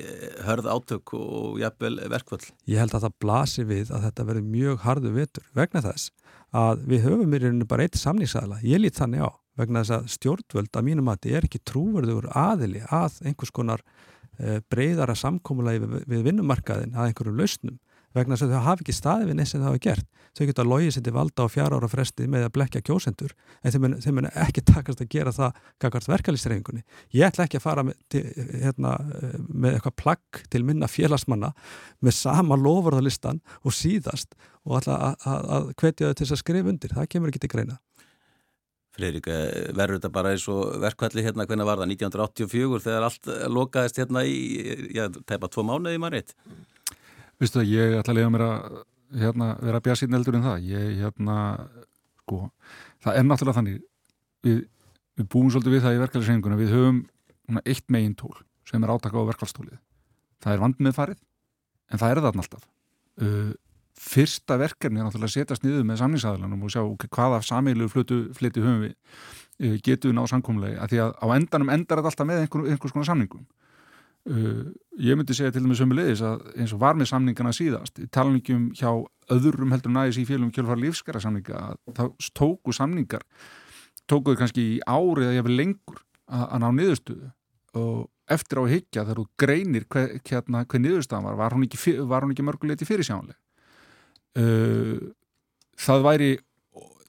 hörð 0.47 0.69
átök 0.73 1.15
og 1.17 1.57
jafnvel 1.61 1.93
verkvall? 2.13 2.43
Ég 2.69 2.81
held 2.81 2.97
að 2.97 3.07
það 3.07 3.17
blasi 3.23 3.67
við 3.69 3.93
að 3.93 4.07
þetta 4.09 4.27
verður 4.31 4.51
mjög 4.57 4.85
hardu 4.85 5.13
vetur 5.15 5.49
vegna 5.57 5.83
þess 5.85 6.11
að 6.57 6.85
við 6.87 7.07
höfum 7.07 7.33
í 7.33 7.41
rauninu 7.43 7.69
bara 7.69 7.87
eitt 7.87 7.99
samningsaðla, 7.99 8.61
ég 8.65 8.81
lít 8.81 8.99
þannig 8.99 9.25
á 9.27 9.31
vegna 9.57 9.83
þess 9.83 9.95
að 9.97 10.11
stjórnvöld 10.15 10.77
að 10.77 10.87
mínum 10.87 11.09
að 11.11 11.19
þetta 11.19 11.37
er 11.37 11.47
ekki 11.49 11.63
trúverður 11.65 12.29
aðili 12.37 12.83
að 12.93 13.19
einhvers 13.25 13.53
konar 13.55 13.83
e, 14.37 14.59
breyðara 14.69 15.17
samkómulagi 15.17 15.83
við, 15.83 15.99
við 16.13 16.25
vinnumarkaðin 16.29 16.95
að 16.97 17.11
einhverjum 17.11 17.41
lausnum 17.41 17.79
vegna 18.17 18.37
þess 18.37 18.47
að 18.47 18.53
þau 18.53 18.65
hafi 18.65 18.85
ekki 18.85 18.95
staði 18.95 19.27
við 19.27 19.37
neitt 19.37 19.49
sem 19.51 19.61
það 19.61 19.69
hafa 19.69 19.81
gert. 19.83 20.05
Þau 20.37 20.43
geta 20.49 20.65
logið 20.65 20.91
sér 20.93 21.03
til 21.05 21.13
valda 21.15 21.45
á 21.45 21.47
fjara 21.49 21.77
ára 21.77 21.89
fresti 21.89 22.27
með 22.29 22.45
að 22.47 22.53
blekja 22.57 22.81
kjósendur 22.85 23.33
en 23.61 23.73
þeim 23.73 23.83
mun, 23.85 23.95
mun 24.17 24.29
ekki 24.31 24.63
takast 24.71 25.01
að 25.03 25.09
gera 25.13 25.33
það 25.35 25.59
kakart 25.83 26.09
verkalýsreifingunni. 26.11 26.85
Ég 27.17 27.27
ætla 27.27 27.47
ekki 27.47 27.59
að 27.59 27.65
fara 27.65 27.85
með, 27.87 27.97
til, 28.13 28.23
hérna, 28.63 28.93
með 29.47 29.77
eitthvað 29.77 29.97
plagg 30.03 30.41
til 30.53 30.63
minna 30.67 30.89
félagsmanna 30.91 31.53
með 32.05 32.17
sama 32.19 32.59
lofurðalistan 32.59 33.41
og 33.63 33.75
síðast 33.75 34.37
og 34.67 34.79
ætla 34.81 35.15
að 35.25 35.73
hvetja 35.79 36.11
þau 36.11 36.21
til 36.21 36.31
að 36.31 36.41
skrifa 36.43 36.73
undir. 36.73 36.97
Það 36.97 37.11
kemur 37.13 37.33
ekki 37.33 37.45
til 37.45 37.53
greina. 37.53 37.81
Freirik, 38.97 39.27
eh, 39.29 39.69
verður 39.77 39.99
þetta 39.99 40.13
bara 40.13 40.33
eins 40.33 40.47
og 40.49 40.77
verkvalli 40.81 41.23
hérna, 41.25 41.45
hvernig 41.45 41.67
var 41.69 41.81
það? 41.81 41.91
1984 41.93 42.83
þegar 42.87 43.07
allt 43.07 43.29
lokaðist 43.53 43.99
hérna 44.01 44.23
í, 44.25 44.37
já, 44.95 45.05
tæpa 45.29 45.49
tvo 45.53 45.65
mánuði 45.67 46.01
maður 46.01 46.23
eitt? 46.23 46.33
Vistu 47.37 47.61
það, 47.61 47.73
ég 47.75 47.97
ætla 47.99 48.15
að 48.15 48.17
lega 48.17 48.31
mér 48.33 48.45
að 48.47 48.79
hérna, 49.21 49.51
vera 49.61 49.83
bjassin 49.83 50.17
eldur 50.17 50.39
en 50.39 50.47
það. 50.47 50.65
Ég, 50.71 50.87
hérna, 51.03 51.37
sko, 52.23 52.39
það 53.05 53.19
er 53.19 53.27
náttúrulega 53.27 53.59
þannig, 53.59 53.77
við, 54.47 54.63
við 55.19 55.29
búum 55.33 55.51
svolítið 55.53 55.77
við 55.77 55.85
það 55.85 55.97
í 55.97 56.01
verkvallisenguna, 56.03 56.59
við 56.59 56.73
höfum 56.73 57.03
svona, 57.45 57.63
eitt 57.65 57.85
megin 57.93 58.17
tól 58.17 58.33
sem 58.67 58.83
er 58.83 58.93
átaka 58.93 59.21
á 59.21 59.29
verkvallstólið. 59.29 59.77
Það 60.43 60.53
er 60.53 60.63
vand 60.65 60.83
með 60.83 60.97
farið, 60.97 61.21
en 61.91 62.01
það 62.01 62.13
er 62.15 62.23
það 62.23 62.41
alltaf. 62.43 62.67
Uh, 63.17 63.53
fyrsta 63.97 64.57
verkefni 64.61 65.01
er 65.01 65.07
náttúrulega 65.07 65.31
að 65.31 65.35
setjast 65.35 65.65
niður 65.65 65.85
með 65.87 66.01
samningsæðlanum 66.01 66.65
og 66.65 66.73
sjá 66.73 66.81
hvaða 67.17 67.41
samílu 67.45 67.89
flytti 67.91 68.63
höfum 68.63 68.83
við 68.85 68.93
uh, 68.93 69.77
getum 69.83 70.11
við 70.11 70.17
ná 70.17 70.25
samkómulegi 70.29 70.79
að 70.81 70.91
því 70.93 70.99
að 71.03 71.13
á 71.17 71.25
endanum 71.35 71.71
endar 71.73 72.01
þetta 72.01 72.11
alltaf 72.11 72.29
með 72.29 72.43
einhver, 72.43 72.67
einhvers 72.71 72.95
konar 72.95 73.09
samningum. 73.09 73.47
Uh, 74.27 74.67
ég 75.01 75.17
myndi 75.17 75.35
segja 75.37 75.53
til 75.55 75.63
dæmis 75.63 75.79
sömulegis 75.81 76.23
að 76.25 76.43
eins 76.57 76.73
og 76.75 76.81
var 76.83 76.99
með 76.99 77.11
samningana 77.13 77.53
síðast 77.55 78.01
í 78.03 78.09
talningum 78.11 78.69
hjá 78.77 78.91
öðrum 79.33 79.71
heldur 79.73 79.95
næðis 79.95 80.19
í 80.21 80.27
fjölum 80.27 80.51
kjölfar 80.53 80.81
lífskara 80.81 81.21
samninga 81.23 81.63
þá 81.95 82.03
tóku 82.35 82.75
samningar 82.75 83.23
tókuðu 84.07 84.41
kannski 84.41 84.67
í 84.75 84.77
árið 84.83 85.31
að 85.31 85.33
ég 85.35 85.41
hefði 85.41 85.57
lengur 85.57 86.03
að 86.27 86.61
ná 86.63 86.69
niðurstöðu. 86.75 87.33
Og 87.77 88.05
eftir 88.31 88.59
á 88.59 88.63
higgja 88.67 89.03
þegar 89.07 89.19
þú 89.21 89.25
greinir 89.39 89.85
hver, 89.87 90.13
hérna, 90.27 90.63
hver 90.67 90.81
niðurstaðan 90.83 91.27
var, 91.29 91.37
var 91.39 91.55
hún 91.55 91.67
ekki, 91.67 91.79
ekki 91.95 92.45
mörguleiti 92.47 92.87
fyrirsjánlega 92.87 93.39
uh, 94.37 94.97
það 95.77 96.07
væri 96.07 96.31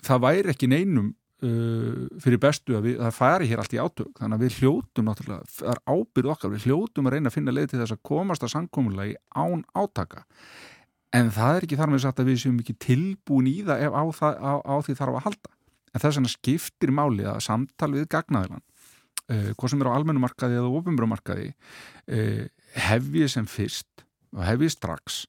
það 0.06 0.22
væri 0.24 0.52
ekki 0.52 0.70
neinum 0.70 1.10
uh, 1.44 2.06
fyrir 2.22 2.40
bestu 2.42 2.76
að 2.78 2.88
við, 2.88 2.96
það 3.02 3.18
fari 3.18 3.50
hér 3.50 3.62
allt 3.62 3.76
í 3.76 3.82
átök. 3.82 4.14
Þannig 4.20 4.38
að 4.38 4.46
við 4.46 4.56
hljótum 4.62 5.08
náttúrulega 5.08 5.52
það 5.58 5.74
er 5.74 5.82
ábyrð 5.92 6.32
okkar, 6.34 6.54
við 6.54 6.66
hljótum 6.68 7.10
að 7.10 7.16
reyna 7.16 7.32
að 7.32 7.36
finna 7.36 7.54
leið 7.54 7.70
til 7.72 7.82
þess 7.82 7.96
að 7.96 8.02
komast 8.10 8.46
að 8.46 8.54
sangkomulega 8.54 9.12
í 9.12 9.18
án 9.36 9.64
átaka. 9.74 10.24
En 11.16 11.30
það 11.32 11.56
er 11.56 11.64
ekki 11.64 11.78
þar 11.80 11.92
með 11.92 12.02
satt 12.04 12.18
að 12.20 12.28
við 12.28 12.42
séum 12.42 12.58
ekki 12.60 12.74
tilbúin 12.84 13.48
í 13.48 13.58
það 13.64 13.86
ef 13.86 13.94
á, 13.96 14.04
það, 14.18 14.42
á, 14.44 14.52
á 14.60 14.74
því 14.84 14.96
þarf 14.98 15.20
að 15.20 15.24
halda. 15.28 15.54
En 15.88 16.02
þess 16.02 16.18
vegna 16.18 16.32
skiptir 16.32 16.92
máli 16.92 17.24
að 17.24 17.38
samtal 17.46 17.94
við 17.94 18.10
gagnaðilan 18.12 18.60
uh, 18.60 19.50
hvað 19.56 19.72
sem 19.72 19.82
er 19.82 19.88
á 19.88 19.96
almennumarkaði 19.96 20.60
eða 20.60 20.74
ofinbrumarkaði 20.80 21.48
uh, 21.48 22.44
hefið 22.88 23.32
sem 23.32 23.48
fyrst 23.48 24.04
og 24.36 24.44
hefið 24.44 24.74
strax 24.74 25.22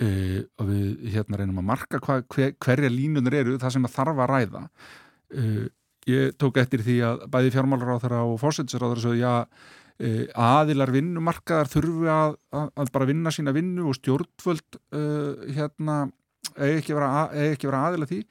uh, 0.00 0.40
og 0.60 0.70
við 0.70 1.12
hérna 1.14 1.40
reynum 1.40 1.60
að 1.62 1.68
marka 1.72 2.00
hva, 2.02 2.20
hver, 2.32 2.56
hverja 2.62 2.90
línunir 2.92 3.38
eru 3.42 3.58
það 3.60 3.76
sem 3.76 3.88
að 3.88 3.94
þarf 3.98 4.22
að 4.24 4.32
ræða. 4.32 4.64
Uh, 5.32 5.66
ég 6.08 6.34
tók 6.40 6.58
eftir 6.62 6.82
því 6.86 6.98
að 7.06 7.26
bæði 7.32 7.52
fjármálaráþara 7.56 8.24
og 8.28 8.40
fórsættisráþara 8.42 9.04
svo 9.04 9.14
já 9.18 9.34
uh, 9.42 10.24
aðilar 10.48 10.94
vinnumarkaðar 10.94 11.70
þurfu 11.72 12.08
að, 12.10 12.40
að, 12.56 12.72
að 12.82 12.96
bara 12.96 13.10
vinna 13.12 13.34
sína 13.34 13.54
vinnu 13.56 13.90
og 13.90 14.00
stjórnvöld 14.00 14.82
hérna 15.52 16.02
eigi 16.56 16.82
ekki 16.82 17.68
vera 17.68 17.86
aðila 17.86 18.08
því 18.10 18.24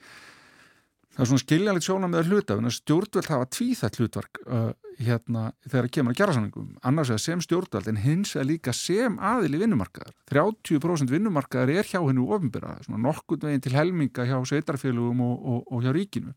það 1.16 1.24
er 1.24 1.30
svona 1.32 1.44
skiljanlegt 1.44 1.88
sjónam 1.88 2.14
með 2.14 2.30
hluta 2.32 2.58
stjórnvöld 2.78 3.30
hafa 3.32 3.48
tvíþætt 3.52 4.00
hlutverk 4.00 4.42
uh, 4.46 4.72
hérna 5.02 5.50
þegar 5.66 5.88
það 5.88 5.94
kemur 5.98 6.14
að 6.14 6.20
gera 6.22 6.36
sanningum 6.36 6.70
annars 6.88 7.12
er 7.12 7.22
sem 7.22 7.42
stjórnvöld 7.44 7.90
en 7.92 8.00
hins 8.04 8.36
er 8.40 8.48
líka 8.48 8.74
sem 8.76 9.18
aðil 9.20 9.58
í 9.58 9.62
vinnumarkaðar 9.64 10.14
30% 10.32 11.12
vinnumarkaðar 11.12 11.74
er 11.76 11.90
hjá 11.90 12.00
hennu 12.00 12.30
ofinbyrra 12.32 12.78
svona 12.86 13.02
nokkund 13.08 13.44
veginn 13.48 13.66
til 13.66 13.76
helminga 13.76 14.28
hjá 14.30 14.38
sveitarfélugum 14.52 15.24
og, 15.26 15.36
og, 15.42 15.62
og 15.68 15.84
hjá 15.86 15.92
ríkinu. 15.96 16.36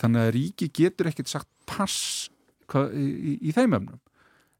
Þannig 0.00 0.22
að 0.22 0.32
ríki 0.36 0.70
getur 0.76 1.10
ekkert 1.10 1.32
sagt 1.32 1.50
pass 1.68 2.28
í, 2.72 3.04
í, 3.04 3.38
í 3.48 3.56
þeim 3.56 3.78
öfnum 3.78 4.00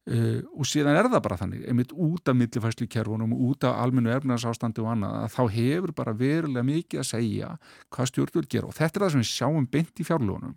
Uh, 0.06 0.38
og 0.54 0.68
síðan 0.70 0.94
er 0.94 1.08
það 1.08 1.22
bara 1.24 1.36
þannig 1.40 1.64
einmitt 1.66 1.90
út 1.90 2.30
af 2.30 2.36
millifæslu 2.38 2.86
kerfunum 2.86 3.32
út 3.48 3.64
af 3.66 3.80
almennu 3.82 4.12
erfnarsástandi 4.14 4.78
og 4.84 4.92
annað 4.92 5.16
að 5.18 5.32
þá 5.34 5.40
hefur 5.56 5.92
bara 5.98 6.14
verulega 6.14 6.62
mikið 6.68 7.02
að 7.02 7.08
segja 7.08 7.48
hvað 7.90 8.10
stjórnvöld 8.12 8.48
gera. 8.52 8.70
Og 8.70 8.76
þetta 8.76 9.00
er 9.00 9.04
það 9.04 9.14
sem 9.16 9.24
við 9.24 9.32
sjáum 9.32 9.66
beint 9.72 9.98
í 9.98 10.06
fjárlónum 10.06 10.54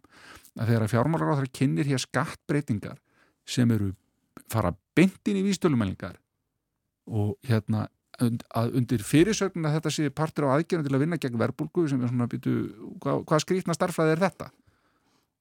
að 0.54 0.70
þegar 0.70 0.92
fjármálar 0.94 1.34
á 1.34 1.40
það 1.40 1.50
kynir 1.58 1.90
hér 1.90 2.04
skattbreytingar 2.04 3.02
sem 3.50 3.74
eru 3.74 3.90
fara 4.54 4.76
beint 4.94 5.32
inn 5.32 5.42
í 5.42 5.46
výstölumælingar 5.48 6.20
og 7.10 7.34
hérna 7.50 7.88
að 8.20 8.78
undir 8.78 9.02
fyrirsögnin 9.06 9.66
að 9.66 9.80
þetta 9.80 9.94
sé 9.96 10.14
partur 10.14 10.50
á 10.52 10.60
aðgerðan 10.60 10.88
til 10.88 10.96
að 10.98 11.04
vinna 11.08 11.20
gegn 11.22 11.40
verbulgu 11.40 11.88
sem 11.90 12.02
er 12.04 12.12
svona 12.12 12.28
býtu, 12.30 12.56
hvað, 13.02 13.24
hvað 13.26 13.44
skrítna 13.46 13.76
starfræði 13.78 14.16
er 14.16 14.24
þetta 14.28 14.50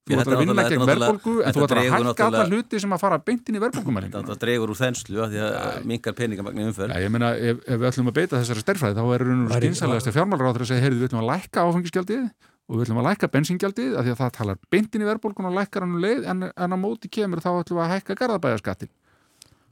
Þú 0.09 0.18
ætlar 0.22 0.36
að 0.38 0.42
vinna 0.42 0.64
gegn 0.64 0.84
verðbólgu 0.88 1.34
en 1.44 1.54
þú 1.54 1.64
ætlar 1.66 1.80
að 1.82 1.88
hækka 1.92 2.26
alla 2.28 2.44
hluti 2.48 2.80
sem 2.82 2.94
að 2.96 3.02
fara 3.02 3.18
beintin 3.20 3.59
í 3.59 3.62
verðbólgumæling. 3.62 4.12
Þetta 4.14 4.36
dregur 4.44 4.72
úr 4.72 4.78
þenslu 4.78 5.22
að 5.24 5.34
því 5.34 5.42
að 5.44 5.88
mingar 5.92 6.16
peningamagni 6.18 6.68
umförð. 6.68 6.94
Já, 6.94 7.04
ég 7.04 7.12
meina, 7.12 7.32
ef, 7.36 7.64
ef 7.64 7.80
við 7.82 7.88
ætlum 7.90 8.12
að 8.12 8.16
beita 8.18 8.40
þessari 8.40 8.64
stærfræði 8.64 8.96
þá 8.98 9.02
er 9.14 9.26
raun 9.28 9.42
og 9.44 9.56
skynsalegast 9.59 10.11
að 10.11 10.16
fjármálráður 10.16 10.64
að 10.64 10.70
segja, 10.72 10.84
heyrðu, 10.86 11.02
við 11.02 11.11
ætlum 11.11 11.22
að 11.24 11.28
lækka 11.32 11.66
áfengisgjaldið 11.68 12.24
og 12.68 12.76
við 12.76 12.86
ætlum 12.86 13.02
að 13.02 13.09
lækka 13.09 13.30
bensingjaldið 13.32 13.92
af 13.96 14.06
því 14.06 14.14
að 14.14 14.22
það 14.22 14.32
talar 14.38 14.62
beintin 14.72 15.04
í 15.04 15.09
verðbólgun 15.09 15.48
og 15.48 15.54
lækkar 15.56 15.84
hann 15.84 15.94
um 15.96 16.02
leið 16.04 16.26
en, 16.28 16.48
en 16.52 16.76
á 16.76 16.78
móti 16.80 17.09
kemur 17.12 17.40
þá 17.44 17.50
ætlum 17.54 17.78
við 17.80 17.84
að 17.86 17.92
hækka 17.94 18.16
garðabæðaskattin. 18.22 18.90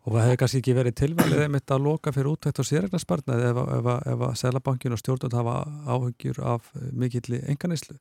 Og 0.07 0.15
það 0.15 0.23
hefði 0.23 0.39
kannski 0.41 0.61
ekki 0.63 0.75
verið 0.77 0.95
tilvalið 1.01 1.41
einmitt 1.43 1.73
að 1.75 1.83
loka 1.83 2.13
fyrir 2.15 2.31
útvægt 2.31 2.61
og 2.63 2.69
sérregnarspartnaði 2.69 3.49
ef, 3.51 3.57
ef, 3.59 3.89
ef, 3.91 4.05
ef 4.13 4.21
að 4.23 4.37
Sælabankin 4.39 4.95
og 4.95 5.01
stjórnund 5.03 5.35
hafa 5.35 5.57
áhengjur 5.91 6.39
af 6.47 6.69
mikill 6.95 7.41
enganislu 7.43 7.99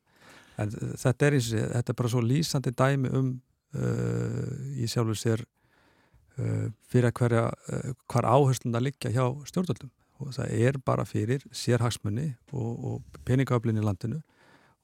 en 0.62 0.72
þetta 0.72 1.28
er 1.28 1.36
þetta 1.40 1.92
er 1.92 1.98
bara 1.98 2.12
svo 2.12 2.22
lýsandi 2.24 2.72
dæmi 2.76 3.12
um 3.16 3.34
uh, 3.76 4.54
í 4.76 4.88
sjálfur 4.90 5.18
sér 5.18 5.42
uh, 5.42 6.68
fyrir 6.88 7.10
að 7.10 7.18
hverja 7.20 7.44
uh, 7.50 7.90
hvar 8.10 8.28
áherslun 8.28 8.78
að 8.78 8.88
liggja 8.88 9.12
hjá 9.14 9.24
stjórnvöldum. 9.50 9.92
Og 10.24 10.32
það 10.32 10.54
er 10.64 10.78
bara 10.80 11.04
fyrir 11.04 11.42
sérhagsmunni 11.52 12.30
og, 12.56 12.72
og 12.88 13.20
peningaflin 13.28 13.76
í 13.76 13.84
landinu. 13.84 14.22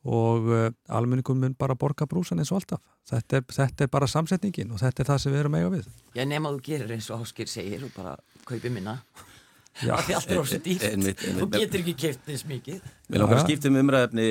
Og 0.02 0.48
almenningum 0.90 1.38
mun 1.38 1.52
bara 1.54 1.76
borga 1.78 2.08
brúsan 2.10 2.42
eins 2.42 2.50
og 2.50 2.58
alltaf. 2.58 2.80
Þetta 3.06 3.38
er, 3.38 3.44
þetta 3.54 3.84
er 3.86 3.90
bara 3.92 4.08
samsetningin 4.10 4.74
og 4.74 4.80
þetta 4.82 5.04
er 5.04 5.08
það 5.12 5.20
sem 5.22 5.32
við 5.32 5.40
erum 5.44 5.56
eiga 5.56 5.70
við. 5.72 5.86
Já 6.18 6.24
nema 6.26 6.50
þú 6.52 6.64
gerir 6.66 6.92
eins 6.92 7.08
og 7.14 7.22
Áskir 7.22 7.48
segir 7.48 7.86
og 7.86 7.94
bara 7.94 8.16
kaupi 8.44 8.72
minna 8.74 8.98
af 9.72 10.04
því 10.06 10.14
allt 10.16 10.32
er 10.32 10.40
ósett 10.40 10.66
dýrt. 10.66 11.14
Þú 11.38 11.46
getur 11.54 11.80
ekki 11.80 11.94
keift 11.98 12.26
þess 12.26 12.44
mikið. 12.48 12.82
Mér 13.12 13.22
langar 13.22 13.38
að 13.40 13.46
skipta 13.46 13.70
um 13.70 13.78
umræðefni 13.80 14.26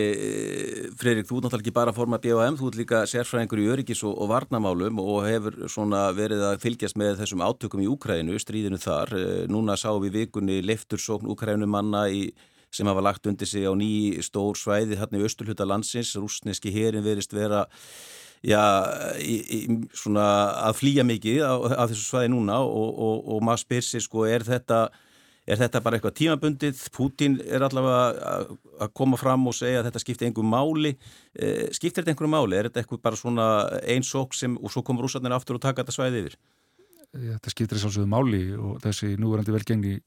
Freirik, 1.01 1.27
þú 1.29 1.39
er 1.39 1.45
náttúrulega 1.45 1.65
ekki 1.65 1.73
bara 1.75 1.93
að 1.93 1.97
forma 1.97 2.19
BVM 2.21 2.59
þú 2.59 2.69
ert 2.69 2.79
líka 2.79 3.01
sérfræðingur 3.09 3.63
í 3.63 3.67
öryggis 3.73 4.03
og, 4.07 4.13
og 4.21 4.31
varnamálum 4.31 5.01
og 5.01 5.25
hefur 5.25 5.57
svona 5.71 6.05
verið 6.17 6.45
að 6.51 6.61
fylgjast 6.63 6.99
með 7.01 7.19
þessum 7.23 7.43
átökum 7.45 7.83
í 7.83 7.89
Úkrænu 7.91 8.39
stríðinu 8.41 8.79
þar, 8.81 9.13
eh, 9.17 9.43
núna 9.51 9.77
sáum 9.79 10.01
við 10.05 10.21
vikunni 10.21 10.61
leftursókn 10.65 11.29
Úkrænu 11.33 11.69
manna 11.69 12.05
í, 12.09 12.29
sem 12.71 12.87
hafa 12.87 13.03
lagt 13.09 13.27
undir 13.27 13.49
sig 13.49 13.65
á 13.67 13.73
ný 13.75 14.21
stór 14.23 14.57
svæði 14.57 15.01
hérna 15.01 15.19
í 15.19 15.25
austurhluta 15.27 15.67
landsins. 15.67 16.15
Rúsneski 16.15 16.71
herin 16.73 17.03
verist 17.03 17.33
vera 17.33 17.65
já, 18.45 18.61
í, 19.19 19.37
í, 19.41 19.61
svona 19.93 20.25
að 20.69 20.79
flýja 20.81 21.05
mikið 21.05 21.45
á, 21.45 21.53
á 21.81 21.83
þessu 21.85 22.07
svæði 22.07 22.33
núna 22.33 22.61
og, 22.65 22.91
og, 22.93 23.31
og 23.35 23.45
maður 23.45 23.65
spyr 23.65 23.85
sér 23.85 24.05
sko, 24.05 24.25
er 24.29 24.45
þetta 24.47 24.85
Er 25.49 25.57
þetta 25.57 25.81
bara 25.81 25.97
eitthvað 25.97 26.17
tímabundið? 26.19 26.81
Putin 26.93 27.39
er 27.41 27.63
allavega 27.65 28.35
að 28.85 28.91
koma 28.97 29.17
fram 29.17 29.47
og 29.49 29.55
segja 29.57 29.81
að 29.81 29.89
þetta 29.89 30.01
skiptir 30.03 30.29
einhverjum 30.29 30.53
máli. 30.53 30.93
Eh, 31.33 31.67
skiptir 31.73 32.03
þetta 32.03 32.13
einhverjum 32.13 32.35
máli? 32.37 32.59
Er 32.59 32.69
þetta 32.69 32.83
eitthvað 32.83 33.01
bara 33.07 33.19
svona 33.19 33.47
eins 33.81 34.13
og 34.15 34.35
sem 34.37 34.57
og 34.59 34.73
svo 34.73 34.83
komur 34.85 35.07
rúsarnir 35.07 35.33
aftur 35.33 35.57
og 35.57 35.63
taka 35.65 35.81
þetta 35.81 35.97
svæði 35.97 36.23
yfir? 36.23 36.37
Þetta 37.11 37.51
skiptir 37.51 37.81
að 37.81 38.07
máli 38.07 38.43
og 38.55 38.79
þessi 38.85 39.15
núverandi 39.19 39.55
velgengi 39.55 39.97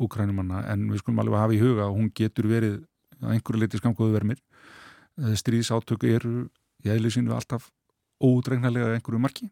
úkrænumanna 0.00 0.64
en 0.72 0.88
við 0.90 1.02
skulum 1.02 1.22
alveg 1.22 1.40
hafa 1.40 1.56
í 1.56 1.60
huga 1.60 1.86
og 1.88 1.98
hún 1.98 2.10
getur 2.16 2.48
verið 2.50 2.80
að 3.20 3.34
einhverju 3.36 3.60
leiti 3.60 3.80
skamgóðu 3.80 4.16
vermir 4.16 4.40
stríðsátöku 5.40 6.08
eru 6.08 6.34
í 6.84 6.92
eðli 6.92 7.12
sínu 7.12 7.34
alltaf 7.36 7.68
ódregnarlega 8.20 8.94
einhverju 8.96 9.20
marki 9.20 9.48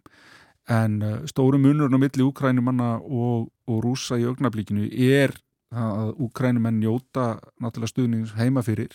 en 0.69 0.99
stóru 1.31 1.61
munurinn 1.61 1.97
á 1.97 2.01
milli 2.01 2.25
úkrænumanna 2.27 2.99
og, 3.01 3.49
og 3.69 3.79
rúsa 3.85 4.19
í 4.21 4.27
augnablíkinu 4.29 4.89
er 4.93 5.33
að 5.73 6.14
úkrænumenn 6.25 6.81
njóta 6.81 7.39
náttúrulega 7.61 7.93
stuðnings 7.93 8.35
heima 8.39 8.62
fyrir 8.64 8.93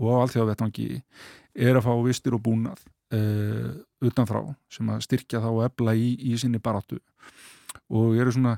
og 0.00 0.08
á 0.08 0.16
allþjóðavettvangi 0.24 0.88
er 1.54 1.76
að 1.76 1.86
fá 1.86 1.92
vistir 2.04 2.36
og 2.36 2.42
búnað 2.44 2.80
uh, 3.12 3.72
utanfrá 4.04 4.42
sem 4.72 4.88
að 4.92 5.04
styrkja 5.06 5.42
þá 5.44 5.50
og 5.50 5.62
ebla 5.66 5.94
í, 5.96 6.14
í 6.16 6.36
sinni 6.40 6.60
baráttu. 6.62 6.98
Og 7.92 8.16
eru 8.20 8.32
svona 8.32 8.56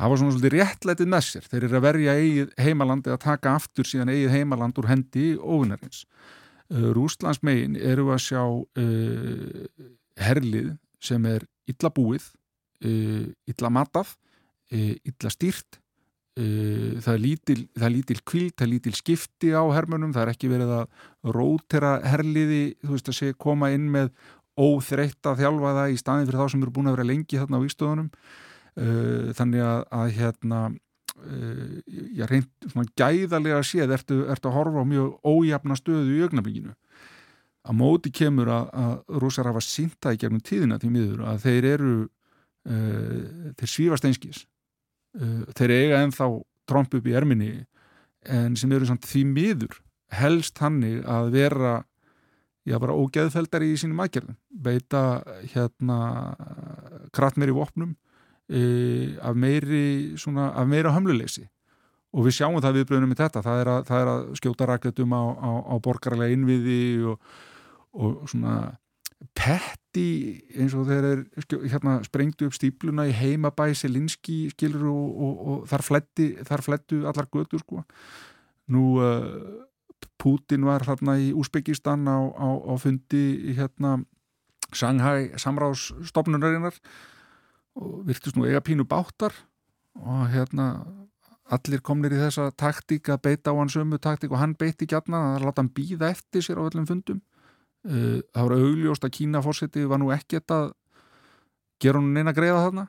hafa 0.00 0.16
svona 0.16 0.34
svolítið 0.34 0.56
réttlætið 0.56 1.10
með 1.12 1.24
sér. 1.26 1.48
Þeir 1.50 1.66
eru 1.66 1.78
að 1.78 1.86
verja 1.86 2.16
eigið 2.16 2.52
heimalandi 2.64 3.12
að 3.12 3.22
taka 3.26 3.54
aftur 3.58 3.88
síðan 3.88 4.12
eigið 4.12 4.36
heimaland 4.36 4.80
úr 4.80 4.88
hendi 4.88 5.26
óvinnarins 5.36 6.04
uh, 6.72 6.90
Rúslands 6.96 7.42
megin 7.46 7.76
eru 7.76 8.10
að 8.14 8.24
sjá 8.28 8.44
uh, 8.44 9.64
herlið 10.20 10.74
sem 11.00 11.24
er 11.28 11.46
illa 11.68 11.92
búið 11.92 12.30
illa 12.80 13.68
matað 13.72 14.14
illa 14.72 15.30
stýrt 15.32 15.80
það 16.40 17.10
er 17.12 17.20
lítil, 17.20 17.56
lítil 17.90 18.20
kvild, 18.24 18.54
það 18.54 18.64
er 18.64 18.70
lítil 18.70 18.92
skipti 18.96 19.50
á 19.52 19.60
hermunum, 19.74 20.12
það 20.14 20.22
er 20.22 20.30
ekki 20.32 20.48
verið 20.48 20.70
að 20.78 21.34
rótera 21.36 21.90
herliði, 22.06 22.62
þú 22.80 22.92
veist 22.94 23.10
að 23.10 23.18
sé 23.18 23.32
koma 23.36 23.72
inn 23.74 23.90
með 23.92 24.12
óþreytta 24.60 25.34
þjálfaða 25.38 25.88
í 25.90 25.98
staðin 26.00 26.28
fyrir 26.28 26.40
þá 26.40 26.52
sem 26.54 26.62
eru 26.64 26.74
búin 26.76 26.90
að 26.90 26.96
vera 26.96 27.08
lengi 27.10 27.40
þarna 27.40 27.60
á 27.60 27.64
výstöðunum 27.64 28.08
þannig 29.36 29.66
að, 29.66 29.82
að 30.00 30.14
hérna 30.16 30.60
ég 32.16 32.30
reynd 32.30 32.70
svona 32.70 32.92
gæðarlega 32.96 33.58
að 33.60 33.66
séð 33.68 33.94
ertu, 33.96 34.20
ertu 34.30 34.48
að 34.48 34.56
horfa 34.56 34.84
á 34.84 34.90
mjög 34.92 35.08
ójafna 35.26 35.76
stöðu 35.76 36.14
í 36.14 36.22
augnablíkinu 36.24 36.74
að 37.68 37.76
móti 37.76 38.12
kemur 38.14 38.48
að, 38.48 38.70
að 38.72 39.20
rúsar 39.22 39.50
hafa 39.50 39.62
sínta 39.64 40.14
í 40.14 40.20
gegnum 40.20 40.40
tíðina 40.44 40.78
til 40.80 40.92
miður 40.94 41.26
að 41.28 41.42
þeir 41.44 41.68
eru 41.74 41.92
uh, 42.04 43.52
þeir 43.60 43.72
svífast 43.74 44.06
einskís 44.08 44.44
uh, 45.20 45.44
þeir 45.58 45.76
eiga 45.76 46.00
ennþá 46.06 46.30
tromp 46.70 46.96
upp 46.96 47.06
í 47.06 47.16
erminni 47.16 47.52
en 48.28 48.56
sem 48.56 48.72
eru 48.72 48.88
samt 48.88 49.06
því 49.08 49.24
miður 49.28 49.80
helst 50.16 50.58
hannig 50.60 51.04
að 51.08 51.32
vera 51.36 51.74
já 52.68 52.76
bara 52.80 52.96
ógeðfeldari 52.96 53.70
í 53.72 53.78
sínum 53.80 54.00
aðgerðum. 54.04 54.36
Beita 54.50 55.22
hérna 55.52 55.98
krattmeiri 57.16 57.54
vopnum 57.56 57.94
uh, 57.94 59.16
af 59.24 59.38
meiri 59.38 60.18
svona, 60.20 60.50
af 60.54 60.68
meira 60.68 60.92
hömluleysi. 60.94 61.46
Og 62.10 62.26
við 62.26 62.40
sjáum 62.40 62.58
það 62.58 62.80
viðbröðunum 62.80 63.14
í 63.14 63.20
þetta. 63.20 63.42
Það 63.46 63.60
er 63.62 63.68
að, 63.70 63.84
það 63.86 64.00
er 64.02 64.08
að 64.12 64.24
skjóta 64.40 64.66
raketum 64.66 65.12
á, 65.14 65.22
á, 65.30 65.50
á 65.70 65.74
borgarlega 65.82 66.34
innviði 66.34 66.80
og, 67.12 67.20
og 67.92 68.28
svona 68.30 68.76
petti 69.36 70.40
eins 70.56 70.74
og 70.78 70.86
þeir 70.88 71.06
er 71.08 71.24
hérna, 71.68 71.98
sprengtu 72.06 72.46
upp 72.48 72.56
stípluna 72.56 73.06
í 73.10 73.14
heimabæ 73.14 73.72
Selinski 73.76 74.48
skilur 74.54 74.86
og, 74.92 75.08
og, 75.10 75.40
og 75.46 75.66
þar, 75.70 75.84
fletti, 75.84 76.28
þar 76.46 76.64
flettu 76.64 77.02
allar 77.08 77.28
götur 77.32 77.60
sko. 77.62 77.84
nú 78.70 78.84
uh, 79.02 79.66
Putin 80.20 80.64
var 80.68 80.84
hérna 80.86 81.16
í 81.20 81.30
Úsbyggistan 81.36 82.06
á, 82.08 82.18
á, 82.32 82.48
á 82.48 82.74
fundi 82.80 83.52
hérna 83.56 83.98
Shanghai 84.72 85.32
samráðsstofnunarinnar 85.40 86.76
og 87.80 88.02
virtust 88.06 88.38
nú 88.38 88.46
eiga 88.46 88.62
pínu 88.64 88.86
báttar 88.88 89.34
og 89.98 90.28
hérna 90.32 90.70
allir 91.50 91.82
komnir 91.82 92.14
í 92.14 92.20
þessa 92.20 92.50
taktík 92.54 93.10
að 93.10 93.24
beita 93.26 93.52
á 93.52 93.58
hann 93.58 93.72
sömu 93.72 93.98
taktík 93.98 94.30
og 94.30 94.40
hann 94.40 94.54
beitti 94.58 94.86
gætna 94.86 95.34
að 95.34 95.48
láta 95.48 95.64
hann 95.64 95.72
býða 95.74 96.12
eftir 96.14 96.46
sér 96.46 96.62
á 96.62 96.66
öllum 96.68 96.86
fundum 96.86 97.20
það 97.84 98.44
voru 98.44 98.56
augljóst 98.66 99.04
að 99.06 99.14
Kína 99.16 99.40
fórseti 99.44 99.86
var 99.88 100.00
nú 100.02 100.10
ekkert 100.12 100.52
að 100.52 100.72
gera 101.80 102.00
hann 102.00 102.10
neina 102.14 102.34
greiða 102.36 102.64
þarna. 102.66 102.86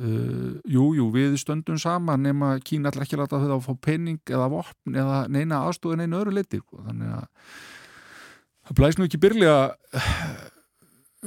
Uh, 0.00 0.54
jú, 0.70 1.10
við 1.12 1.34
stöndum 1.42 1.76
saman 1.80 2.22
nema 2.24 2.54
Kína 2.64 2.88
allir 2.88 3.04
ekki 3.04 3.18
að 3.18 3.24
láta 3.26 3.40
þau 3.42 3.56
að 3.58 3.66
fá 3.66 3.74
penning 3.84 4.32
eða 4.32 4.46
vopn 4.48 4.94
eða 4.96 5.18
neina 5.28 5.58
aðstofin 5.66 6.00
einu 6.06 6.16
öðru 6.22 6.32
liti 6.38 6.60
sko. 6.62 6.80
þannig 6.86 7.10
að 7.18 7.26
það 8.64 8.78
blæst 8.78 9.00
nú 9.00 9.08
ekki 9.08 9.20
byrlega 9.20 9.58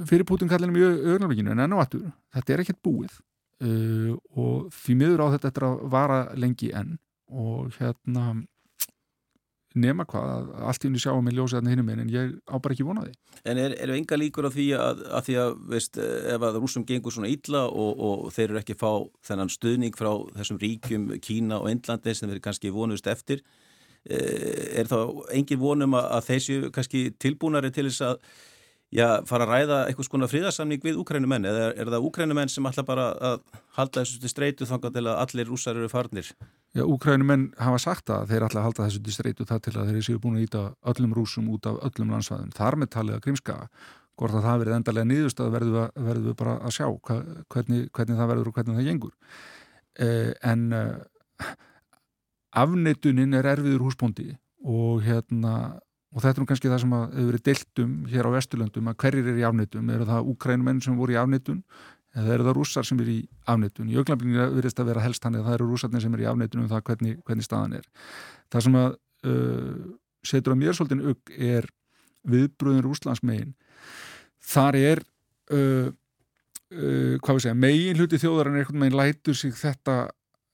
fyrir 0.09 0.26
Putin 0.26 0.49
kallinum 0.49 0.80
í 0.80 0.88
augnarvíkinu 0.88 1.53
en 1.53 1.61
enn 1.68 1.76
og 1.78 1.84
aftur, 1.84 2.07
þetta 2.34 2.55
er 2.55 2.64
ekkert 2.64 2.82
búið. 2.88 3.20
Uh, 3.61 4.16
og 4.34 4.74
því 4.74 4.97
miður 5.03 5.26
á 5.28 5.34
þetta 5.36 5.51
eftir 5.51 5.68
að 5.68 5.86
vara 5.93 6.20
lengi 6.39 6.72
enn. 6.74 6.97
Og 7.34 7.78
hérna 7.78 8.26
nema 9.74 10.05
hvað, 10.09 10.51
allt 10.69 10.84
í 10.84 10.89
henni 10.89 11.01
sjáum 11.01 11.26
með 11.26 11.39
ljósið 11.39 11.59
hérna 11.59 11.74
hinnum 11.74 11.91
en 11.93 12.13
ég 12.13 12.34
á 12.45 12.55
bara 12.61 12.76
ekki 12.76 12.88
vonaði 12.88 13.13
En 13.43 13.59
er, 13.59 13.74
eru 13.84 13.95
enga 13.97 14.19
líkur 14.19 14.47
á 14.47 14.51
því 14.53 14.67
að, 14.78 15.03
að 15.17 15.28
því 15.28 15.36
að, 15.41 15.57
veist, 15.74 15.99
ef 16.36 16.45
að 16.47 16.59
rúsum 16.61 16.86
gengur 16.88 17.15
svona 17.15 17.32
illa 17.34 17.65
og, 17.67 18.03
og 18.07 18.32
þeir 18.36 18.49
eru 18.51 18.61
ekki 18.61 18.78
fá 18.80 18.91
þennan 19.28 19.51
stuðning 19.51 19.97
frá 19.97 20.11
þessum 20.38 20.61
ríkjum 20.61 21.09
Kína 21.24 21.59
og 21.59 21.71
Indlandi 21.74 22.15
sem 22.15 22.32
þeir 22.32 22.43
kannski 22.45 22.74
vonust 22.74 23.09
eftir 23.11 23.43
er 24.03 24.89
þá 24.89 24.97
engin 25.32 25.61
vonum 25.61 25.95
að, 25.95 26.09
að 26.17 26.26
þessu 26.32 26.57
kannski 26.76 27.03
tilbúnari 27.24 27.71
til 27.71 27.88
þess 27.88 28.03
að 28.09 28.17
já, 28.93 29.07
fara 29.30 29.47
að 29.47 29.53
ræða 29.53 29.78
eitthvað 29.88 30.09
svona 30.09 30.30
fríðarsamning 30.32 30.84
við 30.84 30.99
úkrænumenn 31.01 31.47
eða 31.49 31.69
er, 31.69 31.78
er 31.82 31.93
það 31.93 32.09
úkrænumenn 32.09 32.51
sem 32.51 32.67
ætla 32.67 32.86
bara 32.88 33.07
að 33.32 33.39
halda 33.78 34.03
þessu 34.03 34.32
streitu 34.32 34.67
þangar 34.69 34.93
til 34.97 35.05
að 35.07 35.21
allir 35.24 35.49
rúsar 35.49 35.80
eru 35.80 35.89
farnir? 35.91 36.34
Já, 36.74 36.82
úkrænumenn 36.89 37.51
hafa 37.61 37.78
sagt 37.78 38.09
að 38.09 38.32
þeir 38.32 38.47
ætla 38.47 38.61
að 38.61 38.67
halda 38.67 38.86
þessu 38.88 39.01
til 39.05 39.13
streitu 39.13 39.45
það 39.45 39.59
til 39.67 39.74
að 39.78 39.89
þeir 39.91 40.05
séu 40.07 40.21
búin 40.21 40.39
að 40.39 40.45
íta 40.47 40.61
öllum 40.89 41.11
rúsum 41.13 41.51
út 41.53 41.67
af 41.69 41.78
öllum 41.86 42.13
landsvæðum. 42.15 42.53
Þar 42.57 42.78
með 42.82 42.89
talið 42.95 43.17
að 43.17 43.21
grímska 43.28 43.57
hvort 44.17 44.38
að 44.38 44.47
það 44.47 44.63
verið 44.63 44.78
endarlega 44.80 45.09
nýðust 45.09 45.43
að 45.43 45.53
verðu, 45.53 45.84
verðu 46.07 46.32
við 46.32 46.38
bara 46.39 46.55
að 46.65 46.74
sjá 46.74 46.88
hvernig, 47.53 47.86
hvernig 47.93 48.17
það 48.17 48.32
verður 48.34 48.49
og 48.49 48.57
hvernig 48.57 48.80
það 48.80 48.89
gengur. 48.89 49.13
Eh, 50.01 50.32
en 50.49 50.65
eh, 50.74 51.53
afneitunin 52.63 53.38
er 53.38 53.51
erfiður 53.53 53.86
húsbóndi 53.86 54.32
og 54.63 55.03
hérna 55.05 55.55
og 56.13 56.21
þetta 56.21 56.41
er 56.41 56.47
kannski 56.49 56.69
það 56.69 56.82
sem 56.84 56.93
hefur 56.93 57.30
verið 57.30 57.45
deltum 57.47 57.93
hér 58.09 58.30
á 58.30 58.36
Vesturlöndum 58.36 58.89
að 58.91 58.97
hverjir 59.01 59.30
er 59.32 59.39
í 59.41 59.45
afnittum 59.47 59.89
eru 59.93 60.05
það 60.09 60.30
úkrænumenn 60.34 60.82
sem 60.86 60.97
voru 60.97 61.15
í 61.15 61.17
afnittun 61.21 61.63
eða 62.14 62.36
eru 62.36 62.47
það 62.47 62.57
rússar 62.59 62.88
sem 62.88 62.99
er 63.01 63.09
í 63.14 63.18
afnittun 63.49 63.89
í 63.89 63.97
augnablinni 63.97 64.49
verðist 64.57 64.82
að 64.82 64.91
vera 64.91 65.05
helst 65.05 65.26
hann 65.26 65.38
eða 65.38 65.47
það 65.49 65.57
eru 65.57 65.70
rússarnir 65.72 66.03
sem 66.03 66.18
er 66.18 66.24
í 66.24 66.28
afnittun 66.30 66.64
um 66.64 66.70
það 66.72 66.84
hvernig, 66.89 67.18
hvernig 67.28 67.47
staðan 67.47 67.78
er. 67.80 67.88
Það 68.53 68.68
sem 68.68 68.78
að 68.82 68.89
uh, 69.32 69.80
setur 70.34 70.55
á 70.55 70.61
mér 70.61 70.78
svolítið 70.78 71.09
auk 71.09 71.34
er 71.38 71.70
viðbröðin 72.34 72.86
rúslandsmegin 72.86 73.55
þar 74.53 74.80
er 74.80 75.03
uh, 75.51 75.89
uh, 75.89 77.16
hvað 77.18 77.39
við 77.39 77.43
segja 77.47 77.57
megin 77.57 77.99
hluti 77.99 78.22
þjóðar 78.22 78.51
en 78.51 78.61
einhvern 78.61 78.86
veginn 78.86 79.01
lætur 79.01 79.38
sig 79.38 79.57
þetta 79.57 79.97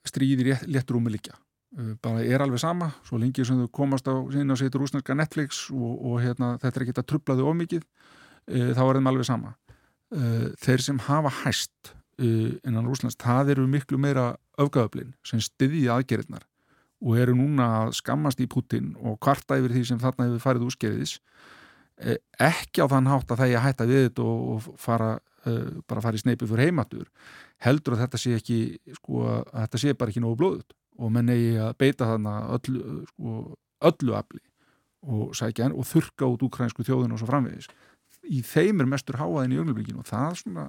stríðir 0.07 0.66
léttur 0.68 0.97
úmilikja 1.01 1.38
Uh, 1.78 1.91
bara 2.01 2.24
er 2.26 2.41
alveg 2.41 2.57
sama, 2.57 2.88
svo 3.05 3.20
lengi 3.22 3.43
sem 3.45 3.60
þau 3.62 3.68
komast 3.78 4.07
á 4.10 4.18
síðan 4.34 4.55
og 4.55 4.57
setur 4.57 4.82
úsnarska 4.88 5.14
Netflix 5.14 5.68
og, 5.70 5.99
og 6.01 6.16
hérna, 6.24 6.55
þetta 6.57 6.80
er 6.80 6.86
ekki 6.88 6.95
að 6.97 7.05
trubla 7.12 7.36
þau 7.38 7.51
ómikið 7.51 7.84
e, 8.49 8.72
þá 8.74 8.82
er 8.88 8.97
þeim 8.97 9.10
alveg 9.12 9.28
sama 9.30 9.51
e, 10.14 10.51
þeir 10.62 10.86
sem 10.86 11.01
hafa 11.07 11.32
hæst 11.43 11.93
e, 12.20 12.60
innan 12.64 12.88
Rúslands, 12.88 13.18
það 13.20 13.55
eru 13.55 13.68
miklu 13.70 13.99
meira 14.01 14.34
öfgöðublin 14.60 15.14
sem 15.26 15.41
styði 15.43 15.88
aðgerðnar 15.93 16.45
og 16.99 17.16
eru 17.16 17.38
núna 17.38 17.70
að 17.84 17.95
skammast 18.01 18.41
í 18.43 18.49
Putin 18.51 18.91
og 18.99 19.20
kvarta 19.24 19.57
yfir 19.60 19.78
því 19.78 19.86
sem 19.88 20.01
þarna 20.01 20.28
hefur 20.28 20.43
farið 20.43 20.66
úrskeiðis. 20.68 21.14
Ekki 22.36 22.84
á 22.84 22.91
þann 22.91 23.07
hátt 23.07 23.32
að 23.32 23.39
það 23.39 23.53
er 23.53 23.60
að 23.60 23.64
hætta 23.64 23.88
við 23.88 24.03
þetta 24.10 24.26
og, 24.28 24.68
fara 24.80 25.14
bara 25.88 26.03
fara 26.03 26.18
í 26.18 26.22
sneipi 26.22 26.47
fyrir 26.47 26.70
heimatur 26.70 27.07
heldur 27.64 27.95
að 27.95 28.05
þetta 28.05 28.22
sé 28.22 28.36
ekki 28.38 28.60
sko, 28.97 29.24
að 29.28 29.64
þetta 29.64 29.82
sé 29.82 29.95
bara 29.97 30.14
ekki 30.14 30.24
nógu 30.24 30.39
blóðut 30.39 30.76
og 30.99 31.12
menn 31.16 31.32
eigi 31.32 31.55
að 31.64 31.74
beita 31.80 32.07
þarna 32.10 32.36
öllu, 32.57 33.03
sko, 33.14 33.36
öllu 33.89 34.16
afli 34.20 34.43
og 34.99 35.32
og 35.32 35.86
þurka 35.88 36.28
út 36.28 36.43
úkrænsku 36.43 36.84
þjóðin 36.84 37.16
og 37.16 37.22
svo 37.22 37.30
framvegis 37.30 37.70
í 38.28 38.41
þeim 38.45 38.84
er 38.84 38.89
mestur 38.89 39.17
háaðin 39.20 39.53
í 39.55 39.59
önglublíkinu 39.61 40.01
og 40.01 40.07
það, 40.09 40.36
svona, 40.41 40.65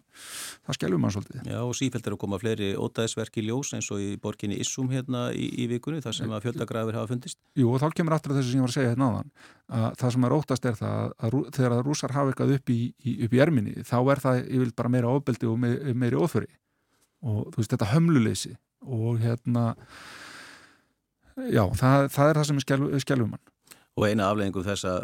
það 0.66 0.76
skellum 0.78 1.02
mann 1.04 1.14
svolítið. 1.14 1.48
Já 1.50 1.58
og 1.60 1.74
sífælt 1.76 2.06
er 2.06 2.16
að 2.16 2.20
koma 2.22 2.38
fleiri 2.40 2.70
ótaðisverk 2.78 3.40
í 3.40 3.44
ljós 3.48 3.72
eins 3.76 3.90
og 3.94 4.02
í 4.04 4.10
borginni 4.22 4.60
Issum 4.62 4.90
hérna 4.92 5.26
í, 5.34 5.48
í 5.64 5.66
vikunni 5.70 6.02
þar 6.04 6.16
sem 6.16 6.32
að 6.32 6.46
fjöldagrafir 6.46 6.98
hafa 7.00 7.10
fundist. 7.10 7.40
Jú 7.58 7.74
og 7.74 7.82
þá 7.82 7.88
kemur 7.98 8.16
aftur 8.16 8.36
þessu 8.36 8.54
sem 8.54 8.60
ég 8.60 8.66
var 8.66 8.72
að 8.72 8.78
segja 8.78 8.94
hérna 8.94 9.10
áðan 9.10 9.34
að 9.80 9.98
það 10.00 10.14
sem 10.14 10.26
er 10.26 10.36
óttast 10.38 10.70
er 10.70 10.80
það 10.80 11.12
að 11.18 11.36
þegar 11.58 11.76
að 11.76 11.84
rúsar 11.86 12.16
hafa 12.16 12.32
eitthvað 12.32 12.54
upp 12.56 12.72
í, 12.72 12.80
í, 13.04 13.16
upp 13.26 13.36
í 13.36 13.42
erminni 13.44 13.84
þá 13.86 13.98
er 14.00 14.24
það, 14.24 14.40
vil 14.64 14.72
bara 14.80 14.94
meira 14.96 15.12
ofbeldi 15.14 15.50
og 15.50 15.60
meiri 15.60 16.18
oföri 16.18 16.50
og 17.20 17.52
þú 17.52 17.60
veist 17.60 17.76
þetta 17.76 17.92
hömluleysi 17.92 18.56
og 18.80 19.20
hérna 19.22 19.66
já, 21.48 21.64
það, 21.76 22.08
það 22.14 22.26
er 22.26 22.40
það 22.40 22.48
sem 22.48 22.60
er 22.60 23.04
skjálfum 23.04 23.34
mann. 23.34 23.49
Og 24.00 24.06
eina 24.08 24.30
afleggingum 24.32 24.64
þessa 24.64 24.96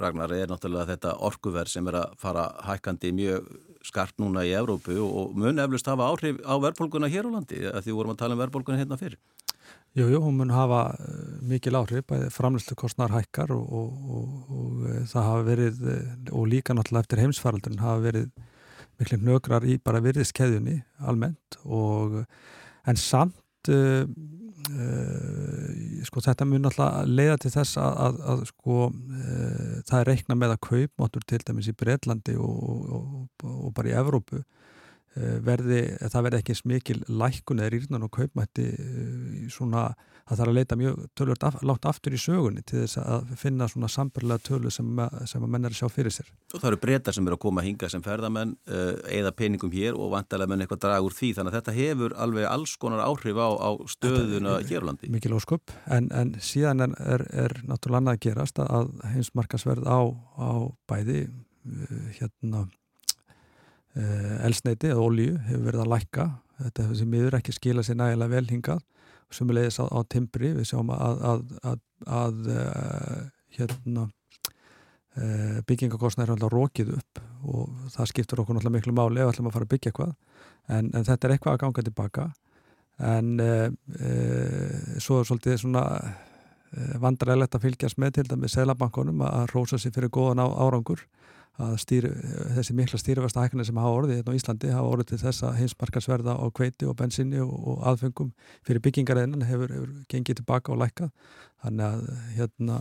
Ragnar 0.00 0.32
er 0.32 0.48
náttúrulega 0.48 0.94
þetta 0.94 1.10
orkuverð 1.28 1.74
sem 1.74 1.88
er 1.90 2.00
að 2.00 2.14
fara 2.22 2.46
hækkandi 2.64 3.12
mjög 3.12 3.50
skarpt 3.84 4.16
núna 4.22 4.46
í 4.48 4.54
Evrópu 4.56 4.96
og 5.04 5.34
mun 5.36 5.60
eflust 5.60 5.90
hafa 5.90 6.08
áhrif 6.08 6.38
á 6.40 6.56
verðbólguna 6.56 7.10
hér 7.12 7.28
á 7.28 7.34
landi 7.36 7.60
að 7.68 7.82
því 7.84 7.96
vorum 7.98 8.14
að 8.14 8.22
tala 8.22 8.38
um 8.38 8.40
verðbólguna 8.40 8.80
hérna 8.80 8.96
fyrir. 8.96 9.20
Jú, 9.94 10.08
jú, 10.10 10.22
hún 10.24 10.38
mun 10.40 10.50
hafa 10.50 10.96
mikil 11.44 11.76
áhrif, 11.78 12.06
bæði 12.08 12.30
framlýslu 12.32 12.74
kostnar 12.80 13.12
hækkar 13.12 13.52
og, 13.54 13.68
og, 13.68 13.92
og, 14.16 14.48
og 14.56 15.04
það 15.12 15.28
hafa 15.28 15.44
verið, 15.50 15.84
og 16.32 16.48
líka 16.50 16.74
náttúrulega 16.74 17.04
eftir 17.04 17.22
heimsfaraldurinn 17.22 17.84
hafa 17.84 18.02
verið 18.08 18.32
miklu 19.00 19.20
nögrar 19.20 19.66
í 19.68 19.76
bara 19.82 20.02
virðiskeðjunni 20.04 20.80
almennt 21.04 21.58
og 21.64 22.22
en 22.88 23.00
samt 23.00 23.70
uh, 23.70 24.04
sko 26.08 26.22
þetta 26.24 26.46
mun 26.48 26.68
alltaf 26.68 27.04
leiða 27.08 27.36
til 27.42 27.52
þess 27.54 27.78
að, 27.80 27.94
að, 28.06 28.18
að 28.32 28.42
sko 28.50 28.78
uh, 28.88 29.76
það 29.88 29.98
er 30.00 30.10
reikna 30.10 30.38
með 30.40 30.56
að 30.56 30.64
kaupmáttur 30.68 31.26
til 31.30 31.40
dæmis 31.44 31.70
í 31.70 31.76
Breitlandi 31.78 32.36
og 32.40 33.70
bara 33.76 33.92
í 33.92 33.96
Evrópu 33.98 34.42
verði, 35.14 35.82
það 36.10 36.24
verði 36.26 36.38
ekki 36.40 36.54
smikil 36.58 36.96
lækun 37.06 37.60
eða 37.62 37.70
rýrnan 37.70 38.02
og 38.02 38.10
kaupmætti 38.16 38.64
svona 39.54 39.92
það 40.24 40.40
þarf 40.40 40.50
að 40.52 40.58
leita 40.58 40.78
mjög 40.80 41.00
tölvört 41.18 41.46
af, 41.48 41.56
látt 41.68 41.88
aftur 41.88 42.16
í 42.16 42.20
sögunni 42.20 42.62
til 42.64 42.80
þess 42.82 42.98
að 43.02 43.32
finna 43.40 43.68
svona 43.68 43.90
sambarlega 43.92 44.44
tölu 44.48 44.72
sem, 44.72 44.88
sem 45.28 45.44
að 45.44 45.52
menn 45.52 45.68
er 45.68 45.74
að 45.74 45.80
sjá 45.82 45.90
fyrir 45.92 46.14
sér. 46.14 46.30
Og 46.54 46.62
það 46.62 46.68
eru 46.70 46.80
breytar 46.84 47.16
sem 47.16 47.28
eru 47.28 47.36
að 47.36 47.42
koma 47.44 47.62
að 47.62 47.68
hinga 47.68 47.90
sem 47.92 48.04
ferðamenn 48.04 48.54
eða 49.18 49.34
peningum 49.36 49.74
hér 49.74 49.98
og 49.98 50.12
vantarlega 50.14 50.52
menn 50.52 50.64
eitthvað 50.64 50.82
draga 50.86 51.04
úr 51.04 51.16
því 51.16 51.32
þannig 51.38 51.52
að 51.52 51.58
þetta 51.58 51.76
hefur 51.78 52.16
alveg 52.26 52.48
alls 52.48 52.76
konar 52.80 53.04
áhrif 53.04 53.40
á, 53.40 53.48
á 53.52 53.70
stöðuna 53.94 54.56
hér 54.64 54.86
á 54.86 54.88
landi. 54.88 55.10
Mikið 55.12 55.34
lóskupp 55.34 55.74
en, 55.92 56.08
en 56.14 56.34
síðan 56.44 56.86
er, 56.86 56.96
er, 57.00 57.26
er 57.44 57.56
náttúrulega 57.68 58.02
annað 58.02 58.16
að 58.18 58.24
gerast 58.28 58.62
að 58.64 58.94
heimsmarkasverð 59.12 59.88
á, 59.88 60.00
á 60.40 60.50
bæði 60.88 61.20
uh, 61.28 62.08
hérna 62.16 62.64
uh, 62.64 64.34
elsneiti 64.46 64.90
eða 64.92 65.04
olju 65.04 65.36
hefur 65.50 65.68
verið 65.68 65.84
að 65.84 65.92
lækka 65.94 66.28
þetta 66.62 66.86
hefur 66.86 67.00
sem 67.00 67.10
miður 67.10 67.38
ekki 67.38 67.54
skila 67.54 67.84
sér 67.86 67.98
nægilega 68.00 68.34
vel 68.36 68.46
leiðis 69.32 69.80
á, 69.80 69.84
á 69.88 69.98
timbri. 70.10 70.52
Við 70.58 70.68
sjáum 70.70 70.92
að, 70.94 71.24
að, 71.30 71.42
að, 71.70 71.80
að 72.18 72.50
uh, 72.54 73.22
hérna, 73.56 74.06
uh, 75.16 75.58
byggingakostna 75.68 76.26
er 76.26 76.34
alltaf 76.34 76.52
rókið 76.54 76.94
upp 76.98 77.22
og 77.44 77.90
það 77.92 78.10
skiptur 78.12 78.40
okkur 78.40 78.56
náttúrulega 78.56 78.78
miklu 78.78 78.96
máli 78.96 79.20
ef 79.20 79.28
við 79.28 79.34
ætlum 79.34 79.50
að 79.50 79.56
fara 79.58 79.68
að 79.68 79.72
byggja 79.74 79.92
eitthvað. 79.92 80.14
En, 80.64 80.92
en 80.96 81.04
þetta 81.04 81.28
er 81.28 81.34
eitthvað 81.34 81.56
að 81.56 81.64
ganga 81.64 81.86
tilbaka 81.88 82.28
en 83.04 83.34
uh, 83.42 83.68
svo 85.02 85.18
er 85.20 85.28
svolítið 85.28 85.60
svona 85.64 85.84
vandarægilegt 86.98 87.54
að 87.54 87.62
fylgjast 87.68 87.98
með 88.02 88.16
til 88.16 88.24
dæmi 88.26 88.48
selabankonum 88.50 89.20
að 89.22 89.52
rósa 89.52 89.78
sér 89.78 89.92
fyrir 89.94 90.10
góðan 90.10 90.42
á 90.42 90.46
árangur 90.58 91.04
að 91.62 91.74
stýri, 91.78 92.10
þessi 92.56 92.74
mikla 92.74 92.98
stýrifasta 92.98 93.44
hækna 93.44 93.64
sem 93.66 93.76
hafa 93.78 93.98
orðið 94.00 94.16
hérna 94.18 94.34
á 94.34 94.38
Íslandi 94.38 94.72
hafa 94.74 94.90
orðið 94.90 95.10
til 95.12 95.18
þess 95.22 95.44
að 95.46 95.58
heimsmarkarsverða 95.60 96.34
á 96.34 96.46
kveiti 96.50 96.88
og 96.90 96.96
bensinni 96.98 97.38
og, 97.44 97.52
og 97.54 97.84
aðfengum 97.92 98.32
fyrir 98.66 98.82
byggingareinan 98.82 99.46
hefur, 99.46 99.70
hefur 99.70 99.92
gengið 100.10 100.40
tilbaka 100.40 100.74
og 100.74 100.80
lækkað. 100.82 101.12
Þannig 101.62 101.86
að 101.86 102.06
hérna 102.34 102.80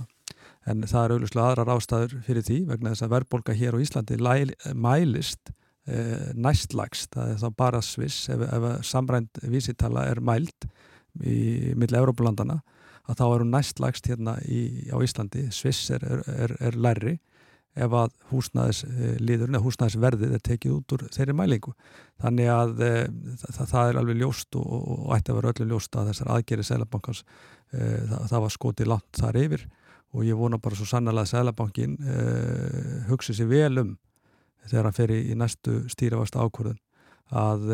en 0.70 0.86
það 0.88 1.04
er 1.06 1.14
auðvitað 1.14 1.44
aðrar 1.46 1.74
ástæður 1.76 2.16
fyrir 2.26 2.48
því 2.48 2.60
vegna 2.72 2.94
þess 2.94 3.06
að 3.06 3.14
verðbolga 3.14 3.58
hér 3.60 3.78
á 3.78 3.84
Íslandi 3.84 4.18
læ, 4.20 4.34
mælist 4.74 5.52
e, 5.86 5.98
næstlægst, 6.34 7.12
það 7.16 7.34
er 7.34 7.42
þá 7.44 7.50
bara 7.60 7.82
sviss 7.84 8.30
ef, 8.32 8.46
ef 8.48 8.68
samrænt 8.88 9.42
vísitala 9.44 10.08
er 10.12 10.24
mælt 10.24 10.70
í 11.22 11.76
milla 11.78 12.00
Európa-landana 12.02 12.62
að 13.12 13.20
þá 13.20 13.26
eru 13.28 13.50
næstlægst 13.52 14.08
hérna 14.10 14.38
í, 14.48 14.88
á 14.88 14.98
Íslandi, 15.04 15.50
sviss 15.52 15.92
er, 15.94 16.06
er, 16.08 16.24
er, 16.48 16.56
er 16.72 16.80
lærri 16.80 17.18
ef 17.74 17.96
að 17.98 18.12
húsnæðisliðurinn 18.30 19.58
eða 19.58 19.66
húsnæðisverðið 19.66 20.36
er 20.38 20.44
tekið 20.46 20.76
út 20.76 20.94
úr 20.94 21.06
þeirri 21.14 21.36
mælingu. 21.38 21.74
Þannig 22.22 22.50
að 22.54 22.84
e, 22.86 22.92
það, 23.42 23.62
það 23.72 23.90
er 23.90 24.00
alveg 24.02 24.20
ljóst 24.22 24.58
og, 24.60 24.68
og 24.94 25.16
ætti 25.18 25.34
að 25.34 25.40
vera 25.40 25.54
öllu 25.54 25.70
ljóst 25.72 25.98
að 25.98 26.12
þessar 26.12 26.32
aðgerið 26.36 26.70
Sælabankans 26.70 27.24
e, 27.24 27.82
það, 27.82 28.28
það 28.30 28.46
var 28.46 28.56
skotið 28.58 28.92
langt 28.94 29.20
þar 29.20 29.40
yfir 29.42 29.68
og 30.14 30.26
ég 30.28 30.38
vona 30.38 30.62
bara 30.62 30.78
svo 30.78 30.88
sannlega 30.90 31.26
að 31.26 31.32
Sælabankin 31.34 31.98
e, 31.98 32.18
hugsi 33.10 33.36
sér 33.38 33.50
vel 33.50 33.82
um 33.82 33.94
þegar 34.70 34.90
hann 34.90 34.98
fer 34.98 35.14
í, 35.16 35.22
næstu 35.38 35.80
stýrifasta 35.92 36.44
ákvörðun 36.46 36.78
að, 37.34 37.72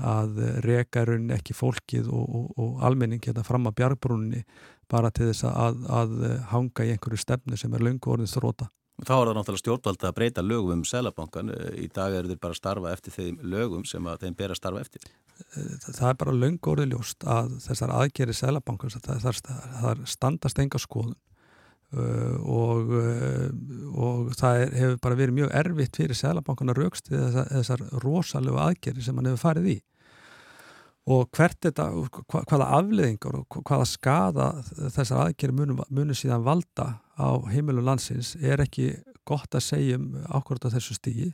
að 0.00 0.38
rekarun 0.64 1.28
ekki 1.34 1.52
fólkið 1.56 2.08
og, 2.08 2.24
og, 2.24 2.46
og 2.56 2.86
almenning 2.88 3.20
hérna 3.20 3.44
fram 3.44 3.68
að 3.68 3.76
bjargbrúninni 3.82 4.40
bara 4.90 5.10
til 5.12 5.28
þess 5.28 5.44
að, 5.50 5.84
að 5.92 6.16
hanga 6.52 6.86
í 6.86 6.94
einhverju 6.94 7.20
stefnu 7.20 7.58
sem 7.60 7.76
er 7.76 7.84
löngu 7.84 8.12
orðin 8.14 8.30
þróta. 8.30 8.70
Þá 8.94 9.14
er 9.14 9.26
það 9.26 9.36
náttúrulega 9.36 9.60
stjórnvalda 9.60 10.08
að 10.08 10.16
breyta 10.16 10.42
lögum 10.44 10.78
um 10.78 10.82
selabankan. 10.86 11.50
Í 11.82 11.88
dag 11.90 12.14
eru 12.14 12.30
þeir 12.30 12.40
bara 12.44 12.54
að 12.54 12.60
starfa 12.60 12.92
eftir 12.94 13.14
þeim 13.16 13.40
lögum 13.42 13.82
sem 13.88 14.06
þeim 14.22 14.36
ber 14.38 14.54
að 14.54 14.60
starfa 14.60 14.84
eftir. 14.84 15.08
Það 15.88 16.08
er 16.12 16.18
bara 16.20 16.34
löngu 16.38 16.70
orðið 16.70 16.94
ljóst 16.94 17.26
að 17.26 17.56
þessar 17.64 17.94
aðgeri 17.98 18.36
selabankan, 18.38 18.94
það, 18.94 20.04
standast 20.06 20.60
enga 20.62 20.78
skoðun 20.78 21.16
uh, 21.98 22.36
og, 22.46 22.94
uh, 22.94 23.48
og 23.98 24.30
það 24.38 24.60
er, 24.62 24.76
hefur 24.78 25.02
bara 25.08 25.18
verið 25.18 25.38
mjög 25.40 25.56
erfitt 25.64 25.98
fyrir 25.98 26.20
selabankan 26.20 26.70
að 26.70 26.80
raukst 26.84 27.10
þessar, 27.10 27.50
þessar 27.50 27.84
rosalegu 28.04 28.62
aðgeri 28.62 29.02
sem 29.02 29.18
hann 29.18 29.32
hefur 29.32 29.42
farið 29.48 29.72
í 29.74 29.76
og 31.04 31.28
hvert 31.36 31.58
þetta, 31.60 31.90
hvaða 32.32 32.70
afleðingar 32.78 33.42
og 33.42 33.58
hvaða 33.60 33.88
skada 33.88 34.46
þessar 34.94 35.26
aðgerri 35.26 35.56
munu, 35.58 35.76
munu 35.92 36.16
síðan 36.16 36.46
valda 36.46 36.94
á 37.18 37.28
heimilum 37.50 37.86
landsins 37.86 38.34
er 38.40 38.62
ekki 38.64 38.92
gott 39.28 39.54
að 39.54 39.68
segja 39.68 39.98
um 40.00 40.10
ákvörða 40.28 40.74
þessu 40.74 40.96
stígi 40.98 41.30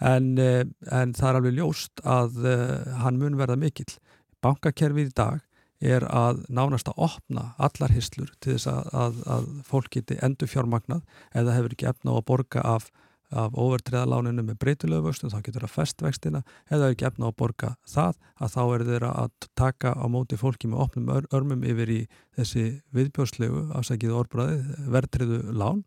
en, 0.00 0.38
eh, 0.38 0.64
en 0.90 1.12
það 1.14 1.28
er 1.28 1.38
alveg 1.40 1.58
ljóst 1.58 2.02
að 2.08 2.40
uh, 2.46 2.96
hann 3.02 3.20
mun 3.20 3.36
verða 3.38 3.58
mikill. 3.60 3.92
Bankakerfið 4.40 5.10
í 5.10 5.16
dag 5.16 5.42
er 5.80 6.04
að 6.08 6.42
nánast 6.52 6.88
að 6.88 7.02
opna 7.08 7.50
allar 7.60 7.92
hyslur 7.92 8.32
til 8.40 8.56
þess 8.56 8.68
að, 8.72 8.88
að, 8.92 9.20
að 9.36 9.46
fólk 9.68 9.92
geti 9.96 10.18
endur 10.24 10.50
fjármagnað 10.50 11.04
eða 11.36 11.56
hefur 11.56 11.76
ekki 11.76 11.88
efna 11.92 12.16
á 12.16 12.18
að 12.18 12.26
borga 12.28 12.64
af 12.64 12.90
af 13.30 13.54
overtreðaláninu 13.58 14.42
með 14.44 14.58
breytilegu 14.62 15.06
vöxtum, 15.06 15.30
þá 15.30 15.42
getur 15.46 15.66
það 15.66 15.74
festvextina 15.76 16.42
eða 16.70 16.90
ekki 16.90 17.06
efna 17.08 17.28
á 17.28 17.30
að 17.30 17.36
borga 17.42 17.70
það 17.88 18.18
að 18.40 18.54
þá 18.54 18.62
er 18.64 18.86
þeirra 18.88 19.12
að 19.22 19.46
taka 19.58 19.92
á 19.94 20.06
móti 20.10 20.38
fólki 20.40 20.70
með 20.70 20.82
opnum 20.86 21.12
ör, 21.14 21.28
örmum 21.34 21.62
yfir 21.66 21.94
í 21.94 22.00
þessi 22.38 22.64
viðbjörnslegu 22.96 23.62
afsækiðu 23.78 24.18
orðbræði, 24.22 24.58
verðtriðu 24.90 25.40
lán. 25.54 25.84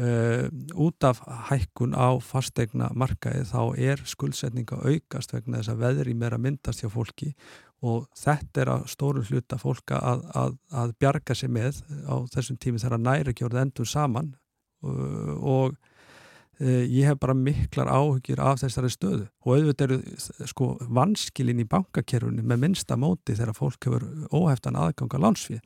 Uh, 0.00 0.46
út 0.78 1.02
af 1.04 1.18
hækkun 1.50 1.96
á 1.98 2.14
fastegna 2.22 2.92
markaði 2.96 3.42
þá 3.50 3.60
er 3.74 4.02
skuldsetninga 4.08 4.78
aukast 4.86 5.34
vegna 5.34 5.58
þess 5.58 5.72
að 5.72 5.82
veðri 5.82 6.14
meira 6.16 6.38
myndast 6.40 6.80
hjá 6.80 6.88
fólki 6.92 7.32
og 7.84 8.06
þetta 8.16 8.62
er 8.62 8.70
að 8.76 8.86
stóru 8.92 9.24
hluta 9.26 9.58
fólka 9.60 9.98
að, 9.98 10.22
að, 10.36 10.56
að 10.82 10.94
bjarga 11.02 11.36
sig 11.36 11.50
með 11.52 11.82
á 12.06 12.16
þessum 12.32 12.60
tími 12.62 12.80
þegar 12.80 13.02
næri 13.02 13.34
ekki 13.34 13.48
orðið 13.48 13.64
endur 13.64 13.90
saman. 13.90 14.30
Uh, 14.80 15.34
og 15.40 15.76
ég 16.60 17.06
hef 17.08 17.16
bara 17.20 17.34
miklar 17.36 17.88
áhugir 17.88 18.40
af 18.44 18.60
þessari 18.60 18.90
stöðu. 18.92 19.26
Og 19.46 19.54
auðvitað 19.56 19.86
eru 19.86 20.46
sko 20.50 20.70
vanskilin 20.92 21.62
í 21.62 21.68
bankakerfunni 21.68 22.44
með 22.44 22.62
minnsta 22.66 22.98
móti 23.00 23.36
þegar 23.38 23.56
fólk 23.56 23.88
hefur 23.88 24.06
óheftan 24.28 24.76
aðganga 24.76 25.20
landsfið 25.24 25.62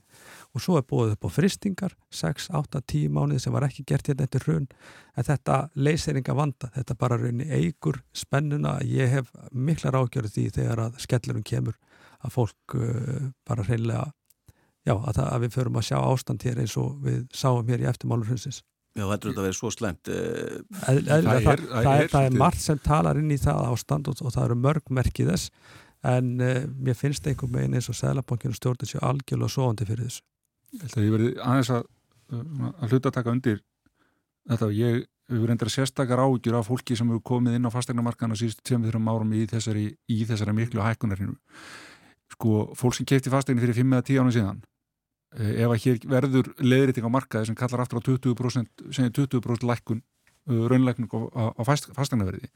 og 0.55 0.62
svo 0.62 0.76
er 0.78 0.86
búið 0.86 1.16
upp 1.16 1.26
á 1.26 1.30
fristingar 1.34 1.95
6, 2.14 2.47
8, 2.55 2.82
10 2.86 3.11
mánuði 3.14 3.42
sem 3.42 3.55
var 3.55 3.66
ekki 3.66 3.82
gert 3.88 4.07
hérna 4.07 4.28
eftir 4.28 4.45
hrun. 4.47 4.68
En 5.18 5.26
þetta 5.26 5.57
leysir 5.74 6.18
enga 6.18 6.36
vanda, 6.38 6.70
þetta 6.76 6.99
bara 6.99 7.18
raunni 7.18 7.49
eigur 7.51 7.99
spennuna, 8.14 8.78
ég 8.86 9.11
hef 9.16 9.32
miklar 9.51 9.99
áhugjur 9.99 10.30
því 10.30 10.47
þegar 10.55 10.84
að 10.86 11.01
skellurum 11.03 11.47
kemur 11.47 11.80
að 12.24 12.36
fólk 12.38 12.76
uh, 12.78 13.32
bara 13.45 13.66
hreinlega 13.66 14.12
já, 14.84 14.95
að, 14.95 15.11
það, 15.16 15.26
að 15.26 15.42
við 15.45 15.57
förum 15.59 15.80
að 15.80 15.88
sjá 15.88 15.99
ástand 15.99 16.47
hér 16.47 16.62
eins 16.62 16.76
og 16.80 16.95
við 17.05 17.20
sáum 17.34 17.68
hér 17.68 17.84
í 17.84 17.90
eftirmálur 17.90 18.30
hrunsins 18.30 18.62
Já, 18.95 19.09
þetta 19.11 19.26
er 19.26 19.32
að 19.32 19.47
vera 19.49 19.57
svo 19.59 19.70
slemt. 19.74 20.09
Eh, 20.12 20.59
það 20.86 22.18
er 22.20 22.36
margt 22.38 22.62
sem 22.62 22.78
talar 22.82 23.18
inn 23.18 23.32
í 23.34 23.38
það 23.42 23.64
ástand 23.72 24.11
og, 24.11 24.20
og 24.22 24.34
það 24.34 24.45
eru 24.47 24.57
mörgmerkið 24.62 25.32
þess 25.32 25.72
en 26.05 26.28
uh, 26.38 26.61
mér 26.84 26.99
finnst 26.99 27.26
einhver 27.26 27.51
megin 27.51 27.74
eins 27.78 27.88
og 27.90 27.97
Sælabankinu 27.99 28.55
stjórnir 28.55 28.90
sér 28.90 29.07
algjörlega 29.09 29.51
sovandi 29.51 29.86
fyrir 29.88 30.07
þessu. 30.07 30.22
Ég 31.01 31.14
verði 31.14 31.30
aðeins 31.40 31.70
að, 31.74 31.88
að 32.36 32.92
hluta 32.92 33.11
að 33.11 33.16
taka 33.16 33.32
undir 33.32 33.59
þetta. 34.53 34.68
Ég 34.76 35.01
hefur 35.32 35.51
reyndar 35.51 35.72
sérstakar 35.72 36.22
ágjur 36.22 36.59
af 36.61 36.68
fólki 36.68 36.99
sem 36.99 37.11
hefur 37.11 37.24
komið 37.32 37.57
inn 37.59 37.66
á 37.66 37.74
fastegnamarkaðan 37.74 38.36
á 38.36 38.40
síðustu 38.42 38.62
tveim 38.68 38.84
þrjum 38.86 39.11
árum 39.11 39.34
í 39.34 39.42
þessari, 39.51 39.88
í 40.12 40.20
þessari 40.28 40.55
miklu 40.55 40.84
hækkunarinu. 40.84 41.34
Sko, 42.36 42.68
fólk 42.78 42.99
sem 42.99 43.09
kefti 43.09 43.32
fastegni 43.32 43.64
fyrir 43.64 43.80
5-10 43.80 44.20
ánum 44.20 44.36
síðan 44.36 44.62
Eh, 44.62 44.74
ef 45.35 45.70
að 45.70 45.78
hér 45.85 46.01
verður 46.11 46.51
leðriting 46.62 47.07
á 47.07 47.11
markaði 47.11 47.51
sem 47.51 47.59
kallar 47.59 47.85
aftur 47.85 47.99
á 47.99 48.07
20%, 48.07 48.85
20 48.95 49.66
lækkun 49.66 50.03
uh, 50.51 50.66
raunleikning 50.70 51.11
á, 51.11 51.51
á 51.51 51.62
fastanverði 51.66 52.51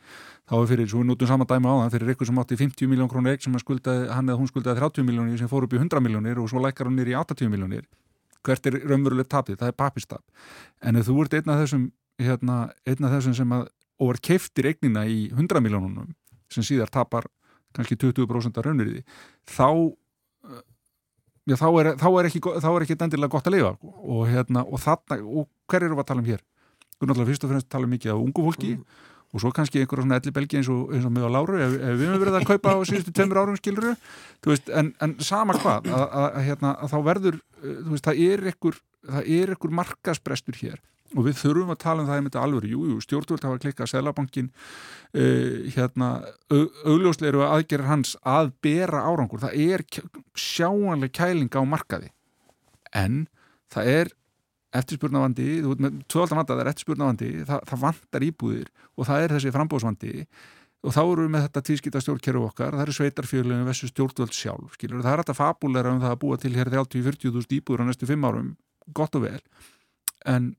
þá 0.48 0.54
er 0.60 0.68
fyrir, 0.70 0.90
svo 0.90 1.02
við 1.02 1.10
notum 1.10 1.30
saman 1.30 1.48
dæma 1.50 1.74
á 1.74 1.76
það 1.86 1.96
fyrir 1.96 2.12
ykkur 2.14 2.30
sem 2.30 2.42
átti 2.42 2.60
50 2.60 2.92
miljón 2.92 3.10
krónu 3.10 3.32
eign 3.32 3.42
sem 3.42 3.58
skuldaði, 3.62 4.10
hann 4.14 4.28
eða 4.28 4.40
hún 4.40 4.50
skuldaði 4.50 4.82
30 4.84 5.08
miljónir 5.08 5.40
sem 5.40 5.50
fór 5.50 5.66
upp 5.66 5.74
í 5.74 5.80
100 5.80 6.04
miljónir 6.04 6.38
og 6.38 6.50
svo 6.52 6.62
lækkar 6.62 6.90
hann 6.90 6.98
nýri 6.98 7.16
í 7.16 7.18
80 7.18 7.50
miljónir 7.52 7.88
hvert 8.46 8.68
er 8.70 8.78
raunverulegt 8.86 9.30
tapið, 9.32 9.58
það 9.58 9.72
er 9.72 9.78
papistap 9.78 10.22
en 10.86 11.00
ef 11.00 11.08
þú 11.08 11.18
ert 11.24 11.34
einn 11.34 11.50
af 11.52 11.64
þessum 11.64 11.88
hérna, 12.22 12.60
einn 12.86 13.08
af 13.08 13.16
þessum 13.18 13.34
sem 13.36 13.56
að 13.58 13.66
og 13.98 14.14
er 14.14 14.20
keiftir 14.22 14.68
eignina 14.70 15.04
í 15.10 15.26
100 15.34 15.62
miljónunum 15.64 16.12
sem 16.52 16.62
síðar 16.62 16.90
tapar 16.94 17.26
kannski 17.74 17.98
20% 17.98 18.58
af 18.58 18.66
raunverði 18.66 19.02
þá 19.48 19.68
já, 21.48 21.56
þá 21.56 21.68
er, 21.80 21.90
þá 22.00 22.08
er 22.10 22.28
ekki, 22.28 22.42
ekki 22.84 22.96
endilega 22.98 23.32
gott 23.32 23.50
að 23.50 23.56
lifa 23.56 23.74
og, 23.82 24.24
hérna, 24.28 24.64
og, 24.64 24.80
þarna, 24.82 25.20
og 25.24 25.48
hver 25.70 25.86
eru 25.86 25.98
við 25.98 26.04
að 26.04 26.10
tala 26.10 26.24
um 26.24 26.28
hér? 26.28 26.42
Náttúrulega 26.98 27.30
fyrst 27.30 27.46
og 27.46 27.52
fremst 27.52 27.70
tala 27.70 27.90
mikið 27.90 28.14
á 28.14 28.18
ungu 28.18 28.44
fólki 28.48 28.72
mm. 28.74 28.98
og 29.32 29.42
svo 29.42 29.52
kannski 29.54 29.82
einhverja 29.82 30.04
svona 30.04 30.18
elli 30.20 30.34
belgi 30.34 30.60
eins 30.60 30.70
og, 30.74 30.92
og 30.92 31.12
mig 31.14 31.24
á 31.24 31.30
Láru 31.30 31.60
ef, 31.62 31.76
ef 31.78 31.98
við 32.00 32.04
hefum 32.08 32.22
verið 32.24 32.38
að 32.40 32.48
kaupa 32.50 32.74
á 32.74 32.78
síðustu 32.90 33.14
tveimur 33.14 33.40
árum 33.42 33.58
skiluru, 33.60 33.94
veist, 34.46 34.72
en, 34.74 34.92
en 35.04 35.14
sama 35.22 35.56
hvað 35.60 35.88
að, 35.92 36.04
að, 36.04 36.28
að, 36.28 36.42
hérna, 36.48 36.74
að 36.74 36.94
þá 36.94 36.98
verður 37.06 37.40
veist, 37.92 38.08
það 38.08 38.22
er 39.38 39.54
einhver 39.54 39.76
markasprestur 39.80 40.58
hér 40.58 40.82
og 41.16 41.24
við 41.24 41.38
þurfum 41.40 41.72
að 41.72 41.80
tala 41.84 42.02
um 42.02 42.08
það 42.08 42.20
í 42.20 42.24
myndi 42.26 42.40
alveg, 42.40 42.68
jú, 42.68 42.82
jú, 42.90 42.98
stjórnvöld 43.04 43.46
hafa 43.46 43.62
klikkað 43.62 43.90
Sælabankin 43.92 44.50
uh, 44.50 45.22
eh, 45.22 45.70
hérna, 45.74 46.10
augljósleiru 46.50 47.44
aðgerðar 47.46 47.92
hans 47.92 48.14
að 48.28 48.52
bera 48.64 49.04
árangur, 49.08 49.42
það 49.44 49.56
er 49.64 49.84
sjáanlega 50.36 51.16
kæling 51.20 51.52
á 51.56 51.62
markaði. 51.64 52.12
En 52.96 53.26
það 53.72 53.92
er 53.94 54.14
eftirspurnavandi, 54.78 55.48
þú 55.64 55.72
veit 55.72 55.82
með 55.86 55.98
tvöldan 56.12 56.42
vanda 56.42 56.54
það 56.54 56.62
er 56.64 56.72
eftirspurnavandi, 56.74 57.32
það, 57.48 57.66
það 57.70 57.82
vandar 57.86 58.28
íbúðir 58.28 58.70
og 58.98 59.08
það 59.08 59.24
er 59.24 59.36
þessi 59.36 59.52
frambóðsvandi 59.54 60.14
og 60.78 60.94
þá 60.94 61.00
eru 61.02 61.24
við 61.24 61.30
með 61.34 61.44
þetta 61.46 61.62
tvískita 61.66 62.02
stjórnkerfu 62.04 62.44
okkar 62.46 62.76
það 62.76 62.84
eru 62.84 62.94
sveitarfjörlunum 62.94 63.66
vessu 63.66 63.88
stjórnvöld 63.90 64.36
sjálf 64.36 64.76
skilur, 64.76 65.00
það 65.02 65.14
er 65.14 65.22
þetta 65.24 65.38
fabulera 65.40 65.94
um 65.94 66.02
það 66.04 66.14
að 66.14 66.20
búa 66.22 66.38
til 66.38 66.52
hér 66.54 66.70
30-40.000 66.70 67.56
íbúður 67.56 67.82
á 67.82 67.84
næstu 67.88 68.06
5 68.06 68.28
árum 68.28 68.52
gott 68.94 69.16
og 69.18 69.24
vel. 69.26 69.40
En 70.28 70.52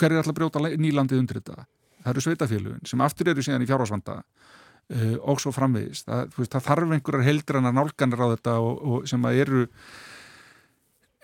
hver 0.00 0.12
er 0.12 0.20
alltaf 0.20 0.36
brjóta 0.36 0.62
nýlandið 0.62 1.22
undir 1.22 1.40
þetta? 1.40 1.66
Það 2.04 2.12
eru 2.12 2.24
sveitafélugin 2.24 2.88
sem 2.88 3.04
aftur 3.04 3.30
eru 3.32 3.44
síðan 3.44 3.64
í 3.64 3.68
fjárhásvanda 3.68 4.18
uh, 4.20 5.14
og 5.22 5.40
svo 5.42 5.54
framvegist. 5.54 6.08
Það, 6.08 6.34
veist, 6.38 6.52
það 6.52 6.66
þarf 6.68 6.96
einhverjar 6.96 7.28
heildrannar 7.28 7.76
nálganir 7.76 8.24
á 8.24 8.26
þetta 8.34 8.58
og, 8.64 8.82
og 8.84 9.08
sem 9.08 9.24
að 9.24 9.40
eru 9.44 9.62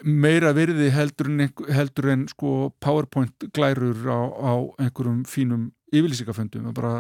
meira 0.00 0.54
virði 0.56 0.88
heldur 0.94 1.28
en, 1.28 1.50
heldur 1.68 2.08
en 2.14 2.22
sko 2.30 2.70
PowerPoint 2.80 3.50
glærur 3.52 4.00
á, 4.08 4.20
á 4.32 4.52
einhverjum 4.86 5.26
fínum 5.28 5.68
yfirlýsingaföndum 5.92 6.70
og 6.70 6.78
bara 6.78 6.94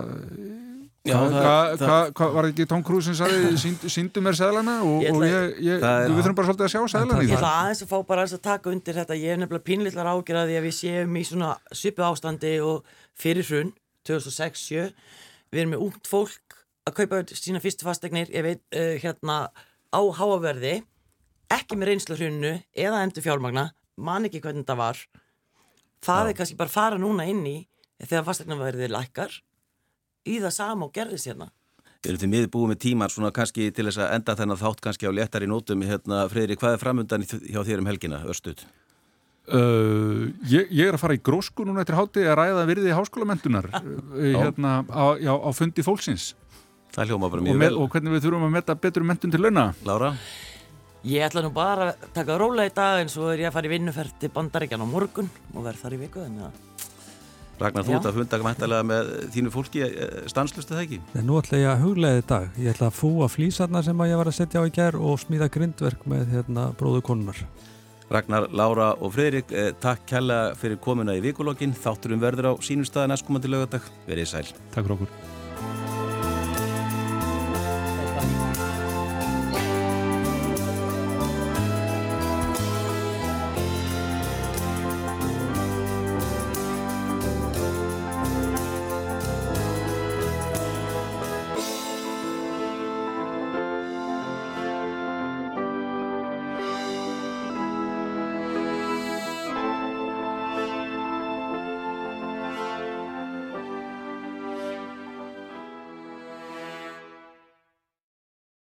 hvað 1.08 2.34
var 2.34 2.48
ekki 2.50 2.66
Tom 2.68 2.82
Cruise 2.84 3.08
sem 3.08 3.16
sagði 3.16 3.88
síndu 3.88 4.20
mér 4.20 4.36
seglana 4.36 4.80
og 4.84 5.06
og 5.08 5.24
ég, 5.24 5.56
ég 5.64 5.80
er, 5.80 6.10
við 6.10 6.20
þurfum 6.20 6.36
bara 6.36 6.48
svolítið 6.50 6.66
að 6.66 6.72
sjá 6.74 6.82
seglana 6.92 7.24
ég 7.24 7.32
ætla 7.38 7.52
aðeins 7.62 7.82
að 7.86 7.92
fá 7.92 7.96
bara 8.10 8.26
að 8.26 8.42
taka 8.44 8.70
undir 8.70 8.98
þetta. 8.98 9.16
Ég 9.16 9.32
er 9.32 9.40
nefnilega 9.40 9.66
pínlillar 9.70 10.10
ágjörði 10.12 10.58
að 10.58 10.66
við 10.68 10.76
séum 10.76 11.16
í 11.16 11.24
svona 11.24 11.54
svipu 11.72 12.04
ástandi 12.04 12.52
og 12.60 12.84
fyrir 13.16 13.48
hrun 13.48 13.72
2006-07 14.08 14.92
við 15.50 15.62
erum 15.64 15.74
með 15.74 15.88
út 15.88 16.12
fólk 16.12 16.60
að 16.88 16.96
kaupa 17.00 17.24
sína 17.32 17.64
fyrstu 17.64 17.88
fastegnir 17.88 18.28
ég 18.34 18.44
veit 18.44 18.62
uh, 18.76 18.94
hérna 19.00 19.42
á 19.90 20.00
háaverði 20.20 20.82
ekki 21.50 21.80
með 21.80 21.94
reynslu 21.94 22.20
hrunnu 22.20 22.54
eða 22.76 23.04
endur 23.06 23.24
fjármagna 23.24 23.70
man 24.00 24.28
ekki 24.28 24.44
hvernig 24.44 24.66
þetta 24.66 24.76
var. 24.80 25.00
Það 26.04 26.24
Já. 26.24 26.28
er 26.28 26.36
kannski 26.36 26.60
bara 26.60 26.72
fara 26.72 27.00
núna 27.00 27.24
inn 27.28 27.46
í 27.48 27.58
þegar 28.04 28.28
fastegnaverðið 28.28 28.92
lækkar 28.92 29.40
í 30.28 30.40
það 30.42 30.54
sama 30.56 30.88
og 30.88 30.94
gerðist 30.96 31.30
hérna? 31.30 31.50
Við 32.00 32.10
erum 32.14 32.20
til 32.22 32.30
miður 32.32 32.52
búið 32.54 32.70
með 32.70 32.78
tímar 32.80 33.12
svona 33.12 33.30
kannski 33.36 33.66
til 33.76 33.84
þess 33.84 34.00
að 34.00 34.14
enda 34.16 34.34
þennan 34.38 34.60
þátt 34.60 34.78
kannski 34.84 35.08
á 35.08 35.12
léttari 35.12 35.48
nótum? 35.48 35.82
Hérna, 35.84 36.22
Freyri, 36.32 36.56
hvað 36.56 36.76
er 36.76 36.80
framundan 36.80 37.26
hjá 37.28 37.60
þér 37.60 37.82
um 37.82 37.90
helgina, 37.90 38.22
Örstuð? 38.24 38.62
Uh, 39.50 40.30
ég, 40.48 40.70
ég 40.70 40.86
er 40.86 40.96
að 40.96 41.02
fara 41.02 41.16
í 41.16 41.20
grósku 41.26 41.64
núna 41.66 41.82
eftir 41.82 41.96
hátti 41.98 42.24
að 42.24 42.38
ræða 42.38 42.64
virði 42.70 42.94
háskólamentunar 42.94 43.66
uh, 43.72 43.90
hérna, 44.44 44.78
á, 44.88 45.18
já, 45.20 45.32
á 45.36 45.50
fundi 45.56 45.84
fólksins. 45.84 46.30
Það 46.94 47.12
hljóma 47.12 47.30
bara 47.32 47.44
mjög 47.44 47.56
og 47.56 47.60
með, 47.60 47.66
vel. 47.66 47.80
Og 47.82 47.92
hvernig 47.92 48.16
við 48.16 48.24
þurfum 48.26 48.48
að 48.48 48.56
metta 48.56 48.78
betur 48.80 49.06
mentun 49.10 49.34
til 49.34 49.42
launa? 49.44 49.66
Lára? 49.84 50.14
Ég 51.10 51.24
ætla 51.24 51.44
nú 51.44 51.52
bara 51.52 51.92
að 51.92 52.08
taka 52.16 52.40
róla 52.40 52.68
í 52.68 52.72
dag 52.76 53.04
en 53.04 53.12
svo 53.12 53.28
er 53.32 53.44
ég 53.44 53.50
að 53.50 53.58
fara 53.58 53.68
í 53.68 53.74
vinnuferð 53.74 54.16
til 54.20 54.32
bandaríkjan 54.32 54.84
á 54.84 54.88
morgun 54.88 55.30
og 55.52 55.64
verð 55.64 55.84
þar 55.84 55.96
í 55.96 56.02
viku 56.06 56.24
en 56.24 56.42
það 56.46 56.69
Ragnar, 57.60 57.84
þú 57.84 57.96
ert 57.98 58.06
að 58.08 58.16
funda 58.16 58.38
mættalega 58.44 58.86
með 58.88 59.08
þínu 59.34 59.50
fólki 59.52 59.82
eh, 59.84 60.20
stanslustu 60.32 60.72
það 60.72 60.84
ekki? 60.86 61.00
Nei, 61.12 61.24
nú 61.28 61.36
ætla 61.40 61.60
ég 61.60 61.72
að 61.74 61.82
huglega 61.84 62.20
þetta 62.20 62.38
dag. 62.38 62.60
Ég 62.64 62.72
ætla 62.72 62.88
að 62.88 62.96
fúa 62.96 63.28
flýsarna 63.28 63.82
sem 63.84 64.04
ég 64.08 64.20
var 64.20 64.30
að 64.30 64.38
setja 64.38 64.62
á 64.62 64.64
í 64.64 64.72
gerð 64.72 65.04
og 65.10 65.20
smíða 65.20 65.50
grindverk 65.52 66.06
með 66.08 66.32
hérna, 66.36 66.70
bróðu 66.80 67.02
konunar. 67.10 67.42
Ragnar, 68.10 68.48
Lára 68.56 68.94
og 68.98 69.12
Fredrik, 69.14 69.52
eh, 69.52 69.74
takk 69.78 70.06
kella 70.08 70.40
fyrir 70.58 70.80
komuna 70.82 71.14
í 71.14 71.20
vikulokkin. 71.22 71.76
Þátturum 71.76 72.24
verður 72.24 72.50
á 72.50 72.52
sínum 72.64 72.88
staði 72.88 73.12
næstkomandi 73.12 73.52
lögadag. 73.52 73.84
Verið 74.08 74.32
sæl. 74.32 74.48
Takk 74.72 74.82
fyrir 74.86 74.96
okkur. 74.96 75.39